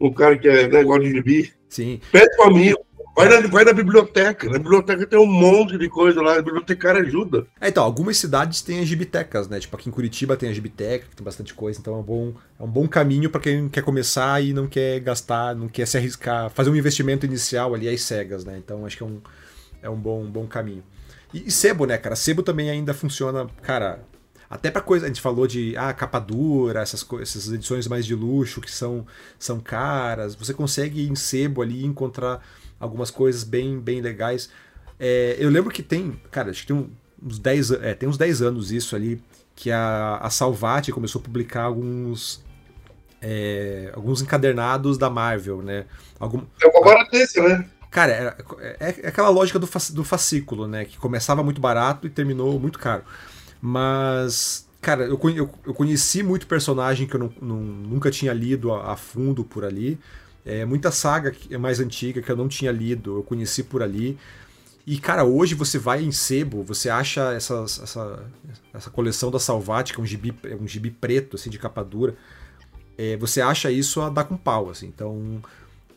um 0.00 0.12
cara 0.12 0.38
que 0.38 0.48
é 0.48 0.68
negócio 0.68 1.02
de 1.02 1.10
gibi. 1.10 1.52
Sim. 1.68 2.00
Pede 2.12 2.36
com 2.36 2.44
um 2.44 2.46
amigo. 2.46 2.78
Vai 3.16 3.28
na, 3.28 3.48
vai 3.48 3.64
na 3.64 3.72
biblioteca. 3.72 4.48
Na 4.48 4.58
biblioteca 4.58 5.06
tem 5.06 5.18
um 5.18 5.26
monte 5.26 5.76
de 5.76 5.88
coisa 5.88 6.22
lá. 6.22 6.38
A 6.38 6.42
bibliotecária 6.42 7.02
ajuda. 7.02 7.46
É, 7.60 7.68
então, 7.68 7.84
algumas 7.84 8.16
cidades 8.16 8.62
têm 8.62 8.80
as 8.80 8.88
gibitecas, 8.88 9.48
né? 9.48 9.58
Tipo, 9.60 9.76
aqui 9.76 9.88
em 9.88 9.92
Curitiba 9.92 10.36
tem 10.36 10.48
a 10.48 10.52
gibiteca, 10.52 11.06
que 11.06 11.16
tem 11.16 11.24
bastante 11.24 11.52
coisa. 11.52 11.78
Então 11.78 11.94
é 11.94 11.98
um 11.98 12.02
bom, 12.02 12.32
é 12.58 12.62
um 12.62 12.68
bom 12.68 12.88
caminho 12.88 13.28
para 13.28 13.40
quem 13.40 13.68
quer 13.68 13.82
começar 13.82 14.42
e 14.42 14.52
não 14.52 14.66
quer 14.66 15.00
gastar, 15.00 15.54
não 15.54 15.68
quer 15.68 15.86
se 15.86 15.98
arriscar, 15.98 16.50
fazer 16.50 16.70
um 16.70 16.76
investimento 16.76 17.26
inicial 17.26 17.74
ali 17.74 17.88
às 17.88 18.00
cegas, 18.02 18.44
né? 18.44 18.56
Então 18.56 18.86
acho 18.86 18.96
que 18.96 19.02
é 19.02 19.06
um, 19.06 19.20
é 19.82 19.90
um, 19.90 19.96
bom, 19.96 20.22
um 20.22 20.30
bom 20.30 20.46
caminho. 20.46 20.82
E, 21.34 21.48
e 21.48 21.50
sebo, 21.50 21.84
né, 21.84 21.98
cara? 21.98 22.16
Sebo 22.16 22.42
também 22.42 22.70
ainda 22.70 22.94
funciona, 22.94 23.46
cara, 23.60 24.00
até 24.50 24.68
para 24.68 24.82
coisa, 24.82 25.06
a 25.06 25.08
gente 25.08 25.20
falou 25.20 25.46
de 25.46 25.76
ah, 25.76 25.92
capa 25.94 26.18
dura, 26.18 26.80
essas, 26.80 27.06
essas 27.22 27.52
edições 27.52 27.86
mais 27.86 28.04
de 28.04 28.16
luxo 28.16 28.60
que 28.60 28.70
são, 28.70 29.06
são 29.38 29.60
caras. 29.60 30.34
Você 30.34 30.52
consegue 30.52 31.08
em 31.08 31.14
sebo 31.14 31.62
ali 31.62 31.86
encontrar 31.86 32.44
algumas 32.80 33.12
coisas 33.12 33.44
bem, 33.44 33.78
bem 33.78 34.00
legais. 34.00 34.50
É, 34.98 35.36
eu 35.38 35.48
lembro 35.50 35.70
que 35.70 35.84
tem, 35.84 36.20
cara, 36.32 36.50
acho 36.50 36.62
que 36.62 36.66
tem 36.66 36.90
uns 37.22 37.38
10, 37.38 37.70
é, 37.70 37.94
tem 37.94 38.08
uns 38.08 38.18
10 38.18 38.42
anos 38.42 38.72
isso 38.72 38.96
ali, 38.96 39.22
que 39.54 39.70
a, 39.70 40.18
a 40.20 40.28
Salvati 40.30 40.90
começou 40.90 41.20
a 41.20 41.24
publicar 41.24 41.62
alguns 41.62 42.42
é, 43.22 43.92
alguns 43.94 44.20
encadernados 44.20 44.98
da 44.98 45.08
Marvel, 45.08 45.62
né? 45.62 45.84
Algum... 46.18 46.42
É 46.60 46.66
agora 46.76 47.04
desse, 47.10 47.40
né? 47.40 47.68
Cara, 47.90 48.12
é, 48.12 48.36
é, 48.80 49.00
é, 49.02 49.08
aquela 49.08 49.28
lógica 49.28 49.58
do, 49.58 49.68
do 49.92 50.04
fascículo, 50.04 50.66
né? 50.66 50.84
Que 50.84 50.96
começava 50.96 51.42
muito 51.42 51.60
barato 51.60 52.06
e 52.06 52.10
terminou 52.10 52.58
muito 52.58 52.78
caro. 52.78 53.04
Mas, 53.60 54.66
cara, 54.80 55.04
eu, 55.04 55.20
eu, 55.36 55.50
eu 55.66 55.74
conheci 55.74 56.22
muito 56.22 56.46
personagem 56.46 57.06
que 57.06 57.14
eu 57.14 57.20
não, 57.20 57.32
não, 57.40 57.56
nunca 57.56 58.10
tinha 58.10 58.32
lido 58.32 58.72
a, 58.72 58.92
a, 58.92 58.96
fundo 58.96 59.44
por 59.44 59.64
ali. 59.64 59.98
É, 60.44 60.64
muita 60.64 60.90
saga 60.90 61.34
mais 61.58 61.80
antiga 61.80 62.22
que 62.22 62.30
eu 62.30 62.36
não 62.36 62.48
tinha 62.48 62.72
lido, 62.72 63.18
eu 63.18 63.22
conheci 63.22 63.62
por 63.62 63.82
ali. 63.82 64.18
E, 64.86 64.98
cara, 64.98 65.24
hoje 65.24 65.54
você 65.54 65.78
vai 65.78 66.02
em 66.02 66.10
sebo, 66.10 66.64
você 66.64 66.88
acha 66.88 67.32
essas, 67.32 67.80
essa, 67.82 68.24
essa 68.72 68.90
coleção 68.90 69.30
da 69.30 69.38
Salvática, 69.38 70.00
um 70.00 70.06
gibi, 70.06 70.34
um 70.58 70.66
gibi 70.66 70.90
preto, 70.90 71.36
assim, 71.36 71.50
de 71.50 71.58
capa 71.58 71.84
dura. 71.84 72.16
É, 72.96 73.16
você 73.16 73.40
acha 73.40 73.70
isso 73.70 74.00
a 74.00 74.08
dar 74.08 74.24
com 74.24 74.36
pau, 74.36 74.70
assim. 74.70 74.86
Então, 74.86 75.42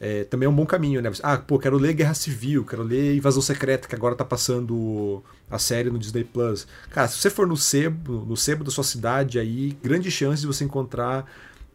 é, 0.03 0.25
também 0.25 0.45
é 0.45 0.49
um 0.49 0.53
bom 0.53 0.65
caminho, 0.65 1.01
né? 1.01 1.09
Ah, 1.23 1.37
pô, 1.37 1.57
quero 1.57 1.77
ler 1.77 1.93
Guerra 1.93 2.13
Civil, 2.13 2.65
quero 2.65 2.83
ler 2.83 3.15
Invasão 3.15 3.41
Secreta, 3.41 3.87
que 3.87 3.95
agora 3.95 4.13
tá 4.15 4.25
passando 4.25 5.23
a 5.49 5.57
série 5.57 5.89
no 5.89 5.97
Disney 5.97 6.25
Plus. 6.25 6.67
Cara, 6.89 7.07
se 7.07 7.17
você 7.17 7.29
for 7.29 7.47
no 7.47 7.55
sebo, 7.55 8.25
no 8.25 8.35
sebo 8.35 8.65
da 8.65 8.69
sua 8.69 8.83
cidade 8.83 9.39
aí, 9.39 9.77
grande 9.81 10.11
chance 10.11 10.41
de 10.41 10.47
você 10.47 10.65
encontrar 10.65 11.25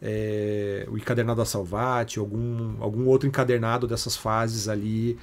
é, 0.02 0.86
o 0.90 0.98
encadernado 0.98 1.38
da 1.38 1.46
Salvati, 1.46 2.18
algum, 2.18 2.74
algum 2.80 3.06
outro 3.06 3.26
encadernado 3.26 3.86
dessas 3.86 4.14
fases 4.14 4.68
ali. 4.68 5.18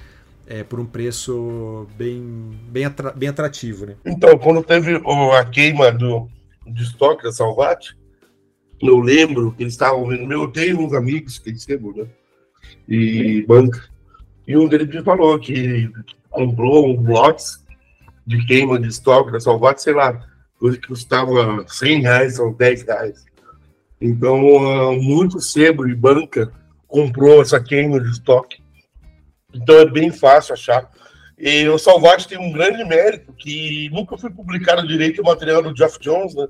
É, 0.48 0.64
por 0.64 0.78
um 0.78 0.86
preço 0.86 1.88
bem, 1.96 2.58
bem, 2.68 2.84
atra 2.84 3.10
bem 3.12 3.28
atrativo, 3.28 3.86
né? 3.86 3.96
Então, 4.04 4.38
quando 4.38 4.62
teve 4.62 4.94
a 4.94 5.44
queima 5.44 5.90
do, 5.90 6.28
de 6.64 6.84
estoque 6.84 7.24
da 7.24 7.32
Salvati, 7.32 7.96
eu 8.80 8.98
lembro 8.98 9.52
que 9.52 9.62
eles 9.62 9.74
estavam 9.74 10.06
vendo. 10.06 10.32
Eu 10.32 10.48
tenho 10.48 10.80
uns 10.80 10.92
amigos 10.92 11.38
que 11.38 11.50
recebo, 11.50 11.92
né? 11.96 12.06
E 12.88 13.44
banca. 13.46 13.82
E 14.46 14.56
um 14.56 14.68
deles 14.68 14.88
me 14.88 15.02
falou 15.02 15.38
que 15.38 15.90
comprou 16.30 16.88
um 16.88 17.00
lotes 17.02 17.64
de 18.26 18.44
queima 18.46 18.78
de 18.78 18.88
estoque 18.88 19.32
da 19.32 19.40
Salvat, 19.40 19.80
sei 19.80 19.94
lá, 19.94 20.24
coisa 20.58 20.78
que 20.78 20.88
custava 20.88 21.64
100 21.66 22.00
reais 22.02 22.38
ou 22.38 22.54
10 22.54 22.82
reais. 22.82 23.24
Então, 24.00 24.44
uh, 24.44 25.02
muito 25.02 25.40
sebo 25.40 25.88
e 25.88 25.94
banca 25.94 26.52
comprou 26.86 27.40
essa 27.40 27.60
queima 27.60 28.00
de 28.00 28.10
estoque. 28.10 28.62
Então, 29.54 29.76
é 29.76 29.90
bem 29.90 30.10
fácil 30.12 30.54
achar. 30.54 30.90
E 31.38 31.68
o 31.68 31.78
Salvat 31.78 32.26
tem 32.26 32.38
um 32.38 32.52
grande 32.52 32.84
mérito 32.84 33.32
que 33.32 33.90
nunca 33.90 34.16
foi 34.16 34.30
publicado 34.30 34.86
direito 34.86 35.20
o 35.20 35.24
material 35.24 35.62
do 35.62 35.74
Jeff 35.74 35.98
Jones, 36.00 36.34
né? 36.34 36.46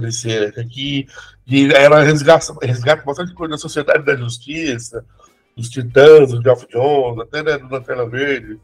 DC, 0.00 0.52
que, 0.70 1.06
que 1.44 1.74
ela 1.74 2.02
resgata, 2.02 2.54
resgata 2.62 3.04
bastante 3.04 3.34
coisa 3.34 3.52
da 3.52 3.58
Sociedade 3.58 4.04
da 4.04 4.16
Justiça, 4.16 5.04
dos 5.56 5.68
Titãs, 5.68 6.30
do 6.30 6.42
Geoff 6.42 6.66
Jones, 6.70 7.20
até 7.20 7.42
né, 7.42 7.58
do 7.58 7.68
Lanterna 7.68 8.06
Verde, 8.06 8.58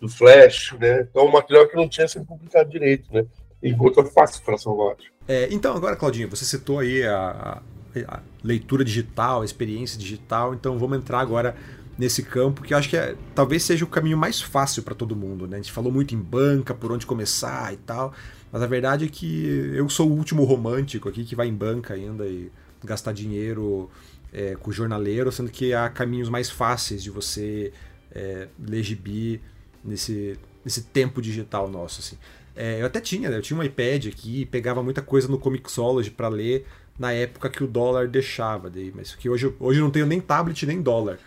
do 0.00 0.08
Flash, 0.08 0.74
né? 0.78 1.06
Então, 1.10 1.26
um 1.26 1.32
material 1.32 1.68
que 1.68 1.76
não 1.76 1.88
tinha 1.88 2.06
sido 2.06 2.24
publicado 2.24 2.70
direito, 2.70 3.12
né? 3.12 3.26
Enquanto 3.62 4.00
é 4.00 4.04
fácil 4.04 4.42
para 4.44 4.56
salvar. 4.56 4.96
É, 5.26 5.48
então, 5.52 5.74
agora, 5.76 5.96
Claudinho, 5.96 6.30
você 6.30 6.44
citou 6.44 6.78
aí 6.78 7.02
a, 7.04 7.60
a, 8.06 8.20
leitura 8.42 8.84
digital, 8.84 9.42
a 9.42 9.44
experiência 9.44 9.98
digital, 9.98 10.54
então 10.54 10.78
vamos 10.78 10.98
entrar 10.98 11.20
agora 11.20 11.56
nesse 11.98 12.22
campo 12.22 12.62
que 12.62 12.72
acho 12.72 12.88
que 12.88 12.96
é, 12.96 13.16
talvez 13.34 13.64
seja 13.64 13.84
o 13.84 13.88
caminho 13.88 14.16
mais 14.16 14.40
fácil 14.40 14.84
para 14.84 14.94
todo 14.94 15.16
mundo, 15.16 15.48
né? 15.48 15.56
A 15.56 15.60
gente 15.60 15.72
falou 15.72 15.90
muito 15.90 16.14
em 16.14 16.18
banca, 16.18 16.72
por 16.72 16.92
onde 16.92 17.04
começar 17.04 17.74
e 17.74 17.76
tal, 17.78 18.12
mas 18.52 18.62
a 18.62 18.66
verdade 18.66 19.06
é 19.06 19.08
que 19.08 19.72
eu 19.74 19.88
sou 19.88 20.08
o 20.08 20.16
último 20.16 20.44
romântico 20.44 21.08
aqui 21.08 21.24
que 21.24 21.34
vai 21.34 21.48
em 21.48 21.54
banca 21.54 21.94
ainda 21.94 22.24
e 22.24 22.52
gastar 22.84 23.12
dinheiro 23.12 23.90
é, 24.32 24.54
com 24.56 24.70
o 24.70 24.72
jornaleiro, 24.72 25.30
sendo 25.32 25.50
que 25.50 25.72
há 25.72 25.88
caminhos 25.88 26.28
mais 26.28 26.50
fáceis 26.50 27.02
de 27.02 27.10
você 27.10 27.72
é, 28.12 28.48
ler 28.58 28.82
gibi 28.82 29.40
nesse, 29.84 30.38
nesse 30.64 30.82
tempo 30.82 31.20
digital 31.22 31.68
nosso. 31.68 32.00
Assim. 32.00 32.18
É, 32.54 32.80
eu 32.80 32.86
até 32.86 33.00
tinha, 33.00 33.30
né? 33.30 33.36
eu 33.36 33.42
tinha 33.42 33.58
um 33.58 33.62
iPad 33.62 34.06
aqui, 34.06 34.44
pegava 34.46 34.82
muita 34.82 35.02
coisa 35.02 35.28
no 35.28 35.38
Comixology 35.38 36.10
para 36.10 36.28
ler 36.28 36.66
na 36.98 37.12
época 37.12 37.48
que 37.48 37.62
o 37.62 37.66
dólar 37.66 38.08
deixava, 38.08 38.68
daí, 38.68 38.92
mas 38.94 39.14
que 39.14 39.30
hoje, 39.30 39.54
hoje 39.60 39.78
eu 39.78 39.84
não 39.84 39.90
tenho 39.90 40.06
nem 40.06 40.20
tablet 40.20 40.66
nem 40.66 40.82
dólar. 40.82 41.18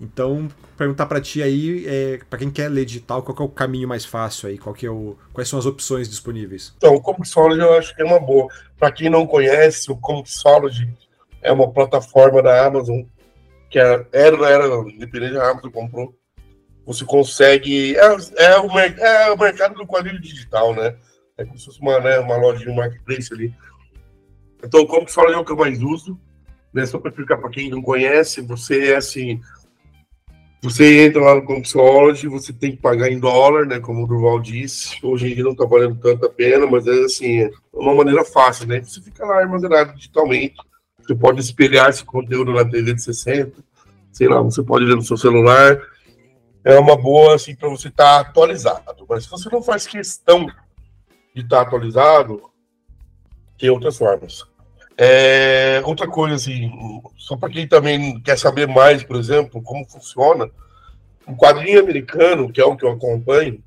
Então, 0.00 0.48
perguntar 0.76 1.06
para 1.06 1.20
ti 1.20 1.40
aí, 1.40 1.84
é, 1.86 2.18
para 2.28 2.40
quem 2.40 2.50
quer 2.50 2.68
ler 2.68 2.84
digital, 2.84 3.22
qual 3.22 3.38
é 3.38 3.42
o 3.42 3.48
caminho 3.48 3.86
mais 3.86 4.04
fácil 4.04 4.48
aí? 4.48 4.58
Qual 4.58 4.74
que 4.74 4.84
é 4.84 4.90
o, 4.90 5.16
quais 5.32 5.48
são 5.48 5.60
as 5.60 5.64
opções 5.64 6.08
disponíveis? 6.08 6.74
Então, 6.76 6.92
o 6.92 7.00
Comixology 7.00 7.60
eu 7.60 7.74
acho 7.74 7.94
que 7.94 8.02
é 8.02 8.04
uma 8.04 8.18
boa. 8.18 8.48
Para 8.76 8.90
quem 8.90 9.08
não 9.08 9.24
conhece, 9.24 9.92
o 9.92 9.96
Comixology 9.96 10.92
é 11.42 11.52
uma 11.52 11.70
plataforma 11.70 12.42
da 12.42 12.64
Amazon, 12.64 13.02
que 13.68 13.78
é, 13.78 14.06
era, 14.12 14.48
era 14.48 14.66
independente 14.88 15.34
da 15.34 15.50
Amazon 15.50 15.70
comprou. 15.70 16.14
Você 16.86 17.04
consegue. 17.04 17.96
É, 17.96 18.04
é, 18.38 18.58
o, 18.58 18.78
é 18.78 19.32
o 19.32 19.38
mercado 19.38 19.74
do 19.74 19.86
quadrilho 19.86 20.20
digital, 20.20 20.74
né? 20.74 20.96
É 21.36 21.44
como 21.44 21.58
se 21.58 21.66
fosse 21.66 21.80
uma, 21.80 21.98
né, 22.00 22.18
uma 22.18 22.36
loja 22.36 22.64
de 22.64 22.70
um 22.70 22.74
marketplace 22.74 23.32
ali. 23.32 23.54
Então, 24.62 24.86
como 24.86 25.06
que 25.06 25.12
fala 25.12 25.32
é 25.32 25.36
o 25.36 25.44
que 25.44 25.52
eu 25.52 25.56
mais 25.56 25.82
uso, 25.82 26.18
né? 26.72 26.86
Só 26.86 26.98
para 26.98 27.10
explicar 27.10 27.38
para 27.38 27.50
quem 27.50 27.70
não 27.70 27.82
conhece, 27.82 28.40
você 28.40 28.92
é 28.92 28.96
assim. 28.96 29.40
Você 30.62 31.06
entra 31.06 31.20
lá 31.20 31.34
no 31.34 31.44
Comixology, 31.44 32.28
você 32.28 32.52
tem 32.52 32.70
que 32.70 32.76
pagar 32.76 33.10
em 33.10 33.18
dólar, 33.18 33.66
né? 33.66 33.80
Como 33.80 34.04
o 34.04 34.06
Durval 34.06 34.38
disse. 34.38 34.96
Hoje 35.02 35.32
em 35.32 35.34
dia 35.34 35.42
não 35.42 35.52
está 35.52 35.64
valendo 35.64 35.96
tanta 35.96 36.28
pena, 36.28 36.68
mas 36.68 36.86
é 36.86 37.04
assim, 37.04 37.40
é 37.40 37.50
uma 37.72 37.94
maneira 37.94 38.24
fácil, 38.24 38.68
né? 38.68 38.80
Você 38.80 39.00
fica 39.00 39.26
lá 39.26 39.38
armazenado 39.38 39.92
digitalmente 39.94 40.54
você 41.02 41.14
pode 41.14 41.40
espelhar 41.40 41.90
esse 41.90 42.04
conteúdo 42.04 42.52
na 42.52 42.64
TV 42.64 42.94
de 42.94 43.02
60, 43.02 43.52
sei 44.12 44.28
lá, 44.28 44.40
você 44.40 44.62
pode 44.62 44.84
ver 44.84 44.94
no 44.94 45.02
seu 45.02 45.16
celular. 45.16 45.80
É 46.64 46.78
uma 46.78 46.96
boa, 46.96 47.34
assim, 47.34 47.54
para 47.54 47.68
você 47.68 47.88
estar 47.88 48.22
tá 48.24 48.28
atualizado. 48.28 49.04
Mas 49.08 49.24
se 49.24 49.30
você 49.30 49.48
não 49.50 49.62
faz 49.62 49.86
questão 49.86 50.46
de 51.34 51.42
estar 51.42 51.56
tá 51.56 51.62
atualizado, 51.62 52.42
tem 53.58 53.70
outras 53.70 53.96
formas. 53.96 54.44
É, 54.96 55.82
outra 55.84 56.06
coisa, 56.06 56.36
assim, 56.36 56.70
só 57.16 57.36
para 57.36 57.50
quem 57.50 57.66
também 57.66 58.20
quer 58.20 58.38
saber 58.38 58.68
mais, 58.68 59.02
por 59.02 59.16
exemplo, 59.16 59.62
como 59.62 59.88
funciona, 59.88 60.48
um 61.26 61.34
quadrinho 61.34 61.80
americano, 61.80 62.52
que 62.52 62.60
é 62.60 62.64
o 62.64 62.76
que 62.76 62.84
eu 62.84 62.92
acompanho, 62.92 63.62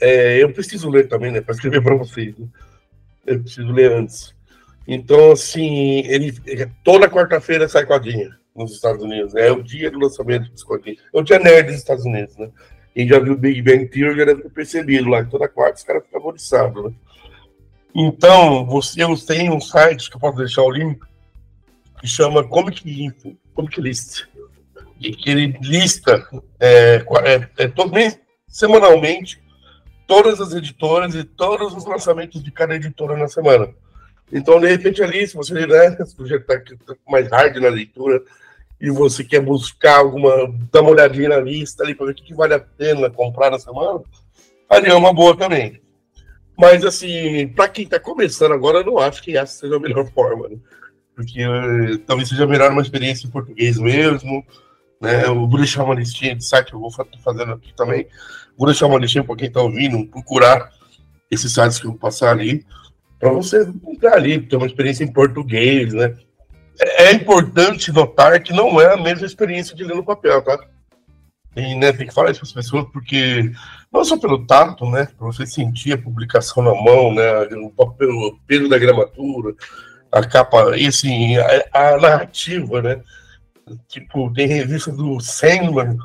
é, 0.00 0.42
eu 0.42 0.52
preciso 0.52 0.88
ler 0.88 1.08
também, 1.08 1.32
né, 1.32 1.40
para 1.40 1.54
escrever 1.54 1.82
para 1.82 1.96
vocês. 1.96 2.36
Né? 2.38 2.46
Eu 3.26 3.40
preciso 3.40 3.72
ler 3.72 3.92
antes. 3.92 4.34
Então, 4.86 5.32
assim, 5.32 6.00
ele 6.06 6.32
toda 6.82 7.08
quarta-feira 7.08 7.68
sai 7.68 7.86
quadrinha 7.86 8.36
nos 8.54 8.72
Estados 8.72 9.02
Unidos. 9.02 9.34
É 9.34 9.50
o 9.50 9.62
dia 9.62 9.90
do 9.90 9.98
lançamento 9.98 10.50
dos 10.50 10.62
quadrinhos. 10.62 11.00
É 11.14 11.18
o 11.18 11.22
dia 11.22 11.38
nerd 11.38 11.66
dos 11.66 11.76
Estados 11.76 12.04
Unidos, 12.04 12.36
né? 12.36 12.50
Quem 12.94 13.08
já 13.08 13.18
viu 13.18 13.38
Big 13.38 13.62
Bang 13.62 13.86
Theory 13.86 14.18
já 14.18 14.24
deve 14.24 14.42
ter 14.42 14.50
percebido 14.50 15.08
lá 15.08 15.24
que 15.24 15.30
toda 15.30 15.48
quarta 15.48 15.78
os 15.78 15.84
caras 15.84 16.04
ficam 16.04 16.20
favorizados, 16.20 16.84
né? 16.84 16.92
Então, 17.94 18.66
você, 18.66 19.02
eu 19.02 19.16
tenho 19.16 19.54
um 19.54 19.60
site 19.60 20.10
que 20.10 20.16
eu 20.16 20.20
posso 20.20 20.38
deixar 20.38 20.62
o 20.62 20.70
link 20.70 21.00
que 22.00 22.06
chama 22.06 22.46
Comic 22.46 22.82
Info, 23.04 23.36
Comic 23.54 23.80
List. 23.80 24.24
E 25.00 25.14
que 25.14 25.30
ele 25.30 25.58
lista 25.62 26.26
é, 26.60 27.04
é, 27.24 27.64
é 27.64 27.68
todo, 27.68 27.92
semanalmente 28.46 29.42
todas 30.06 30.40
as 30.40 30.52
editoras 30.52 31.14
e 31.14 31.24
todos 31.24 31.74
os 31.74 31.84
lançamentos 31.86 32.42
de 32.42 32.50
cada 32.50 32.74
editora 32.74 33.16
na 33.16 33.28
semana. 33.28 33.68
Então, 34.32 34.58
de 34.58 34.66
repente, 34.66 35.02
ali, 35.02 35.26
se 35.26 35.36
você 35.36 35.52
né, 35.52 35.96
já 36.24 36.36
está 36.36 36.58
tá 36.58 36.94
mais 37.06 37.28
hard 37.28 37.54
na 37.56 37.68
leitura 37.68 38.22
e 38.80 38.90
você 38.90 39.22
quer 39.22 39.40
buscar 39.40 39.98
alguma, 39.98 40.30
dar 40.72 40.80
uma 40.80 40.90
olhadinha 40.90 41.28
na 41.28 41.38
lista 41.38 41.84
ali 41.84 41.94
para 41.94 42.06
ver 42.06 42.12
o 42.12 42.14
que, 42.14 42.24
que, 42.24 42.34
vale 42.34 42.54
a 42.54 42.58
pena 42.58 43.10
comprar 43.10 43.50
na 43.50 43.58
semana, 43.58 44.00
ali 44.70 44.88
é 44.88 44.94
uma 44.94 45.12
boa 45.12 45.36
também. 45.36 45.82
Mas, 46.56 46.82
assim, 46.82 47.46
para 47.48 47.68
quem 47.68 47.84
está 47.84 48.00
começando 48.00 48.52
agora, 48.52 48.78
eu 48.78 48.86
não 48.86 48.98
acho 48.98 49.22
que 49.22 49.36
essa 49.36 49.60
seja 49.60 49.76
a 49.76 49.80
melhor 49.80 50.06
forma, 50.12 50.48
né? 50.48 50.56
Porque 51.14 51.46
uh, 51.46 51.98
talvez 52.06 52.30
seja 52.30 52.46
melhor 52.46 52.70
uma 52.72 52.80
experiência 52.80 53.26
em 53.26 53.30
português 53.30 53.76
mesmo, 53.76 54.42
né? 54.98 55.26
Eu 55.26 55.46
vou 55.46 55.58
deixar 55.58 55.84
uma 55.84 55.94
listinha 55.94 56.34
de 56.34 56.42
site, 56.42 56.72
eu 56.72 56.80
vou 56.80 56.90
fazendo 56.90 57.52
aqui 57.52 57.74
também. 57.76 58.06
Vou 58.56 58.66
deixar 58.66 58.86
uma 58.86 58.98
listinha 58.98 59.22
para 59.22 59.36
quem 59.36 59.48
está 59.48 59.60
ouvindo, 59.60 60.06
procurar 60.06 60.70
esses 61.30 61.52
sites 61.52 61.78
que 61.78 61.86
eu 61.86 61.90
vou 61.90 61.98
passar 61.98 62.30
ali 62.30 62.64
para 63.22 63.30
você 63.30 63.62
entrar 63.86 64.14
ali, 64.14 64.40
ter 64.40 64.56
uma 64.56 64.66
experiência 64.66 65.04
em 65.04 65.12
português, 65.12 65.94
né? 65.94 66.16
É, 66.80 67.04
é 67.04 67.12
importante 67.12 67.92
notar 67.92 68.42
que 68.42 68.52
não 68.52 68.80
é 68.80 68.94
a 68.94 68.96
mesma 68.96 69.24
experiência 69.24 69.76
de 69.76 69.84
ler 69.84 69.94
no 69.94 70.04
papel, 70.04 70.42
tá? 70.42 70.58
E 71.54 71.76
né, 71.76 71.92
tem 71.92 72.08
que 72.08 72.12
falar 72.12 72.32
isso 72.32 72.40
para 72.40 72.48
as 72.48 72.52
pessoas, 72.52 72.84
porque 72.92 73.52
não 73.92 74.04
só 74.04 74.18
pelo 74.18 74.44
tato, 74.44 74.90
né? 74.90 75.06
Para 75.16 75.24
você 75.28 75.46
sentir 75.46 75.92
a 75.92 75.98
publicação 75.98 76.64
na 76.64 76.74
mão, 76.74 77.14
né? 77.14 77.42
O, 77.64 77.70
papel, 77.70 78.08
o 78.08 78.36
peso 78.44 78.68
da 78.68 78.76
gramatura, 78.76 79.54
a 80.10 80.26
capa, 80.26 80.76
e 80.76 80.88
assim, 80.88 81.36
a, 81.36 81.92
a 81.92 82.00
narrativa, 82.00 82.82
né? 82.82 83.00
Tipo, 83.86 84.32
tem 84.32 84.48
revista 84.48 84.90
do 84.90 85.20
Sandman, 85.20 85.96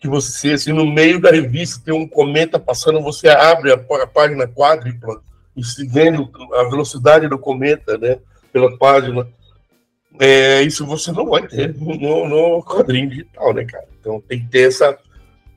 que 0.00 0.08
você, 0.08 0.54
assim, 0.54 0.72
no 0.72 0.84
meio 0.84 1.20
da 1.20 1.30
revista 1.30 1.80
tem 1.84 1.94
um 1.94 2.08
cometa 2.08 2.58
passando, 2.58 3.00
você 3.00 3.28
abre 3.28 3.70
a, 3.70 3.76
a 3.76 4.06
página 4.08 4.48
quádrupla 4.48 5.22
e 5.56 5.62
se 5.62 5.86
vendo 5.86 6.30
a 6.54 6.64
velocidade 6.64 7.28
do 7.28 7.38
cometa, 7.38 7.96
né, 7.98 8.18
pela 8.52 8.76
página. 8.76 9.26
É, 10.20 10.62
isso 10.62 10.86
você 10.86 11.10
não 11.10 11.26
vai 11.26 11.46
ter 11.46 11.74
no, 11.74 12.28
no 12.28 12.62
quadrinho 12.62 13.10
digital, 13.10 13.52
né, 13.52 13.64
cara? 13.64 13.88
Então 14.00 14.20
tem 14.20 14.40
que 14.40 14.48
ter 14.48 14.68
essa 14.68 14.96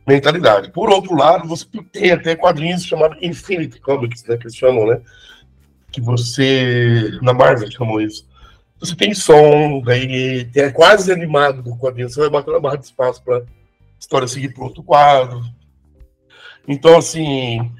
mentalidade. 0.06 0.72
Por 0.72 0.90
outro 0.90 1.16
lado, 1.16 1.48
você 1.48 1.66
tem 1.92 2.12
até 2.12 2.36
quadrinhos 2.36 2.84
chamados 2.84 3.18
Infinity 3.22 3.80
Comics, 3.80 4.24
né, 4.24 4.38
que 4.38 4.44
eles 4.44 4.56
chamam, 4.56 4.88
né? 4.88 5.02
Que 5.92 6.02
você, 6.02 7.12
na 7.22 7.34
Marvel 7.34 7.70
chamam 7.72 8.02
isso. 8.02 8.28
Você 8.80 8.96
tem 8.96 9.14
som, 9.14 9.82
daí 9.84 10.46
tem 10.46 10.64
é 10.64 10.72
quase 10.72 11.12
animado 11.12 11.64
do 11.64 11.76
quadrinho, 11.78 12.10
você 12.10 12.20
vai 12.20 12.30
bater 12.30 12.52
uma 12.52 12.60
barra 12.60 12.78
de 12.78 12.86
espaço 12.86 13.24
para 13.24 13.44
história 14.00 14.28
seguir 14.28 14.54
para 14.54 14.64
outro 14.64 14.84
quadro. 14.84 15.42
Então, 16.68 16.98
assim, 16.98 17.72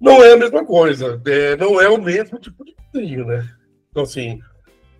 não 0.00 0.22
é 0.24 0.32
a 0.32 0.36
mesma 0.36 0.64
coisa, 0.64 1.20
é, 1.26 1.56
não 1.56 1.80
é 1.80 1.88
o 1.88 2.00
mesmo 2.00 2.38
tipo 2.38 2.64
de 2.64 2.74
quadrinho, 2.74 3.26
né? 3.26 3.48
Então, 3.90 4.02
assim, 4.02 4.40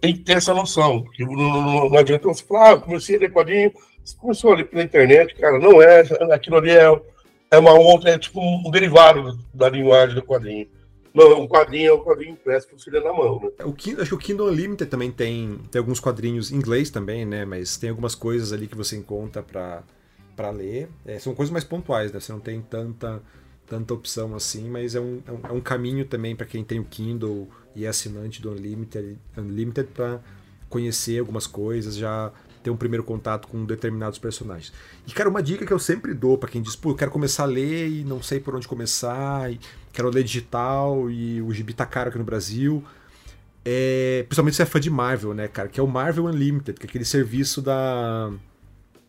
tem 0.00 0.14
que 0.14 0.20
ter 0.20 0.34
essa 0.34 0.52
noção. 0.52 1.04
Não, 1.18 1.34
não, 1.34 1.88
não 1.88 1.98
adianta 1.98 2.28
você 2.28 2.44
falar, 2.44 2.72
ah, 2.72 2.80
comecei 2.80 3.16
a 3.16 3.20
ler 3.20 3.32
quadrinho, 3.32 3.72
você 4.04 4.16
começou 4.16 4.52
a 4.52 4.56
ler 4.56 4.64
pela 4.64 4.82
internet, 4.82 5.34
cara, 5.34 5.58
não 5.58 5.80
é, 5.80 6.00
aquilo 6.32 6.56
ali 6.56 6.70
é, 6.70 7.00
é 7.50 7.58
uma 7.58 7.72
outra, 7.72 8.10
é 8.10 8.18
tipo 8.18 8.40
um 8.40 8.70
derivado 8.70 9.38
da 9.54 9.68
linguagem 9.68 10.14
do 10.14 10.22
quadrinho. 10.22 10.68
Não, 11.12 11.40
um 11.40 11.48
quadrinho 11.48 11.90
é 11.90 11.92
um 11.92 12.04
quadrinho 12.04 12.32
impresso 12.32 12.68
você 12.70 12.90
lê 12.90 13.00
na 13.00 13.12
mão, 13.12 13.40
né? 13.40 13.64
O 13.64 13.72
Kindle, 13.72 14.02
acho 14.02 14.10
que 14.10 14.14
o 14.14 14.18
Kindle 14.18 14.48
Unlimited 14.48 14.88
também 14.88 15.10
tem, 15.10 15.58
tem 15.70 15.80
alguns 15.80 15.98
quadrinhos 15.98 16.52
em 16.52 16.56
inglês 16.56 16.88
também, 16.88 17.26
né? 17.26 17.44
Mas 17.44 17.76
tem 17.76 17.90
algumas 17.90 18.14
coisas 18.14 18.52
ali 18.52 18.68
que 18.68 18.76
você 18.76 18.96
encontra 18.96 19.42
para 19.42 19.82
para 20.36 20.50
ler. 20.50 20.88
É, 21.04 21.18
são 21.18 21.34
coisas 21.34 21.52
mais 21.52 21.64
pontuais, 21.64 22.12
né? 22.12 22.18
Você 22.20 22.32
não 22.32 22.40
tem 22.40 22.62
tanta, 22.62 23.20
tanta 23.70 23.94
opção 23.94 24.34
assim, 24.34 24.68
mas 24.68 24.96
é 24.96 25.00
um, 25.00 25.22
é 25.24 25.52
um, 25.52 25.58
é 25.58 25.60
caminho 25.60 26.04
também 26.04 26.34
para 26.34 26.44
quem 26.44 26.64
tem 26.64 26.80
o 26.80 26.84
Kindle 26.84 27.48
e 27.74 27.84
é 27.84 27.88
assinante 27.88 28.42
do 28.42 28.50
Unlimited, 28.50 29.16
Unlimited 29.38 29.88
para 29.94 30.20
conhecer 30.68 31.20
algumas 31.20 31.46
coisas, 31.46 31.94
já 31.94 32.32
ter 32.64 32.70
um 32.70 32.76
primeiro 32.76 33.04
contato 33.04 33.46
com 33.46 33.64
determinados 33.64 34.18
personagens. 34.18 34.72
E, 35.06 35.12
cara, 35.12 35.28
uma 35.28 35.42
dica 35.42 35.64
que 35.64 35.72
eu 35.72 35.78
sempre 35.78 36.12
dou 36.12 36.36
para 36.36 36.50
quem 36.50 36.60
diz, 36.60 36.74
pô, 36.74 36.90
eu 36.90 36.96
quero 36.96 37.12
começar 37.12 37.44
a 37.44 37.46
ler 37.46 37.88
e 37.88 38.04
não 38.04 38.20
sei 38.20 38.40
por 38.40 38.56
onde 38.56 38.66
começar, 38.66 39.50
e 39.50 39.60
quero 39.92 40.10
ler 40.10 40.24
digital 40.24 41.08
e 41.08 41.40
o 41.40 41.54
gibi 41.54 41.72
tá 41.72 41.86
caro 41.86 42.10
aqui 42.10 42.18
no 42.18 42.24
Brasil. 42.24 42.84
É, 43.64 44.24
principalmente 44.26 44.56
se 44.56 44.62
é 44.62 44.66
fã 44.66 44.80
de 44.80 44.90
Marvel, 44.90 45.32
né, 45.32 45.46
cara? 45.46 45.68
Que 45.68 45.78
é 45.78 45.82
o 45.82 45.86
Marvel 45.86 46.24
Unlimited, 46.24 46.78
que 46.78 46.86
é 46.86 46.88
aquele 46.88 47.04
serviço 47.04 47.62
da 47.62 48.32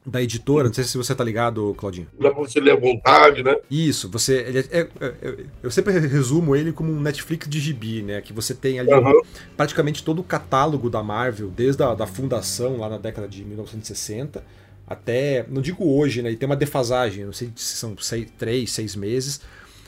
da 0.05 0.21
editora, 0.21 0.67
não 0.67 0.73
sei 0.73 0.83
se 0.83 0.97
você 0.97 1.13
tá 1.13 1.23
ligado, 1.23 1.75
Claudinho. 1.77 2.07
Dá 2.19 2.31
pra 2.31 2.39
você 2.39 2.59
ler 2.59 2.71
à 2.71 2.75
vontade, 2.75 3.43
né? 3.43 3.55
Isso, 3.69 4.09
você. 4.09 4.65
É, 4.71 4.79
é, 4.79 4.87
é, 4.99 5.35
eu 5.61 5.69
sempre 5.69 5.93
resumo 5.99 6.55
ele 6.55 6.71
como 6.71 6.91
um 6.91 6.99
Netflix 6.99 7.47
de 7.47 7.59
gibi, 7.59 8.01
né? 8.01 8.19
Que 8.19 8.33
você 8.33 8.55
tem 8.55 8.79
ali 8.79 8.91
uhum. 8.91 9.21
praticamente 9.55 10.03
todo 10.03 10.19
o 10.19 10.23
catálogo 10.23 10.89
da 10.89 11.03
Marvel, 11.03 11.49
desde 11.49 11.83
a 11.83 11.93
da 11.93 12.07
fundação, 12.07 12.77
lá 12.77 12.89
na 12.89 12.97
década 12.97 13.27
de 13.27 13.43
1960, 13.43 14.43
até. 14.87 15.45
Não 15.47 15.61
digo 15.61 15.85
hoje, 15.95 16.23
né? 16.23 16.31
E 16.31 16.35
tem 16.35 16.47
uma 16.49 16.55
defasagem, 16.55 17.25
não 17.25 17.33
sei 17.33 17.51
se 17.55 17.75
são 17.75 17.95
seis, 17.97 18.27
três, 18.37 18.71
seis 18.71 18.95
meses. 18.95 19.41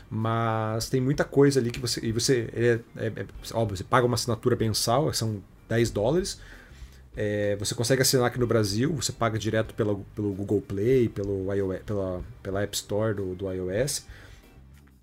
Mas 0.10 0.90
tem 0.90 1.02
muita 1.02 1.24
coisa 1.24 1.60
ali 1.60 1.72
que 1.72 1.80
você. 1.80 2.00
E 2.06 2.12
você. 2.12 2.50
É, 2.54 2.80
é, 2.98 3.08
é 3.08 3.26
óbvio, 3.54 3.78
você 3.78 3.84
paga 3.84 4.06
uma 4.06 4.14
assinatura 4.14 4.56
mensal, 4.56 5.12
são 5.12 5.42
10 5.68 5.90
dólares 5.90 6.40
é, 7.16 7.56
você 7.58 7.76
consegue 7.76 8.02
assinar 8.02 8.26
aqui 8.26 8.40
no 8.40 8.48
Brasil, 8.48 8.92
você 8.94 9.12
paga 9.12 9.38
direto 9.38 9.74
pela, 9.74 9.96
pelo 10.16 10.34
Google 10.34 10.62
Play, 10.62 11.08
pelo 11.10 11.54
iOS, 11.54 11.80
pela, 11.86 12.22
pela 12.42 12.64
App 12.64 12.76
Store 12.76 13.14
do, 13.14 13.36
do 13.36 13.52
iOS, 13.52 14.06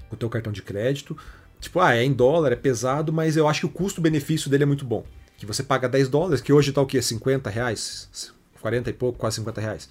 com 0.09 0.17
o 0.17 0.19
teu 0.19 0.29
cartão 0.29 0.53
de 0.53 0.63
crédito. 0.63 1.17
Tipo, 1.61 1.81
ah, 1.81 1.95
é 1.95 2.03
em 2.03 2.13
dólar, 2.13 2.53
é 2.53 2.57
pesado, 2.57 3.13
mas 3.13 3.37
eu 3.37 3.47
acho 3.47 3.61
que 3.61 3.67
o 3.67 3.71
custo-benefício 3.71 4.51
dele 4.51 4.65
é 4.65 4.67
muito 4.67 4.85
bom. 4.85 5.05
Que 5.37 5.47
você 5.47 5.63
paga 5.63 5.89
10 5.89 6.09
dólares, 6.09 6.41
que 6.41 6.53
hoje 6.53 6.73
tá 6.73 6.81
o 6.81 6.87
quê? 6.87 7.01
50 7.01 7.49
reais? 7.49 8.33
40 8.61 8.91
e 8.91 8.93
pouco, 8.93 9.19
quase 9.19 9.37
50 9.37 9.61
reais. 9.61 9.89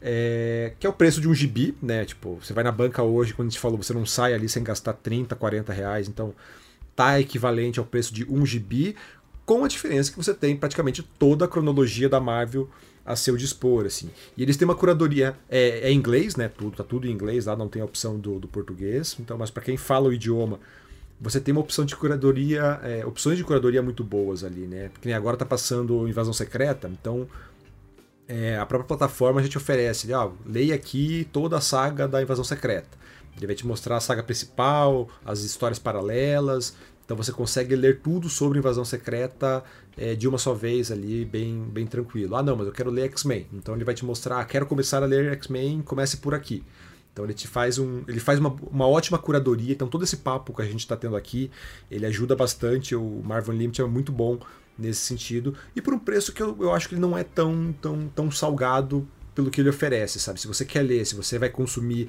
É, 0.00 0.72
que 0.78 0.86
é 0.86 0.90
o 0.90 0.92
preço 0.92 1.20
de 1.20 1.28
um 1.28 1.34
gibi, 1.34 1.74
né? 1.80 2.04
Tipo, 2.04 2.38
você 2.42 2.52
vai 2.52 2.64
na 2.64 2.72
banca 2.72 3.02
hoje, 3.02 3.32
quando 3.32 3.48
a 3.48 3.50
gente 3.50 3.60
falou, 3.60 3.80
você 3.80 3.94
não 3.94 4.04
sai 4.04 4.34
ali 4.34 4.48
sem 4.48 4.62
gastar 4.62 4.92
30, 4.94 5.34
40 5.36 5.72
reais, 5.72 6.08
então 6.08 6.34
tá 6.96 7.18
equivalente 7.20 7.78
ao 7.78 7.86
preço 7.86 8.12
de 8.12 8.24
um 8.30 8.44
gibi, 8.44 8.96
com 9.44 9.64
a 9.64 9.68
diferença 9.68 10.10
que 10.10 10.16
você 10.16 10.32
tem 10.32 10.56
praticamente 10.56 11.02
toda 11.18 11.44
a 11.44 11.48
cronologia 11.48 12.08
da 12.08 12.20
Marvel 12.20 12.68
a 13.04 13.14
seu 13.14 13.36
dispor, 13.36 13.84
assim. 13.84 14.10
E 14.36 14.42
eles 14.42 14.56
têm 14.56 14.66
uma 14.66 14.74
curadoria, 14.74 15.36
é, 15.48 15.88
é 15.88 15.92
inglês, 15.92 16.36
né? 16.36 16.48
Tudo, 16.48 16.76
tá 16.76 16.84
tudo 16.84 17.06
em 17.06 17.10
inglês 17.10 17.46
lá, 17.46 17.54
não 17.54 17.68
tem 17.68 17.82
a 17.82 17.84
opção 17.84 18.18
do, 18.18 18.38
do 18.38 18.48
português. 18.48 19.16
Então, 19.20 19.36
mas 19.36 19.50
para 19.50 19.62
quem 19.62 19.76
fala 19.76 20.08
o 20.08 20.12
idioma, 20.12 20.58
você 21.20 21.40
tem 21.40 21.52
uma 21.52 21.60
opção 21.60 21.84
de 21.84 21.94
curadoria, 21.94 22.80
é, 22.82 23.04
opções 23.04 23.36
de 23.36 23.44
curadoria 23.44 23.82
muito 23.82 24.02
boas 24.02 24.42
ali, 24.42 24.66
né? 24.66 24.88
Porque 24.88 25.12
agora 25.12 25.36
tá 25.36 25.44
passando 25.44 26.08
Invasão 26.08 26.32
Secreta, 26.32 26.88
então 26.88 27.28
é, 28.26 28.56
a 28.56 28.64
própria 28.64 28.88
plataforma 28.88 29.40
a 29.40 29.42
gente 29.42 29.58
oferece, 29.58 30.10
ó, 30.12 30.32
leia 30.46 30.74
aqui 30.74 31.28
toda 31.32 31.58
a 31.58 31.60
saga 31.60 32.08
da 32.08 32.22
Invasão 32.22 32.44
Secreta. 32.44 33.04
Ele 33.36 33.46
vai 33.46 33.54
te 33.54 33.66
mostrar 33.66 33.96
a 33.96 34.00
saga 34.00 34.22
principal, 34.22 35.08
as 35.24 35.40
histórias 35.40 35.78
paralelas, 35.78 36.74
então 37.04 37.16
você 37.16 37.32
consegue 37.32 37.76
ler 37.76 38.00
tudo 38.00 38.28
sobre 38.28 38.58
invasão 38.58 38.84
secreta 38.84 39.62
é, 39.96 40.14
de 40.14 40.26
uma 40.26 40.38
só 40.38 40.54
vez 40.54 40.90
ali, 40.90 41.24
bem, 41.24 41.62
bem 41.70 41.86
tranquilo. 41.86 42.34
Ah, 42.34 42.42
não, 42.42 42.56
mas 42.56 42.66
eu 42.66 42.72
quero 42.72 42.90
ler 42.90 43.04
X-Men. 43.04 43.46
Então 43.52 43.74
ele 43.74 43.84
vai 43.84 43.94
te 43.94 44.04
mostrar, 44.04 44.40
ah, 44.40 44.44
quero 44.44 44.66
começar 44.66 45.02
a 45.02 45.06
ler 45.06 45.32
X-Men, 45.32 45.82
comece 45.82 46.16
por 46.16 46.34
aqui. 46.34 46.64
Então 47.12 47.24
ele 47.24 47.34
te 47.34 47.46
faz 47.46 47.78
um, 47.78 48.02
ele 48.08 48.18
faz 48.18 48.38
uma, 48.38 48.56
uma 48.70 48.88
ótima 48.88 49.18
curadoria. 49.18 49.72
Então 49.72 49.86
todo 49.86 50.02
esse 50.02 50.16
papo 50.16 50.54
que 50.54 50.62
a 50.62 50.64
gente 50.64 50.80
está 50.80 50.96
tendo 50.96 51.14
aqui, 51.14 51.50
ele 51.90 52.06
ajuda 52.06 52.34
bastante. 52.34 52.96
O 52.96 53.22
Marvel 53.22 53.54
Unlimited 53.54 53.82
é 53.82 53.86
muito 53.86 54.10
bom 54.10 54.38
nesse 54.76 55.02
sentido 55.02 55.54
e 55.76 55.80
por 55.80 55.94
um 55.94 55.98
preço 56.00 56.32
que 56.32 56.42
eu, 56.42 56.56
eu 56.58 56.72
acho 56.72 56.88
que 56.88 56.94
ele 56.94 57.00
não 57.00 57.16
é 57.16 57.22
tão, 57.22 57.72
tão, 57.80 58.08
tão 58.08 58.28
salgado 58.28 59.06
pelo 59.32 59.50
que 59.50 59.60
ele 59.60 59.68
oferece, 59.68 60.18
sabe? 60.18 60.40
Se 60.40 60.48
você 60.48 60.64
quer 60.64 60.82
ler, 60.82 61.04
se 61.04 61.14
você 61.14 61.38
vai 61.38 61.48
consumir 61.48 62.08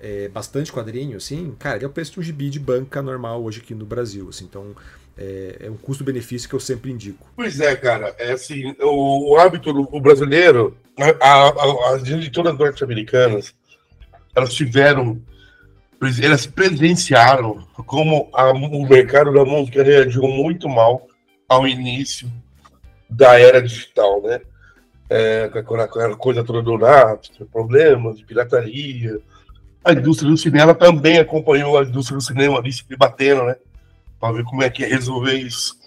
é, 0.00 0.28
bastante 0.28 0.72
quadrinho, 0.72 1.16
assim, 1.16 1.54
cara, 1.58 1.76
ele 1.76 1.84
é 1.84 1.88
o 1.88 1.90
preço 1.90 2.12
de 2.12 2.20
um 2.20 2.22
gibi 2.22 2.50
de 2.50 2.60
banca 2.60 3.00
normal 3.00 3.42
hoje 3.42 3.60
aqui 3.60 3.74
no 3.74 3.86
Brasil, 3.86 4.28
assim, 4.28 4.44
então 4.44 4.74
é, 5.16 5.56
é 5.60 5.70
um 5.70 5.76
custo-benefício 5.76 6.48
que 6.48 6.54
eu 6.54 6.60
sempre 6.60 6.90
indico. 6.90 7.30
Pois 7.36 7.60
é, 7.60 7.74
cara, 7.76 8.14
é 8.18 8.32
assim, 8.32 8.74
o, 8.80 9.32
o 9.32 9.38
hábito 9.38 9.72
do 9.72 10.00
brasileiro, 10.00 10.76
a, 11.20 11.26
a, 11.28 11.94
as 11.94 12.08
editoras 12.08 12.56
norte-americanas, 12.58 13.54
elas 14.34 14.52
tiveram, 14.52 15.20
elas 16.22 16.46
presenciaram 16.46 17.66
como 17.86 18.28
a, 18.32 18.50
o 18.50 18.88
mercado 18.88 19.32
da 19.32 19.44
música 19.44 19.82
reagiu 19.82 20.22
muito 20.22 20.68
mal 20.68 21.06
ao 21.48 21.66
início 21.66 22.30
da 23.08 23.38
era 23.38 23.62
digital, 23.62 24.20
né? 24.22 24.40
É, 25.08 25.48
com 25.48 25.74
a 25.76 26.16
coisa 26.16 26.42
toda 26.42 26.62
do 26.62 26.78
NAP, 26.78 27.26
problemas 27.52 28.18
de 28.18 28.24
pirataria, 28.24 29.20
a 29.84 29.92
indústria 29.92 30.30
do 30.30 30.36
cinema 30.36 30.74
também 30.74 31.18
acompanhou 31.18 31.78
a 31.78 31.82
indústria 31.82 32.16
do 32.16 32.24
cinema 32.24 32.58
ali 32.58 32.72
se 32.72 32.84
batendo, 32.96 33.44
né? 33.44 33.56
Para 34.18 34.32
ver 34.32 34.44
como 34.44 34.62
é 34.62 34.70
que 34.70 34.82
ia 34.82 34.88
resolver 34.88 35.34
isso. 35.34 35.78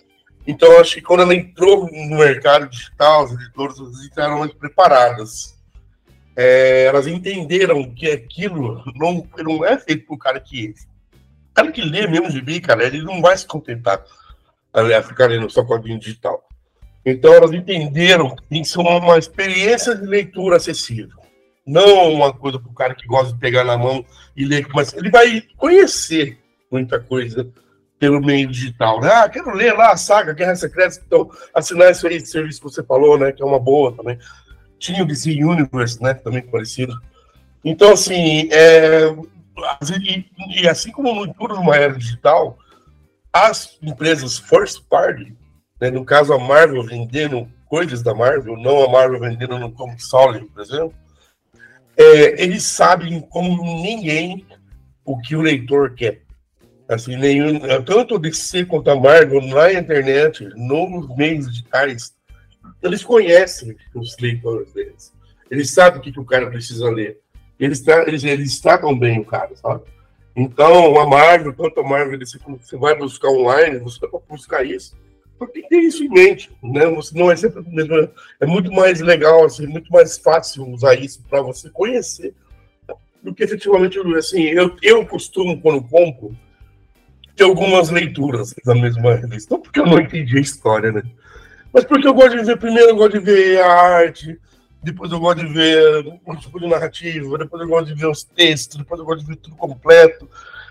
Então, 0.46 0.80
acho 0.80 0.96
que 0.96 1.02
quando 1.02 1.24
ela 1.24 1.34
entrou 1.34 1.90
no 1.92 2.18
mercado 2.18 2.70
digital, 2.70 3.26
as 3.26 3.32
editoras 3.32 3.78
entraram 4.06 4.40
mais 4.40 4.54
preparadas. 4.54 5.58
É, 6.36 6.86
elas 6.86 7.08
entenderam 7.08 7.92
que 7.92 8.08
aquilo 8.08 8.84
não, 8.96 9.28
não 9.40 9.66
é 9.66 9.78
feito 9.78 10.06
para 10.06 10.16
o 10.16 10.20
cara 10.20 10.40
que. 10.40 10.76
O 11.50 11.54
cara 11.56 11.72
que 11.72 11.82
lê 11.82 12.06
mesmo 12.06 12.30
de 12.30 12.42
mim, 12.42 12.62
cara, 12.62 12.86
ele 12.86 13.02
não 13.02 13.20
vai 13.20 13.36
se 13.36 13.48
contentar 13.48 14.06
a 14.72 15.02
ficar 15.02 15.26
lendo 15.26 15.50
só 15.50 15.66
quadrinho 15.66 16.00
digital. 16.00 16.48
Então, 17.04 17.34
elas 17.34 17.52
entenderam 17.52 18.36
que 18.36 18.44
tem 18.44 18.62
que 18.62 18.68
ser 18.68 18.80
uma, 18.80 18.98
uma 18.98 19.18
experiência 19.18 19.96
de 19.96 20.06
leitura 20.06 20.58
acessível 20.58 21.27
não 21.68 22.14
uma 22.14 22.34
coisa 22.34 22.58
para 22.58 22.72
o 22.72 22.74
cara 22.74 22.96
que 22.96 23.06
gosta 23.06 23.34
de 23.34 23.40
pegar 23.40 23.66
na 23.66 23.78
mão 23.78 24.06
e 24.36 24.46
ler, 24.46 24.66
mas 24.74 24.94
ele 24.94 25.12
vai 25.12 25.44
conhecer 25.58 26.40
muita 26.72 26.98
coisa 26.98 27.48
pelo 28.00 28.22
meio 28.22 28.48
digital. 28.48 29.02
Né? 29.02 29.10
Ah, 29.12 29.28
quero 29.28 29.54
ler 29.54 29.74
lá 29.74 29.92
a 29.92 29.98
saga 29.98 30.34
Guerra 30.34 30.56
Secreta, 30.56 31.02
então 31.06 31.30
assinar 31.54 31.92
esse, 31.92 32.26
serviço 32.26 32.62
que 32.62 32.70
você 32.70 32.82
falou, 32.84 33.18
né, 33.18 33.34
que 33.34 33.44
é 33.44 33.46
uma 33.46 33.60
boa 33.60 33.92
também. 33.92 34.18
Tinha 34.80 35.04
o 35.04 35.08
DC 35.08 35.44
Universe, 35.44 36.02
né, 36.02 36.14
também 36.14 36.42
parecido. 36.42 36.98
Então, 37.66 37.92
assim, 37.92 38.48
é, 38.52 39.14
e, 40.00 40.62
e, 40.62 40.70
assim 40.70 40.92
como 40.92 41.26
em 41.26 41.34
tudo 41.34 41.56
numa 41.56 41.76
era 41.76 41.98
digital, 41.98 42.58
as 43.34 43.78
empresas 43.82 44.38
first 44.38 44.84
party, 44.90 45.36
né, 45.82 45.90
no 45.90 46.06
caso 46.06 46.32
a 46.32 46.40
Marvel 46.40 46.84
vendendo 46.84 47.48
coisas 47.66 48.02
da 48.02 48.14
Marvel, 48.14 48.56
não 48.56 48.86
a 48.86 48.90
Marvel 48.90 49.20
vendendo 49.20 49.60
no 49.60 49.72
console, 49.72 50.46
por 50.46 50.62
exemplo, 50.62 50.94
é, 51.98 52.44
eles 52.44 52.64
sabem 52.64 53.20
como 53.22 53.64
ninguém 53.82 54.46
o 55.04 55.20
que 55.20 55.36
o 55.36 55.42
leitor 55.42 55.96
quer. 55.96 56.22
Assim, 56.88 57.18
nenhum, 57.18 57.60
tanto 57.84 58.16
o 58.16 58.20
DC 58.20 58.66
quanto 58.66 58.90
a 58.90 58.96
Marvel 58.96 59.42
na 59.42 59.74
internet, 59.74 60.48
nos 60.56 61.16
meios 61.18 61.50
digitais, 61.50 62.14
eles 62.82 63.04
conhecem 63.04 63.76
os 63.94 64.16
leitores 64.20 64.72
deles. 64.72 65.14
Eles 65.50 65.72
sabem 65.72 66.00
o 66.00 66.02
que, 66.04 66.12
que 66.12 66.20
o 66.20 66.26
cara 66.26 66.50
precisa 66.50 66.90
ler. 66.90 67.20
Eles, 67.60 67.84
eles, 68.06 68.24
eles 68.24 68.60
tratam 68.62 68.98
bem 68.98 69.20
o 69.20 69.26
cara, 69.26 69.56
sabe? 69.56 69.84
Então, 70.36 71.00
a 71.00 71.08
Marvel, 71.08 71.52
tanto 71.54 71.80
a 71.80 71.84
Marvel, 71.84 72.20
você 72.20 72.78
vai 72.78 72.96
buscar 72.96 73.30
online, 73.30 73.80
você 73.80 74.00
vai 74.08 74.22
buscar 74.30 74.64
isso. 74.64 74.96
Porque 75.38 75.62
tem 75.68 75.86
isso 75.86 76.04
em 76.04 76.10
mente, 76.10 76.52
né? 76.64 76.88
Você 76.88 77.18
não 77.18 77.32
é 77.32 77.36
sempre 77.36 77.64
é 78.40 78.46
muito 78.46 78.72
mais 78.72 79.00
legal, 79.02 79.46
assim, 79.46 79.68
muito 79.68 79.92
mais 79.92 80.18
fácil 80.18 80.68
usar 80.68 80.96
isso 80.96 81.22
para 81.30 81.42
você 81.42 81.70
conhecer 81.70 82.34
do 83.22 83.34
que 83.34 83.44
efetivamente 83.44 84.00
assim. 84.18 84.44
Eu, 84.44 84.76
eu 84.82 85.06
costumo 85.06 85.62
quando 85.62 85.84
compro 85.84 86.36
ter 87.36 87.44
algumas 87.44 87.90
leituras 87.90 88.54
da 88.66 88.74
mesma 88.74 89.16
revista, 89.16 89.54
não 89.54 89.62
porque 89.62 89.80
eu 89.80 89.86
não 89.86 90.00
entendi 90.00 90.38
a 90.38 90.42
história, 90.42 90.92
né? 90.92 91.04
Mas 91.72 91.84
porque 91.84 92.08
eu 92.08 92.14
gosto 92.14 92.36
de 92.38 92.44
ver 92.44 92.58
primeiro, 92.58 92.90
eu 92.90 92.96
gosto 92.96 93.20
de 93.20 93.26
ver 93.26 93.62
a 93.62 93.72
arte, 93.72 94.40
depois 94.82 95.12
eu 95.12 95.20
gosto 95.20 95.46
de 95.46 95.54
ver 95.54 96.20
um 96.26 96.36
tipo 96.36 96.60
de 96.60 96.68
narrativa, 96.68 97.38
depois 97.38 97.62
eu 97.62 97.68
gosto 97.68 97.88
de 97.88 97.94
ver 97.94 98.08
os 98.08 98.24
textos, 98.24 98.78
depois 98.78 99.00
eu 99.00 99.06
gosto 99.06 99.20
de 99.20 99.28
ver 99.28 99.36
tudo 99.36 99.56
completo. 99.56 100.28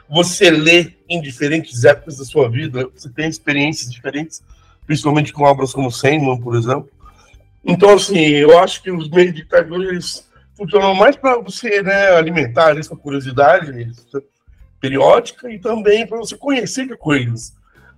Você 0.08 0.50
lê 0.50 0.94
em 1.08 1.20
diferentes 1.20 1.84
épocas 1.84 2.18
da 2.18 2.24
sua 2.24 2.48
vida, 2.48 2.88
você 2.94 3.08
tem 3.08 3.28
experiências 3.28 3.92
diferentes 3.92 4.42
principalmente 4.86 5.32
com 5.32 5.42
obras 5.42 5.72
como 5.72 5.90
Sandman, 5.90 6.40
por 6.40 6.54
exemplo. 6.54 6.88
Então, 7.64 7.94
assim, 7.94 8.20
eu 8.20 8.58
acho 8.58 8.82
que 8.82 8.90
os 8.90 9.10
meios 9.10 9.34
ditadores 9.34 10.26
funcionam 10.56 10.94
mais 10.94 11.16
para 11.16 11.38
você 11.38 11.82
né, 11.82 12.12
alimentar 12.12 12.78
essa 12.78 12.94
curiosidade 12.94 13.90
periódica 14.80 15.50
e 15.50 15.58
também 15.58 16.06
para 16.06 16.18
você 16.18 16.36
conhecer 16.36 16.96
coisas. 16.96 17.54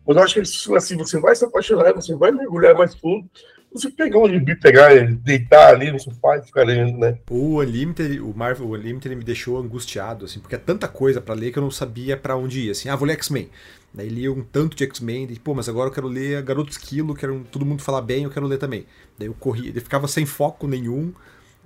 Mas 0.06 0.16
eu 0.16 0.22
acho 0.22 0.34
que 0.34 0.74
assim, 0.74 0.96
você 0.96 1.20
vai 1.20 1.36
se 1.36 1.44
apaixonar, 1.44 1.92
você 1.92 2.16
vai 2.16 2.32
mergulhar 2.32 2.74
mais 2.74 2.94
fundo, 2.94 3.28
você 3.72 3.90
pegar 3.90 4.18
um 4.18 4.28
gibi, 4.28 4.56
pegar, 4.56 4.90
deitar 5.06 5.74
ali 5.74 5.92
no 5.92 5.98
sofá 5.98 6.38
e 6.38 6.42
ficar 6.42 6.64
lendo, 6.64 6.98
né? 6.98 7.18
O 7.30 7.60
Unlimited, 7.60 8.20
o 8.20 8.32
Marvel 8.34 8.70
Unlimited 8.70 9.14
me 9.14 9.24
deixou 9.24 9.58
angustiado, 9.58 10.24
assim, 10.24 10.40
porque 10.40 10.54
é 10.54 10.58
tanta 10.58 10.88
coisa 10.88 11.20
para 11.20 11.34
ler 11.34 11.52
que 11.52 11.58
eu 11.58 11.62
não 11.62 11.70
sabia 11.70 12.16
para 12.16 12.36
onde 12.36 12.60
ir, 12.60 12.70
assim, 12.70 12.88
ah, 12.88 12.96
vou 12.96 13.06
ler 13.06 13.14
X-Men. 13.14 13.50
Daí 13.92 14.08
li 14.08 14.28
um 14.28 14.42
tanto 14.42 14.76
de 14.76 14.84
X-Men, 14.84 15.34
pô, 15.36 15.54
mas 15.54 15.68
agora 15.68 15.88
eu 15.88 15.92
quero 15.92 16.08
ler 16.08 16.42
Garoto 16.42 16.70
Esquilo, 16.70 17.14
quero 17.14 17.44
todo 17.50 17.64
mundo 17.64 17.82
falar 17.82 18.02
bem, 18.02 18.24
eu 18.24 18.30
quero 18.30 18.46
ler 18.46 18.58
também. 18.58 18.86
Daí 19.18 19.28
eu 19.28 19.34
corri, 19.34 19.68
ele 19.68 19.80
ficava 19.80 20.06
sem 20.06 20.26
foco 20.26 20.66
nenhum 20.66 21.12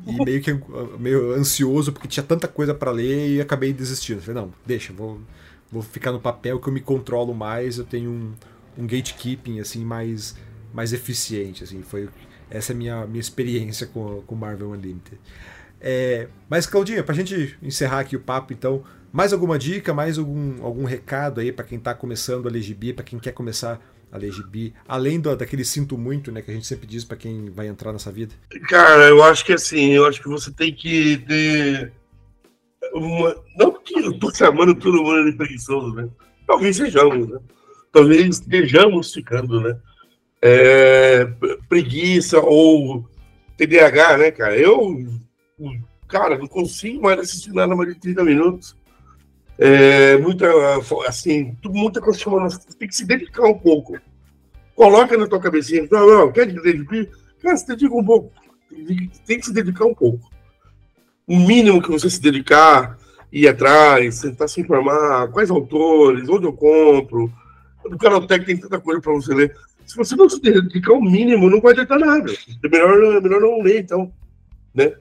e 0.07 0.13
meio 0.25 0.41
que 0.41 0.59
meio 0.99 1.33
ansioso 1.33 1.93
porque 1.93 2.09
tinha 2.09 2.23
tanta 2.23 2.49
coisa 2.49 2.75
para 2.75 2.91
ler 2.91 3.37
e 3.37 3.41
acabei 3.41 3.73
desistindo. 3.73 4.21
Falei, 4.21 4.43
não, 4.43 4.53
deixa, 4.65 4.93
vou, 4.93 5.21
vou 5.71 5.83
ficar 5.83 6.13
no 6.13 6.21
papel 6.21 6.61
que 6.61 6.69
eu 6.69 6.73
me 6.73 6.81
controlo 6.81 7.35
mais, 7.35 7.79
eu 7.79 7.85
tenho 7.85 8.11
um, 8.11 8.33
um 8.79 8.87
gatekeeping 8.87 9.61
assim 9.61 9.85
mais 9.85 10.37
mais 10.73 10.93
eficiente, 10.93 11.65
assim, 11.65 11.83
foi 11.83 12.09
essa 12.51 12.73
é 12.73 12.75
a 12.75 12.77
minha 12.77 13.07
minha 13.07 13.21
experiência 13.21 13.87
com 13.87 14.23
com 14.23 14.35
Marvel 14.35 14.71
Unlimited. 14.71 15.19
É, 15.85 16.29
mas 16.49 16.65
Claudinha, 16.65 17.03
pra 17.03 17.15
gente 17.15 17.59
encerrar 17.61 18.01
aqui 18.01 18.15
o 18.15 18.21
papo, 18.21 18.53
então, 18.53 18.85
mais 19.13 19.33
alguma 19.33 19.59
dica, 19.59 19.93
mais 19.93 20.17
algum, 20.17 20.65
algum 20.65 20.85
recado 20.85 21.41
aí 21.41 21.51
para 21.51 21.65
quem 21.65 21.77
está 21.77 21.93
começando 21.93 22.47
a 22.47 22.51
ler 22.51 22.63
gibi, 22.63 22.93
para 22.93 23.05
quem 23.05 23.19
quer 23.19 23.33
começar 23.33 23.81
a 24.13 24.17
ler 24.17 24.31
gibi, 24.31 24.73
além 24.87 25.19
do, 25.19 25.35
daquele 25.35 25.65
sinto 25.65 25.99
muito, 25.99 26.31
né, 26.31 26.41
que 26.41 26.51
a 26.51 26.55
gente 26.55 26.67
sempre 26.67 26.87
diz 26.87 27.03
para 27.03 27.17
quem 27.17 27.51
vai 27.51 27.67
entrar 27.67 27.93
nessa 27.93 28.13
vida? 28.13 28.33
Cara, 28.69 29.09
eu 29.09 29.25
acho 29.25 29.45
que 29.45 29.53
assim, 29.55 29.91
eu 29.91 30.07
acho 30.07 30.23
que 30.23 30.29
você 30.29 30.53
tem 30.53 30.73
que 30.73 31.17
ter 31.27 31.93
uma... 32.95 33.35
não 33.59 33.73
que 33.83 33.99
eu 33.99 34.17
tô 34.19 34.33
chamando 34.33 34.75
todo 34.77 35.03
mundo 35.03 35.31
de 35.31 35.37
preguiçoso, 35.37 35.95
né? 35.95 36.09
Talvez 36.47 36.77
sejamos, 36.77 37.29
né? 37.29 37.39
Talvez 37.91 38.39
estejamos 38.39 39.13
ficando, 39.13 39.61
né? 39.61 39.77
É... 40.43 41.25
preguiça 41.69 42.41
ou 42.41 43.09
TDAH, 43.57 44.19
né, 44.19 44.31
cara? 44.33 44.57
Eu 44.57 45.07
cara, 46.13 46.37
não 46.37 46.47
consigo 46.47 47.03
mais 47.03 47.19
assistir 47.19 47.53
nada 47.53 47.75
mais 47.75 47.89
de 47.89 47.99
30 47.99 48.23
minutos. 48.23 48.77
É, 49.59 50.19
muita, 50.19 50.47
assim, 51.07 51.57
muita 51.65 52.01
coisa 52.01 52.19
chamando, 52.19 52.59
tem 52.79 52.87
que 52.87 52.95
se 52.95 53.07
dedicar 53.07 53.47
um 53.47 53.59
pouco. 53.59 53.99
Coloca 54.75 55.17
na 55.17 55.27
tua 55.27 55.41
cabecinha, 55.41 55.89
não, 55.91 56.07
não, 56.07 56.33
quer 56.33 56.47
dedicar? 56.47 57.07
Cara, 57.41 57.57
se 57.57 57.67
dedica 57.67 57.95
um 57.95 58.05
pouco. 58.05 58.31
Tem 59.27 59.39
que 59.39 59.47
se 59.47 59.53
dedicar 59.53 59.87
um 59.87 59.95
pouco. 59.95 60.31
O 61.27 61.37
mínimo 61.37 61.81
que 61.81 61.91
você 61.91 62.11
se 62.11 62.21
dedicar, 62.21 62.99
ir 63.33 63.49
atrás, 63.49 64.21
tentar 64.21 64.49
se 64.49 64.61
informar, 64.61 65.29
quais 65.29 65.51
autores, 65.51 66.29
onde 66.29 66.47
eu 66.47 66.53
compro. 66.53 67.33
No 67.85 67.99
Canaltech 67.99 68.45
tem 68.45 68.57
tanta 68.57 68.81
coisa 68.81 69.01
para 69.01 69.13
você 69.13 69.35
ler. 69.35 69.57
Se 69.93 69.99
você 69.99 70.17
não 70.17 70.27
se 70.27 70.41
dedicar 70.41 70.95
o 70.95 71.03
mínimo, 71.03 71.51
não 71.51 71.61
vai 71.61 71.73
adiantar 71.73 71.99
nada. 71.99 72.33
É 72.65 72.69
melhor, 72.69 73.17
é 73.17 73.21
melhor 73.21 73.41
não 73.43 73.61
ler, 73.61 73.81
então. 73.81 74.11
Né? 74.75 74.97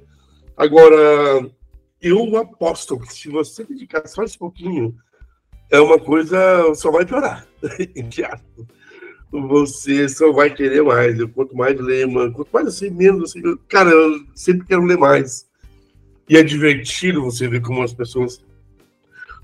Agora, 0.58 1.50
eu 2.02 2.36
aposto 2.36 3.00
que 3.00 3.14
se 3.14 3.30
você 3.30 3.64
dedicar 3.64 4.06
só 4.06 4.22
esse 4.22 4.38
pouquinho, 4.38 4.94
é 5.70 5.80
uma 5.80 5.98
coisa, 5.98 6.76
só 6.76 6.92
vai 6.92 7.06
piorar. 7.06 7.48
você 9.32 10.10
só 10.10 10.30
vai 10.34 10.54
querer 10.54 10.84
mais. 10.84 11.18
Eu, 11.18 11.30
quanto 11.30 11.56
mais 11.56 11.80
ler, 11.80 12.06
mano, 12.06 12.34
quanto 12.34 12.52
mais 12.52 12.68
assim, 12.68 12.90
menos 12.90 13.32
assim. 13.32 13.42
Cara, 13.70 13.92
eu 13.92 14.26
sempre 14.36 14.68
quero 14.68 14.84
ler 14.84 14.98
mais. 14.98 15.48
E 16.28 16.36
é 16.36 16.44
divertido 16.44 17.24
você 17.24 17.48
ver 17.48 17.62
como 17.62 17.82
as 17.82 17.94
pessoas 17.94 18.44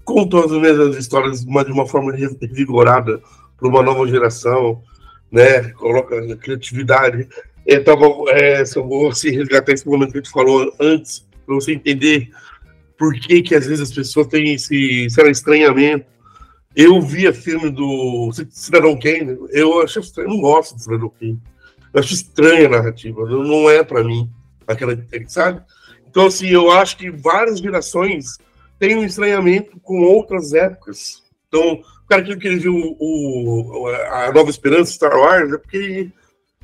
contam 0.03 0.43
as 0.43 0.51
mesmas 0.51 0.97
histórias 0.97 1.45
de 1.45 1.71
uma 1.71 1.87
forma 1.87 2.11
revigorada 2.11 3.21
para 3.57 3.69
uma 3.69 3.81
nova 3.81 4.05
geração, 4.07 4.83
né? 5.31 5.69
Coloca 5.73 6.35
criatividade. 6.37 7.27
Então, 7.65 8.29
é, 8.29 8.63
vou 8.75 9.11
se 9.13 9.29
resgatar 9.29 9.73
esse 9.73 9.87
momento 9.87 10.11
que 10.11 10.17
a 10.19 10.21
gente 10.21 10.31
falou 10.31 10.73
antes, 10.79 11.25
para 11.45 11.55
você 11.55 11.73
entender 11.73 12.29
por 12.97 13.13
que, 13.13 13.41
que 13.41 13.55
às 13.55 13.65
vezes 13.65 13.89
as 13.89 13.95
pessoas 13.95 14.27
têm 14.27 14.53
esse, 14.53 15.05
esse 15.05 15.21
estranhamento. 15.29 16.05
Eu 16.75 17.01
via 17.01 17.33
filme 17.33 17.69
do 17.69 18.31
Cidadão 18.49 18.97
Kane, 18.97 19.37
eu 19.51 19.81
acho 19.81 19.99
estranho, 19.99 20.29
não 20.29 20.41
gosto 20.41 20.75
do 20.75 20.81
Cidadão 20.81 21.09
Kane. 21.09 21.39
Eu 21.93 21.99
acho 21.99 22.13
estranha 22.13 22.67
a 22.67 22.69
narrativa, 22.69 23.25
não 23.25 23.69
é 23.69 23.83
para 23.83 24.03
mim 24.03 24.29
aquela, 24.67 24.97
sabe? 25.27 25.61
Então, 26.07 26.27
assim, 26.27 26.47
eu 26.47 26.71
acho 26.71 26.97
que 26.97 27.09
várias 27.09 27.59
gerações 27.59 28.37
têm 28.79 28.95
um 28.95 29.03
estranhamento 29.03 29.79
com 29.79 30.01
outras 30.01 30.53
épocas. 30.53 31.23
Então, 31.47 31.81
o 32.07 32.09
cara 32.09 32.23
que 32.23 32.47
ele 32.47 32.55
viu 32.55 32.73
o, 32.73 33.87
a 34.09 34.31
Nova 34.31 34.49
Esperança, 34.49 34.93
Star 34.93 35.13
Wars, 35.13 35.51
é 35.51 35.57
porque 35.57 36.09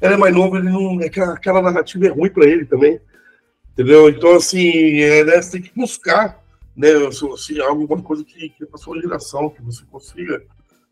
ele 0.01 0.13
é 0.13 0.15
mais 0.15 0.33
novo, 0.33 0.55
ele 0.55 0.69
não, 0.69 0.99
aquela, 0.99 1.33
aquela 1.33 1.61
narrativa 1.61 2.07
é 2.07 2.09
ruim 2.09 2.29
para 2.29 2.45
ele 2.45 2.65
também. 2.65 2.97
Entendeu? 3.73 4.07
Então, 4.07 4.35
assim, 4.35 5.01
é, 5.01 5.25
né, 5.25 5.41
você 5.41 5.51
tem 5.51 5.61
que 5.61 5.75
buscar 5.75 6.41
né, 6.77 6.87
assim, 7.33 7.59
alguma 7.59 8.01
coisa 8.01 8.23
que, 8.23 8.49
que 8.49 8.63
é 8.63 8.65
para 8.65 8.77
sua 8.77 9.01
geração, 9.01 9.49
que 9.49 9.61
você 9.61 9.83
consiga 9.91 10.41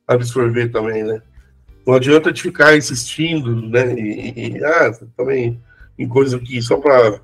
absorver 0.06 0.68
também, 0.68 1.04
né? 1.04 1.22
Não 1.88 1.94
adianta 1.94 2.34
te 2.34 2.42
ficar 2.42 2.76
insistindo, 2.76 3.56
né? 3.70 3.94
E, 3.98 4.58
e 4.58 4.66
ah, 4.66 4.92
também 5.16 5.62
em 5.98 6.08
coisas 6.10 6.34
aqui 6.34 6.62
só 6.62 6.76
para 6.76 7.22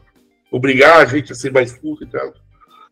obrigar 0.49 1.01
a 1.01 1.05
gente 1.05 1.33
a 1.33 1.35
ser 1.35 1.51
mais 1.51 1.73
culto 1.73 2.05
e 2.05 2.07
tal. 2.07 2.33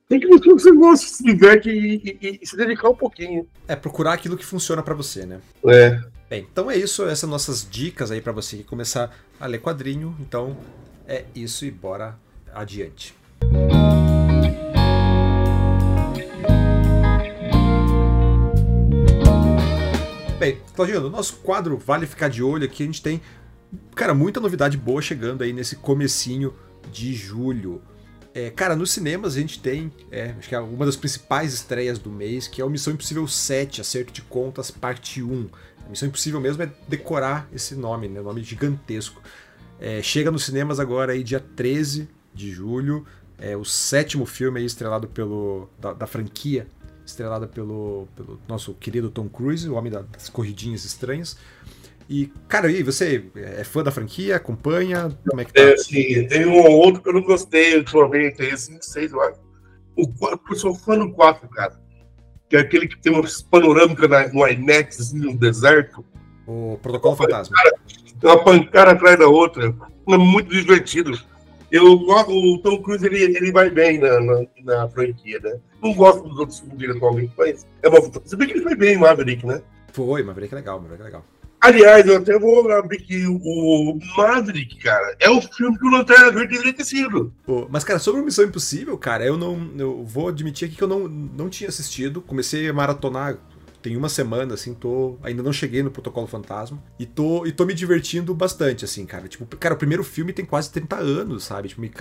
Tem 0.08 0.20
que 0.20 0.28
mostrar 0.28 0.54
que 0.54 0.62
você 0.62 0.72
gosta, 0.72 1.08
se 1.08 1.24
diverte 1.24 1.68
e, 1.68 2.20
e, 2.22 2.40
e, 2.40 2.46
se 2.46 2.56
dedicar 2.56 2.90
um 2.90 2.96
pouquinho. 2.96 3.48
É, 3.68 3.76
procurar 3.76 4.14
aquilo 4.14 4.38
que 4.38 4.46
funciona 4.46 4.84
para 4.84 4.94
você, 4.94 5.26
né? 5.26 5.42
É. 5.66 6.00
Bem, 6.30 6.48
então 6.52 6.70
é 6.70 6.78
isso, 6.78 7.04
essas 7.06 7.28
nossas 7.28 7.68
dicas 7.68 8.12
aí 8.12 8.22
para 8.22 8.32
você 8.32 8.58
começar 8.58 9.12
a 9.40 9.48
ler 9.48 9.60
quadrinho. 9.60 10.16
Então 10.20 10.56
é 11.08 11.26
isso 11.34 11.66
e 11.66 11.72
bora 11.72 12.16
adiante. 12.54 13.16
Bem, 20.38 20.60
Claudinho, 20.76 21.02
no 21.02 21.10
nosso 21.10 21.38
quadro 21.38 21.78
Vale 21.78 22.06
Ficar 22.06 22.28
de 22.28 22.44
Olho 22.44 22.66
aqui, 22.66 22.84
a 22.84 22.86
gente 22.86 23.02
tem, 23.02 23.20
cara, 23.96 24.14
muita 24.14 24.40
novidade 24.40 24.78
boa 24.78 25.02
chegando 25.02 25.44
aí 25.44 25.52
nesse 25.52 25.76
comecinho 25.76 26.54
de 26.92 27.12
julho. 27.16 27.82
É, 28.36 28.50
cara, 28.50 28.76
nos 28.76 28.92
cinemas 28.92 29.38
a 29.38 29.40
gente 29.40 29.62
tem, 29.62 29.90
é, 30.12 30.36
acho 30.38 30.50
que 30.50 30.54
é 30.54 30.60
uma 30.60 30.86
das 30.86 30.98
principais 30.98 31.54
estreias 31.54 31.98
do 31.98 32.10
mês, 32.10 32.50
que 32.50 32.62
é 32.62 32.66
o 32.66 32.70
Missão 32.70 32.92
Impossível 32.92 33.26
7, 33.26 33.80
Acerto 33.80 34.12
de 34.12 34.22
Contas, 34.24 34.70
parte 34.70 35.24
1. 35.24 35.50
A 35.86 35.90
Missão 35.90 36.10
Impossível 36.10 36.42
mesmo 36.42 36.62
é 36.62 36.70
decorar 36.86 37.48
esse 37.54 37.76
nome, 37.76 38.10
né? 38.10 38.20
Um 38.20 38.26
nome 38.26 38.44
gigantesco. 38.44 39.22
É, 39.80 40.02
chega 40.02 40.30
nos 40.32 40.44
cinemas 40.44 40.82
agora 40.82 41.14
aí 41.14 41.24
dia 41.24 41.40
13 41.40 42.10
de 42.34 42.52
julho. 42.52 43.06
É 43.38 43.56
o 43.56 43.64
sétimo 43.64 44.26
filme 44.26 44.60
aí 44.60 44.66
estrelado 44.66 45.08
pelo. 45.08 45.70
da, 45.80 45.94
da 45.94 46.06
franquia, 46.06 46.68
estrelada 47.06 47.48
pelo, 47.48 48.06
pelo 48.18 48.38
nosso 48.50 48.74
querido 48.74 49.10
Tom 49.10 49.30
Cruise, 49.30 49.70
o 49.70 49.76
homem 49.76 49.94
das 49.94 50.28
corridinhas 50.28 50.84
estranhas. 50.84 51.38
E, 52.10 52.32
cara, 52.48 52.68
aí, 52.68 52.84
você 52.84 53.26
é 53.36 53.64
fã 53.64 53.84
da 53.84 53.92
franquia? 53.92 54.36
Acompanha? 54.36 55.10
Como 55.28 55.42
é 55.42 55.46
que 55.46 55.54
tá? 55.54 55.62
É, 55.62 55.78
sim, 55.78 56.28
tem 56.28 56.46
um 56.46 56.60
ou 56.60 56.72
outro 56.72 57.02
que 57.02 57.10
eu 57.10 57.14
não 57.14 57.24
gostei 57.24 57.78
ultimamente, 57.78 58.38
tem 58.38 58.50
esse 58.50 58.78
6, 58.80 59.12
eu 59.12 59.22
acho. 59.22 59.40
O 59.96 60.08
4, 60.08 60.40
eu 60.50 60.56
sou 60.56 60.76
fã 60.76 60.98
do 60.98 61.12
4, 61.12 61.48
cara. 61.50 61.80
Que 62.48 62.58
é 62.58 62.60
aquele 62.60 62.88
que 62.88 62.98
tem 63.02 63.12
uma 63.12 63.24
panorâmica 63.50 64.08
no 64.32 64.48
IMAX, 64.48 65.00
assim, 65.00 65.18
no 65.18 65.36
deserto. 65.36 66.06
O 66.46 66.78
Protocolo 66.82 67.16
Fantasma. 67.16 67.56
Tem 68.20 68.30
uma 68.30 68.44
pancada 68.44 68.92
atrás 68.92 69.18
da 69.18 69.28
outra. 69.28 69.74
É 70.08 70.18
muito 70.18 70.50
divertido. 70.50 71.20
Eu, 71.72 71.94
o 71.94 72.60
Tom 72.60 72.82
Cruise 72.84 73.04
ele, 73.06 73.24
ele 73.36 73.52
vai 73.52 73.72
bem 73.72 73.98
na, 73.98 74.20
na, 74.20 74.46
na 74.64 74.90
franquia, 74.90 75.40
né? 75.40 75.58
Não 75.82 75.94
gosto 75.94 76.24
dos 76.24 76.38
outros 76.38 76.60
filmes 76.60 76.78
dele 76.78 76.94
atualmente, 76.94 77.34
mas 77.36 77.66
é 77.82 77.90
uma. 77.90 78.00
Você 78.00 78.36
vê 78.36 78.46
que 78.46 78.54
ele 78.54 78.62
foi 78.62 78.76
bem 78.76 78.96
em 78.96 79.00
Maverick, 79.00 79.46
né? 79.46 79.62
Foi, 79.92 80.22
Maverick 80.22 80.54
é 80.54 80.58
legal, 80.58 80.80
Maverick 80.80 81.02
é 81.02 81.06
legal. 81.06 81.26
Aliás, 81.66 82.06
eu 82.06 82.18
até 82.18 82.38
vou 82.38 82.72
abrir 82.72 82.98
aqui 82.98 83.26
o 83.28 84.00
Maverick, 84.16 84.78
cara, 84.78 85.16
é 85.20 85.30
o 85.30 85.42
filme 85.42 85.78
que 85.78 85.86
o 85.86 85.90
Lanterna 85.90 86.32
Verde 86.32 86.52
deveria 86.52 86.74
ter 86.74 86.86
sido. 86.86 87.34
Pô, 87.44 87.68
mas, 87.70 87.84
cara, 87.84 87.98
sobre 87.98 88.22
o 88.22 88.24
Missão 88.24 88.46
Impossível, 88.46 88.96
cara, 88.98 89.26
eu 89.26 89.36
não. 89.36 89.72
Eu 89.78 90.04
vou 90.04 90.28
admitir 90.28 90.68
aqui 90.68 90.76
que 90.76 90.84
eu 90.84 90.88
não, 90.88 91.08
não 91.08 91.50
tinha 91.50 91.68
assistido. 91.68 92.22
Comecei 92.22 92.70
a 92.70 92.74
maratonar 92.74 93.38
tem 93.86 93.96
uma 93.96 94.10
semana, 94.10 94.56
assim, 94.56 94.74
tô. 94.74 95.16
Ainda 95.22 95.44
não 95.44 95.54
cheguei 95.54 95.84
no 95.84 95.92
Protocolo 95.92 96.26
Fantasma. 96.26 96.82
E 97.00 97.06
tô, 97.06 97.46
e 97.46 97.52
tô 97.52 97.66
me 97.66 97.74
divertindo 97.76 98.34
bastante, 98.34 98.84
assim, 98.84 99.06
cara. 99.06 99.28
Tipo, 99.28 99.46
cara, 99.58 99.76
o 99.76 99.78
primeiro 99.78 100.04
filme 100.04 100.34
tem 100.34 100.44
quase 100.44 100.72
30 100.72 100.96
anos, 100.96 101.44
sabe? 101.44 101.68
Tipo, 101.68 101.82
me, 101.82 101.92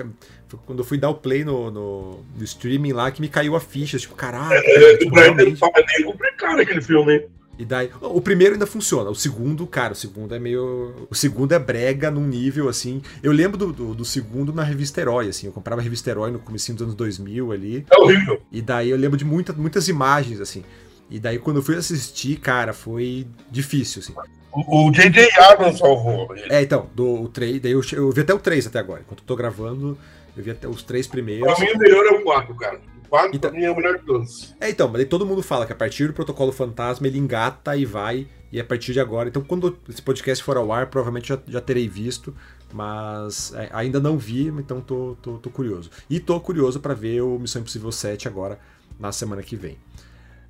quando 0.64 0.78
eu 0.78 0.84
fui 0.84 0.96
dar 0.96 1.10
o 1.10 1.14
play 1.16 1.44
no, 1.44 1.70
no, 1.70 2.24
no, 2.38 2.42
streaming 2.44 2.94
lá, 2.94 3.10
que 3.10 3.20
me 3.20 3.28
caiu 3.28 3.54
a 3.54 3.60
ficha. 3.60 3.98
Tipo, 3.98 4.14
caraca. 4.14 4.54
É, 4.54 4.96
tipo, 4.96 5.18
é, 5.18 5.24
realmente... 5.24 5.62
é 5.62 6.02
complicado 6.02 6.58
aquele 6.58 6.80
filme, 6.80 7.26
E 7.58 7.64
daí, 7.64 7.90
o 8.00 8.20
primeiro 8.20 8.54
ainda 8.54 8.66
funciona, 8.66 9.10
o 9.10 9.14
segundo, 9.14 9.66
cara, 9.66 9.92
o 9.92 9.96
segundo 9.96 10.34
é 10.34 10.38
meio. 10.38 11.06
O 11.08 11.14
segundo 11.14 11.52
é 11.52 11.58
brega 11.58 12.10
num 12.10 12.26
nível 12.26 12.68
assim. 12.68 13.00
Eu 13.22 13.32
lembro 13.32 13.56
do, 13.56 13.72
do, 13.72 13.94
do 13.94 14.04
segundo 14.04 14.52
na 14.52 14.64
revista 14.64 15.00
Herói, 15.00 15.28
assim. 15.28 15.46
Eu 15.46 15.52
comprava 15.52 15.80
a 15.80 15.84
revista 15.84 16.10
Herói 16.10 16.30
no 16.30 16.38
começo 16.38 16.72
dos 16.72 16.82
anos 16.82 16.94
2000 16.94 17.52
ali. 17.52 17.86
É 17.90 17.96
horrível. 17.96 18.42
E 18.50 18.60
daí 18.60 18.90
eu 18.90 18.96
lembro 18.96 19.16
de 19.16 19.24
muita, 19.24 19.52
muitas 19.52 19.88
imagens, 19.88 20.40
assim. 20.40 20.64
E 21.10 21.20
daí, 21.20 21.38
quando 21.38 21.58
eu 21.58 21.62
fui 21.62 21.76
assistir, 21.76 22.36
cara, 22.40 22.72
foi 22.72 23.26
difícil, 23.50 24.00
assim. 24.00 24.14
O 24.52 24.90
J.J. 24.92 25.30
Abrams 25.40 25.78
salvou. 25.78 26.28
É, 26.48 26.62
então, 26.62 26.88
do 26.94 27.22
o 27.22 27.28
3, 27.28 27.60
daí 27.60 27.72
eu, 27.72 27.82
eu 27.92 28.10
vi 28.10 28.20
até 28.20 28.32
o 28.32 28.38
3 28.38 28.68
até 28.68 28.78
agora. 28.78 29.00
Enquanto 29.00 29.20
eu 29.20 29.26
tô 29.26 29.36
gravando, 29.36 29.98
eu 30.36 30.42
vi 30.42 30.50
até 30.50 30.68
os 30.68 30.82
três 30.82 31.06
primeiros. 31.06 31.52
Pra 31.54 31.64
mim, 31.64 31.72
o 31.72 31.78
melhor 31.78 32.06
é 32.06 32.10
o 32.10 32.22
4, 32.22 32.54
cara. 32.54 32.80
O 33.14 33.16
4 33.16 33.36
então, 33.36 33.50
pra 33.50 33.60
mim 33.60 33.64
é 33.64 33.70
o 33.70 33.76
melhor 33.76 33.96
de 33.96 34.04
todos. 34.04 34.54
É, 34.60 34.68
então, 34.68 34.88
mas 34.88 35.06
todo 35.06 35.24
mundo 35.24 35.40
fala 35.40 35.64
que 35.66 35.72
a 35.72 35.76
partir 35.76 36.08
do 36.08 36.12
protocolo 36.12 36.50
fantasma 36.50 37.06
ele 37.06 37.16
engata 37.16 37.76
e 37.76 37.84
vai, 37.84 38.26
e 38.50 38.58
a 38.58 38.64
partir 38.64 38.92
de 38.92 38.98
agora. 38.98 39.28
Então, 39.28 39.40
quando 39.40 39.78
esse 39.88 40.02
podcast 40.02 40.42
for 40.42 40.56
ao 40.56 40.72
ar, 40.72 40.88
provavelmente 40.88 41.28
já, 41.28 41.38
já 41.46 41.60
terei 41.60 41.88
visto, 41.88 42.34
mas 42.72 43.54
é, 43.54 43.70
ainda 43.72 44.00
não 44.00 44.18
vi, 44.18 44.48
então 44.48 44.80
tô, 44.80 45.16
tô, 45.22 45.38
tô 45.38 45.48
curioso. 45.48 45.90
E 46.10 46.18
tô 46.18 46.40
curioso 46.40 46.80
para 46.80 46.92
ver 46.92 47.20
o 47.20 47.38
Missão 47.38 47.62
Impossível 47.62 47.92
7 47.92 48.26
agora, 48.26 48.58
na 48.98 49.12
semana 49.12 49.44
que 49.44 49.54
vem. 49.54 49.78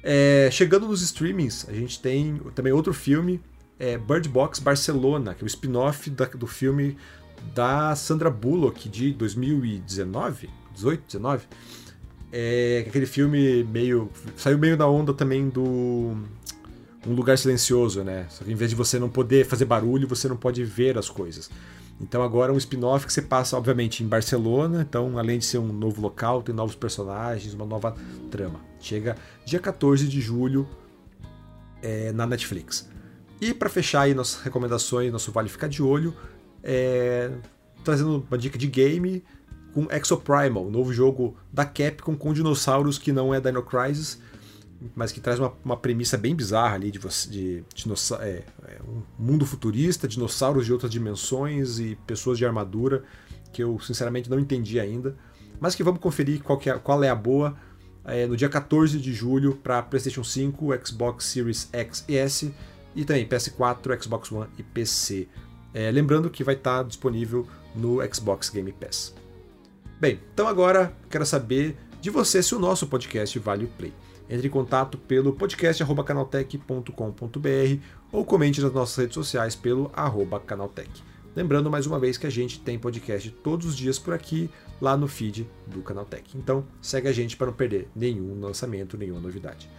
É, 0.03 0.49
chegando 0.51 0.89
nos 0.89 1.03
streamings, 1.03 1.67
a 1.69 1.73
gente 1.73 2.01
tem 2.01 2.41
também 2.55 2.73
outro 2.73 2.95
filme, 2.95 3.43
é 3.79 3.99
Bird 3.99 4.27
Box 4.27 4.59
Barcelona, 4.59 5.35
que 5.35 5.43
é 5.43 5.45
o 5.45 5.47
spin-off 5.47 6.09
do 6.09 6.47
filme 6.47 6.97
da 7.55 7.95
Sandra 7.95 8.31
Bullock 8.31 8.89
de 8.89 9.13
2019, 9.13 10.49
18, 10.73 11.03
19. 11.07 11.47
É 12.37 12.85
aquele 12.89 13.07
filme 13.07 13.63
meio. 13.63 14.11
saiu 14.37 14.59
meio 14.59 14.77
na 14.77 14.89
onda 14.89 15.15
também 15.15 15.49
do. 15.49 16.17
Um 17.07 17.13
Lugar 17.15 17.39
Silencioso, 17.39 18.03
né? 18.03 18.27
Só 18.29 18.43
que 18.43 18.51
em 18.51 18.57
vez 18.57 18.71
de 18.71 18.77
você 18.77 18.99
não 18.99 19.09
poder 19.09 19.47
fazer 19.47 19.67
barulho, 19.67 20.09
você 20.09 20.27
não 20.27 20.37
pode 20.37 20.65
ver 20.65 20.99
as 20.99 21.09
coisas. 21.09 21.49
Então 22.01 22.25
agora 22.25 22.51
é 22.51 22.55
um 22.55 22.59
spin-off 22.59 23.07
que 23.07 23.13
você 23.13 23.23
passa, 23.23 23.57
obviamente, 23.57 24.03
em 24.03 24.09
Barcelona. 24.09 24.85
Então, 24.89 25.17
além 25.17 25.39
de 25.39 25.45
ser 25.45 25.59
um 25.59 25.73
novo 25.73 26.01
local, 26.01 26.43
tem 26.43 26.53
novos 26.53 26.75
personagens, 26.75 27.55
uma 27.55 27.65
nova 27.65 27.95
trama. 28.33 28.61
Chega 28.81 29.17
dia 29.47 29.61
14 29.61 30.09
de 30.09 30.21
julho 30.21 30.67
é, 31.81 32.11
na 32.11 32.27
Netflix. 32.27 32.91
E 33.41 33.55
para 33.55 33.69
fechar 33.69 34.03
aí 34.03 34.15
nossas 34.15 34.43
recomendações, 34.43 35.13
nosso 35.13 35.31
Vale 35.31 35.49
Ficar 35.49 35.69
de 35.69 35.85
Olho, 35.85 36.13
é, 36.65 37.31
trazendo 37.85 38.27
uma 38.29 38.39
dica 38.39 38.59
de 38.59 38.67
game 38.67 39.23
com 39.75 39.89
Exoprimal, 39.91 40.71
novo 40.71 40.93
jogo 40.93 41.37
da 41.53 41.65
Capcom 41.65 42.17
com 42.17 42.33
dinossauros 42.33 42.97
que 42.97 43.13
não 43.13 43.35
é 43.35 43.41
Dino 43.41 43.63
Crisis, 43.63 44.21
mas 44.95 45.11
que 45.11 45.21
traz 45.21 45.39
uma, 45.39 45.53
uma 45.65 45.77
premissa 45.77 46.17
bem 46.17 46.35
bizarra 46.35 46.77
ali 46.77 46.91
de, 46.91 46.99
de, 46.99 47.65
de 47.75 47.93
é, 48.21 48.45
é, 48.67 48.81
um 48.87 49.03
mundo 49.19 49.45
futurista, 49.45 50.07
dinossauros 50.07 50.65
de 50.65 50.73
outras 50.73 50.91
dimensões 50.91 51.79
e 51.79 51.99
pessoas 52.07 52.39
de 52.39 52.47
armadura 52.47 53.03
que 53.53 53.63
eu 53.63 53.79
sinceramente 53.81 54.31
não 54.31 54.39
entendi 54.39 54.79
ainda, 54.79 55.17
mas 55.61 55.75
que 55.75 55.83
vamos 55.83 56.01
conferir 56.01 56.43
qual, 56.43 56.61
é, 56.65 56.79
qual 56.79 57.03
é 57.03 57.09
a 57.09 57.15
boa 57.15 57.57
é, 58.05 58.27
no 58.27 58.37
dia 58.37 58.49
14 58.49 58.99
de 58.99 59.13
julho 59.13 59.57
para 59.57 59.83
PlayStation 59.83 60.25
5, 60.25 60.87
Xbox 60.87 61.25
Series 61.25 61.69
X 61.73 62.05
e 62.09 62.17
S 62.17 62.55
e 62.95 63.05
também 63.05 63.27
PS4, 63.27 64.03
Xbox 64.03 64.31
One 64.31 64.49
e 64.59 64.63
PC. 64.63 65.29
É, 65.73 65.91
lembrando 65.91 66.31
que 66.31 66.45
vai 66.45 66.55
estar 66.55 66.79
tá 66.79 66.83
disponível 66.83 67.47
no 67.75 67.99
Xbox 68.13 68.51
Game 68.51 68.73
Pass. 68.73 69.15
Bem, 70.05 70.21
então 70.35 70.47
agora 70.47 70.95
quero 71.09 71.25
saber 71.25 71.79
de 71.99 72.11
você 72.11 72.43
se 72.43 72.55
o 72.55 72.59
nosso 72.59 72.87
podcast 72.89 73.39
vale 73.39 73.65
o 73.65 73.69
play. 73.69 73.91
Entre 74.29 74.49
em 74.49 74.51
contato 74.51 74.99
pelo 74.99 75.33
podcast.canaltech.com.br 75.33 77.83
ou 78.13 78.23
comente 78.23 78.61
nas 78.61 78.71
nossas 78.71 78.97
redes 78.97 79.15
sociais 79.15 79.57
pelo 79.57 79.91
arroba 79.95 80.39
canaltech. 80.39 80.91
Lembrando 81.35 81.71
mais 81.71 81.87
uma 81.87 81.99
vez 81.99 82.19
que 82.19 82.27
a 82.27 82.31
gente 82.31 82.61
tem 82.61 82.79
podcast 82.79 83.31
todos 83.43 83.67
os 83.67 83.75
dias 83.75 83.99
por 83.99 84.13
aqui, 84.13 84.51
lá 84.79 84.95
no 84.95 85.09
feed 85.09 85.49
do 85.67 85.81
Canaltech. 85.81 86.37
Então 86.37 86.67
segue 86.83 87.09
a 87.09 87.13
gente 87.13 87.35
para 87.35 87.47
não 87.47 87.55
perder 87.55 87.89
nenhum 87.97 88.39
lançamento, 88.39 88.99
nenhuma 88.99 89.23
novidade. 89.23 89.71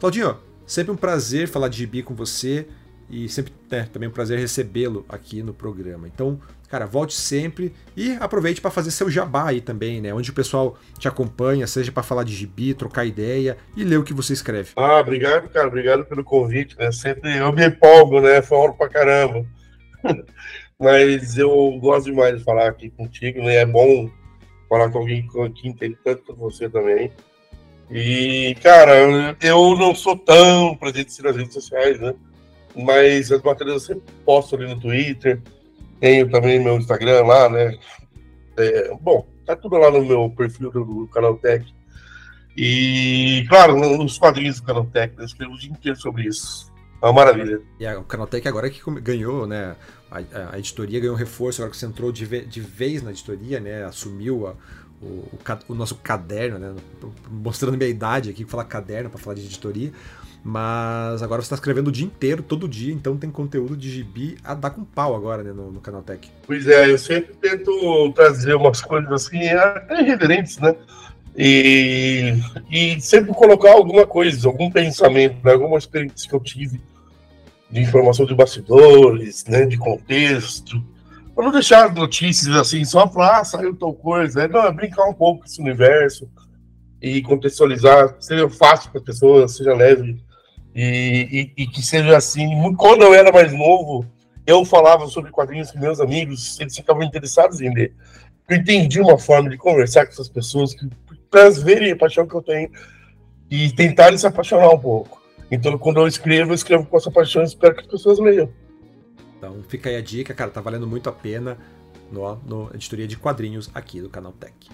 Claudinho, 0.00 0.38
sempre 0.66 0.90
um 0.90 0.96
prazer 0.96 1.46
falar 1.46 1.68
de 1.68 1.76
gibi 1.76 2.02
com 2.02 2.16
você 2.16 2.66
e 3.10 3.28
sempre 3.28 3.52
né, 3.70 3.88
também 3.92 4.08
um 4.08 4.12
prazer 4.12 4.38
recebê-lo 4.38 5.04
aqui 5.08 5.42
no 5.42 5.54
programa. 5.54 6.06
Então, 6.06 6.38
cara, 6.68 6.86
volte 6.86 7.14
sempre 7.14 7.72
e 7.96 8.12
aproveite 8.20 8.60
para 8.60 8.70
fazer 8.70 8.90
seu 8.90 9.10
jabá 9.10 9.48
aí 9.48 9.60
também, 9.60 10.00
né? 10.00 10.12
Onde 10.12 10.30
o 10.30 10.34
pessoal 10.34 10.76
te 10.98 11.08
acompanha, 11.08 11.66
seja 11.66 11.90
para 11.90 12.02
falar 12.02 12.24
de 12.24 12.34
gibi, 12.34 12.74
trocar 12.74 13.04
ideia 13.04 13.56
e 13.76 13.84
ler 13.84 13.98
o 13.98 14.04
que 14.04 14.12
você 14.12 14.32
escreve. 14.32 14.70
Ah, 14.76 15.00
obrigado, 15.00 15.48
cara. 15.48 15.66
Obrigado 15.66 16.04
pelo 16.04 16.22
convite, 16.22 16.76
né? 16.78 16.92
Sempre 16.92 17.38
eu 17.38 17.52
me 17.52 17.66
empolgo, 17.66 18.20
né? 18.20 18.42
Falo 18.42 18.74
pra 18.74 18.88
caramba. 18.88 19.46
Mas 20.78 21.36
eu 21.36 21.78
gosto 21.80 22.04
demais 22.04 22.38
de 22.38 22.44
falar 22.44 22.68
aqui 22.68 22.90
contigo, 22.90 23.40
né? 23.40 23.56
É 23.56 23.66
bom 23.66 24.08
falar 24.68 24.90
com 24.90 24.98
alguém 24.98 25.26
que 25.54 25.68
entende 25.68 25.96
tanto 26.04 26.22
quanto 26.24 26.38
você 26.38 26.68
também. 26.68 27.10
E, 27.90 28.54
cara, 28.62 29.36
eu 29.40 29.76
não 29.76 29.94
sou 29.94 30.14
tão 30.16 30.76
presente 30.76 31.22
nas 31.22 31.36
redes 31.36 31.54
sociais, 31.54 31.98
né? 31.98 32.14
Mas 32.76 33.30
as 33.32 33.42
matérias 33.42 33.74
eu 33.74 33.80
sempre 33.80 34.14
posto 34.24 34.56
ali 34.56 34.66
no 34.66 34.80
Twitter, 34.80 35.40
tenho 36.00 36.30
também 36.30 36.62
meu 36.62 36.76
Instagram 36.76 37.24
lá, 37.24 37.48
né? 37.48 37.78
É, 38.56 38.94
bom, 39.00 39.26
tá 39.44 39.56
tudo 39.56 39.76
lá 39.76 39.90
no 39.90 40.04
meu 40.04 40.30
perfil 40.30 40.70
do, 40.70 40.84
do 40.84 41.08
canal 41.08 41.36
Tech. 41.36 41.64
E, 42.56 43.46
claro, 43.48 43.76
nos 43.76 44.18
quadrinhos 44.18 44.60
do 44.60 44.66
canal 44.66 44.84
Tech, 44.86 45.14
eu 45.16 45.24
escrevo 45.24 45.52
o 45.52 45.58
dia 45.58 45.70
inteiro 45.70 45.98
sobre 45.98 46.24
isso. 46.24 46.72
É 47.00 47.06
uma 47.06 47.12
maravilha. 47.12 47.60
E 47.78 47.86
a, 47.86 47.98
o 47.98 48.04
Canaltech 48.04 48.46
agora 48.48 48.68
que 48.68 48.80
ganhou, 49.00 49.46
né? 49.46 49.76
A, 50.10 50.54
a, 50.54 50.58
editoria 50.58 50.98
ganhou 50.98 51.14
um 51.14 51.18
reforço, 51.18 51.60
agora 51.60 51.70
que 51.70 51.76
você 51.76 51.86
entrou 51.86 52.10
de, 52.10 52.24
ve, 52.24 52.44
de 52.44 52.60
vez 52.60 53.02
na 53.02 53.10
editoria, 53.10 53.60
né? 53.60 53.84
Assumiu 53.84 54.48
a, 54.48 54.54
o, 55.02 55.06
o, 55.06 55.38
o, 55.68 55.74
nosso 55.74 55.96
caderno, 55.96 56.58
né? 56.58 56.74
Mostrando 57.30 57.76
minha 57.76 57.88
idade 57.88 58.30
aqui, 58.30 58.44
falar 58.44 58.64
caderno 58.64 59.10
para 59.10 59.18
falar 59.18 59.34
de 59.34 59.44
editoria. 59.44 59.92
Mas 60.42 61.22
agora 61.22 61.42
você 61.42 61.46
está 61.46 61.56
escrevendo 61.56 61.88
o 61.88 61.92
dia 61.92 62.06
inteiro, 62.06 62.42
todo 62.42 62.68
dia, 62.68 62.92
então 62.92 63.16
tem 63.16 63.30
conteúdo 63.30 63.76
de 63.76 63.90
gibi 63.90 64.36
a 64.44 64.54
dar 64.54 64.70
com 64.70 64.84
pau 64.84 65.14
agora 65.14 65.42
né, 65.42 65.52
no, 65.52 65.72
no 65.72 65.80
canal 65.80 66.02
Tech. 66.02 66.30
Pois 66.46 66.66
é, 66.66 66.90
eu 66.90 66.96
sempre 66.96 67.34
tento 67.34 68.12
trazer 68.14 68.54
umas 68.54 68.80
coisas 68.80 69.10
assim, 69.10 69.48
até 69.48 70.00
irreverentes, 70.00 70.58
né? 70.58 70.74
E, 71.36 72.34
e 72.70 73.00
sempre 73.00 73.32
colocar 73.32 73.72
alguma 73.72 74.06
coisa, 74.06 74.48
algum 74.48 74.70
pensamento, 74.70 75.36
né? 75.44 75.52
alguma 75.52 75.78
experiência 75.78 76.28
que 76.28 76.34
eu 76.34 76.40
tive 76.40 76.80
de 77.70 77.80
informação 77.80 78.26
de 78.26 78.34
bastidores, 78.34 79.44
né? 79.46 79.64
de 79.64 79.76
contexto. 79.76 80.82
Para 81.38 81.44
não 81.44 81.52
deixar 81.52 81.94
notícias 81.94 82.52
assim, 82.56 82.84
só 82.84 83.08
falar, 83.08 83.38
ah, 83.38 83.44
saiu 83.44 83.72
tal 83.72 83.94
coisa. 83.94 84.48
Não, 84.48 84.66
é 84.66 84.72
brincar 84.72 85.04
um 85.04 85.14
pouco 85.14 85.38
com 85.38 85.46
esse 85.46 85.60
universo 85.60 86.28
e 87.00 87.22
contextualizar, 87.22 88.16
seja 88.18 88.50
fácil 88.50 88.90
para 88.90 88.98
as 88.98 89.04
pessoas, 89.04 89.56
seja 89.56 89.72
leve 89.72 90.20
e, 90.74 91.52
e, 91.56 91.62
e, 91.62 91.66
que 91.68 91.80
seja 91.80 92.16
assim. 92.16 92.74
Quando 92.74 93.02
eu 93.02 93.14
era 93.14 93.30
mais 93.30 93.52
novo, 93.52 94.04
eu 94.44 94.64
falava 94.64 95.06
sobre 95.06 95.30
quadrinhos 95.30 95.70
com 95.70 95.78
meus 95.78 96.00
amigos, 96.00 96.58
eles 96.58 96.74
ficavam 96.74 97.04
interessados 97.04 97.60
em 97.60 97.72
ler. 97.72 97.94
Eu 98.48 98.56
entendi 98.56 99.00
uma 99.00 99.16
forma 99.16 99.48
de 99.48 99.56
conversar 99.56 100.06
com 100.06 100.10
essas 100.10 100.28
pessoas 100.28 100.74
para 101.30 101.42
elas 101.42 101.62
verem 101.62 101.92
a 101.92 101.96
paixão 101.96 102.26
que 102.26 102.34
eu 102.34 102.42
tenho 102.42 102.68
e 103.48 103.70
tentarem 103.70 104.18
se 104.18 104.26
apaixonar 104.26 104.70
um 104.70 104.80
pouco. 104.80 105.22
Então, 105.52 105.78
quando 105.78 106.00
eu 106.00 106.08
escrevo, 106.08 106.50
eu 106.50 106.56
escrevo 106.56 106.84
com 106.84 106.96
essa 106.96 107.12
paixão 107.12 107.42
e 107.42 107.44
espero 107.44 107.76
que 107.76 107.82
as 107.82 107.86
pessoas 107.86 108.18
leiam. 108.18 108.50
Então, 109.38 109.62
fica 109.68 109.88
aí 109.88 109.96
a 109.96 110.02
dica, 110.02 110.34
cara, 110.34 110.50
tá 110.50 110.60
valendo 110.60 110.86
muito 110.86 111.08
a 111.08 111.12
pena 111.12 111.56
no, 112.10 112.36
no 112.44 112.70
editoria 112.74 113.06
de 113.06 113.16
quadrinhos 113.16 113.70
aqui 113.72 114.00
do 114.00 114.10
Canal 114.10 114.32
Tech. 114.32 114.68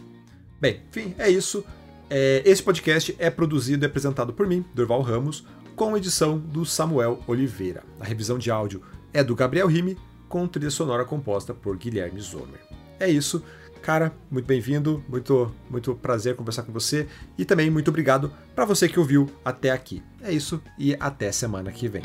Bem, 0.61 0.81
enfim, 0.89 1.15
é 1.19 1.29
isso. 1.29 1.65
É, 2.09 2.43
esse 2.45 2.63
podcast 2.63 3.15
é 3.19 3.29
produzido 3.31 3.85
e 3.85 3.87
apresentado 3.87 4.33
por 4.33 4.47
mim, 4.47 4.65
Durval 4.75 5.03
Ramos 5.03 5.45
com 5.75 5.97
edição 5.97 6.39
do 6.39 6.65
Samuel 6.65 7.21
Oliveira. 7.27 7.83
A 8.01 8.05
revisão 8.05 8.39
de 8.39 8.51
áudio 8.51 8.83
é 9.13 9.23
do 9.23 9.35
Gabriel 9.35 9.67
Rime, 9.67 9.99
com 10.29 10.47
trilha 10.47 10.71
sonora 10.71 11.05
composta 11.05 11.53
por 11.53 11.77
Guilherme 11.77 12.21
Zomer. 12.21 12.61
É 12.99 13.11
isso, 13.11 13.43
cara, 13.83 14.13
muito 14.31 14.47
bem-vindo, 14.47 15.05
muito, 15.09 15.53
muito 15.69 15.95
prazer 15.95 16.37
conversar 16.37 16.63
com 16.63 16.73
você 16.73 17.07
e 17.37 17.45
também 17.45 17.71
muito 17.71 17.89
obrigado 17.89 18.33
para 18.55 18.65
você 18.65 18.89
que 18.89 18.99
ouviu 18.99 19.29
até 19.45 19.71
aqui. 19.71 20.03
É 20.23 20.33
isso 20.33 20.63
e 20.79 20.97
até 20.99 21.31
semana 21.33 21.71
que 21.71 21.89
vem. 21.89 22.03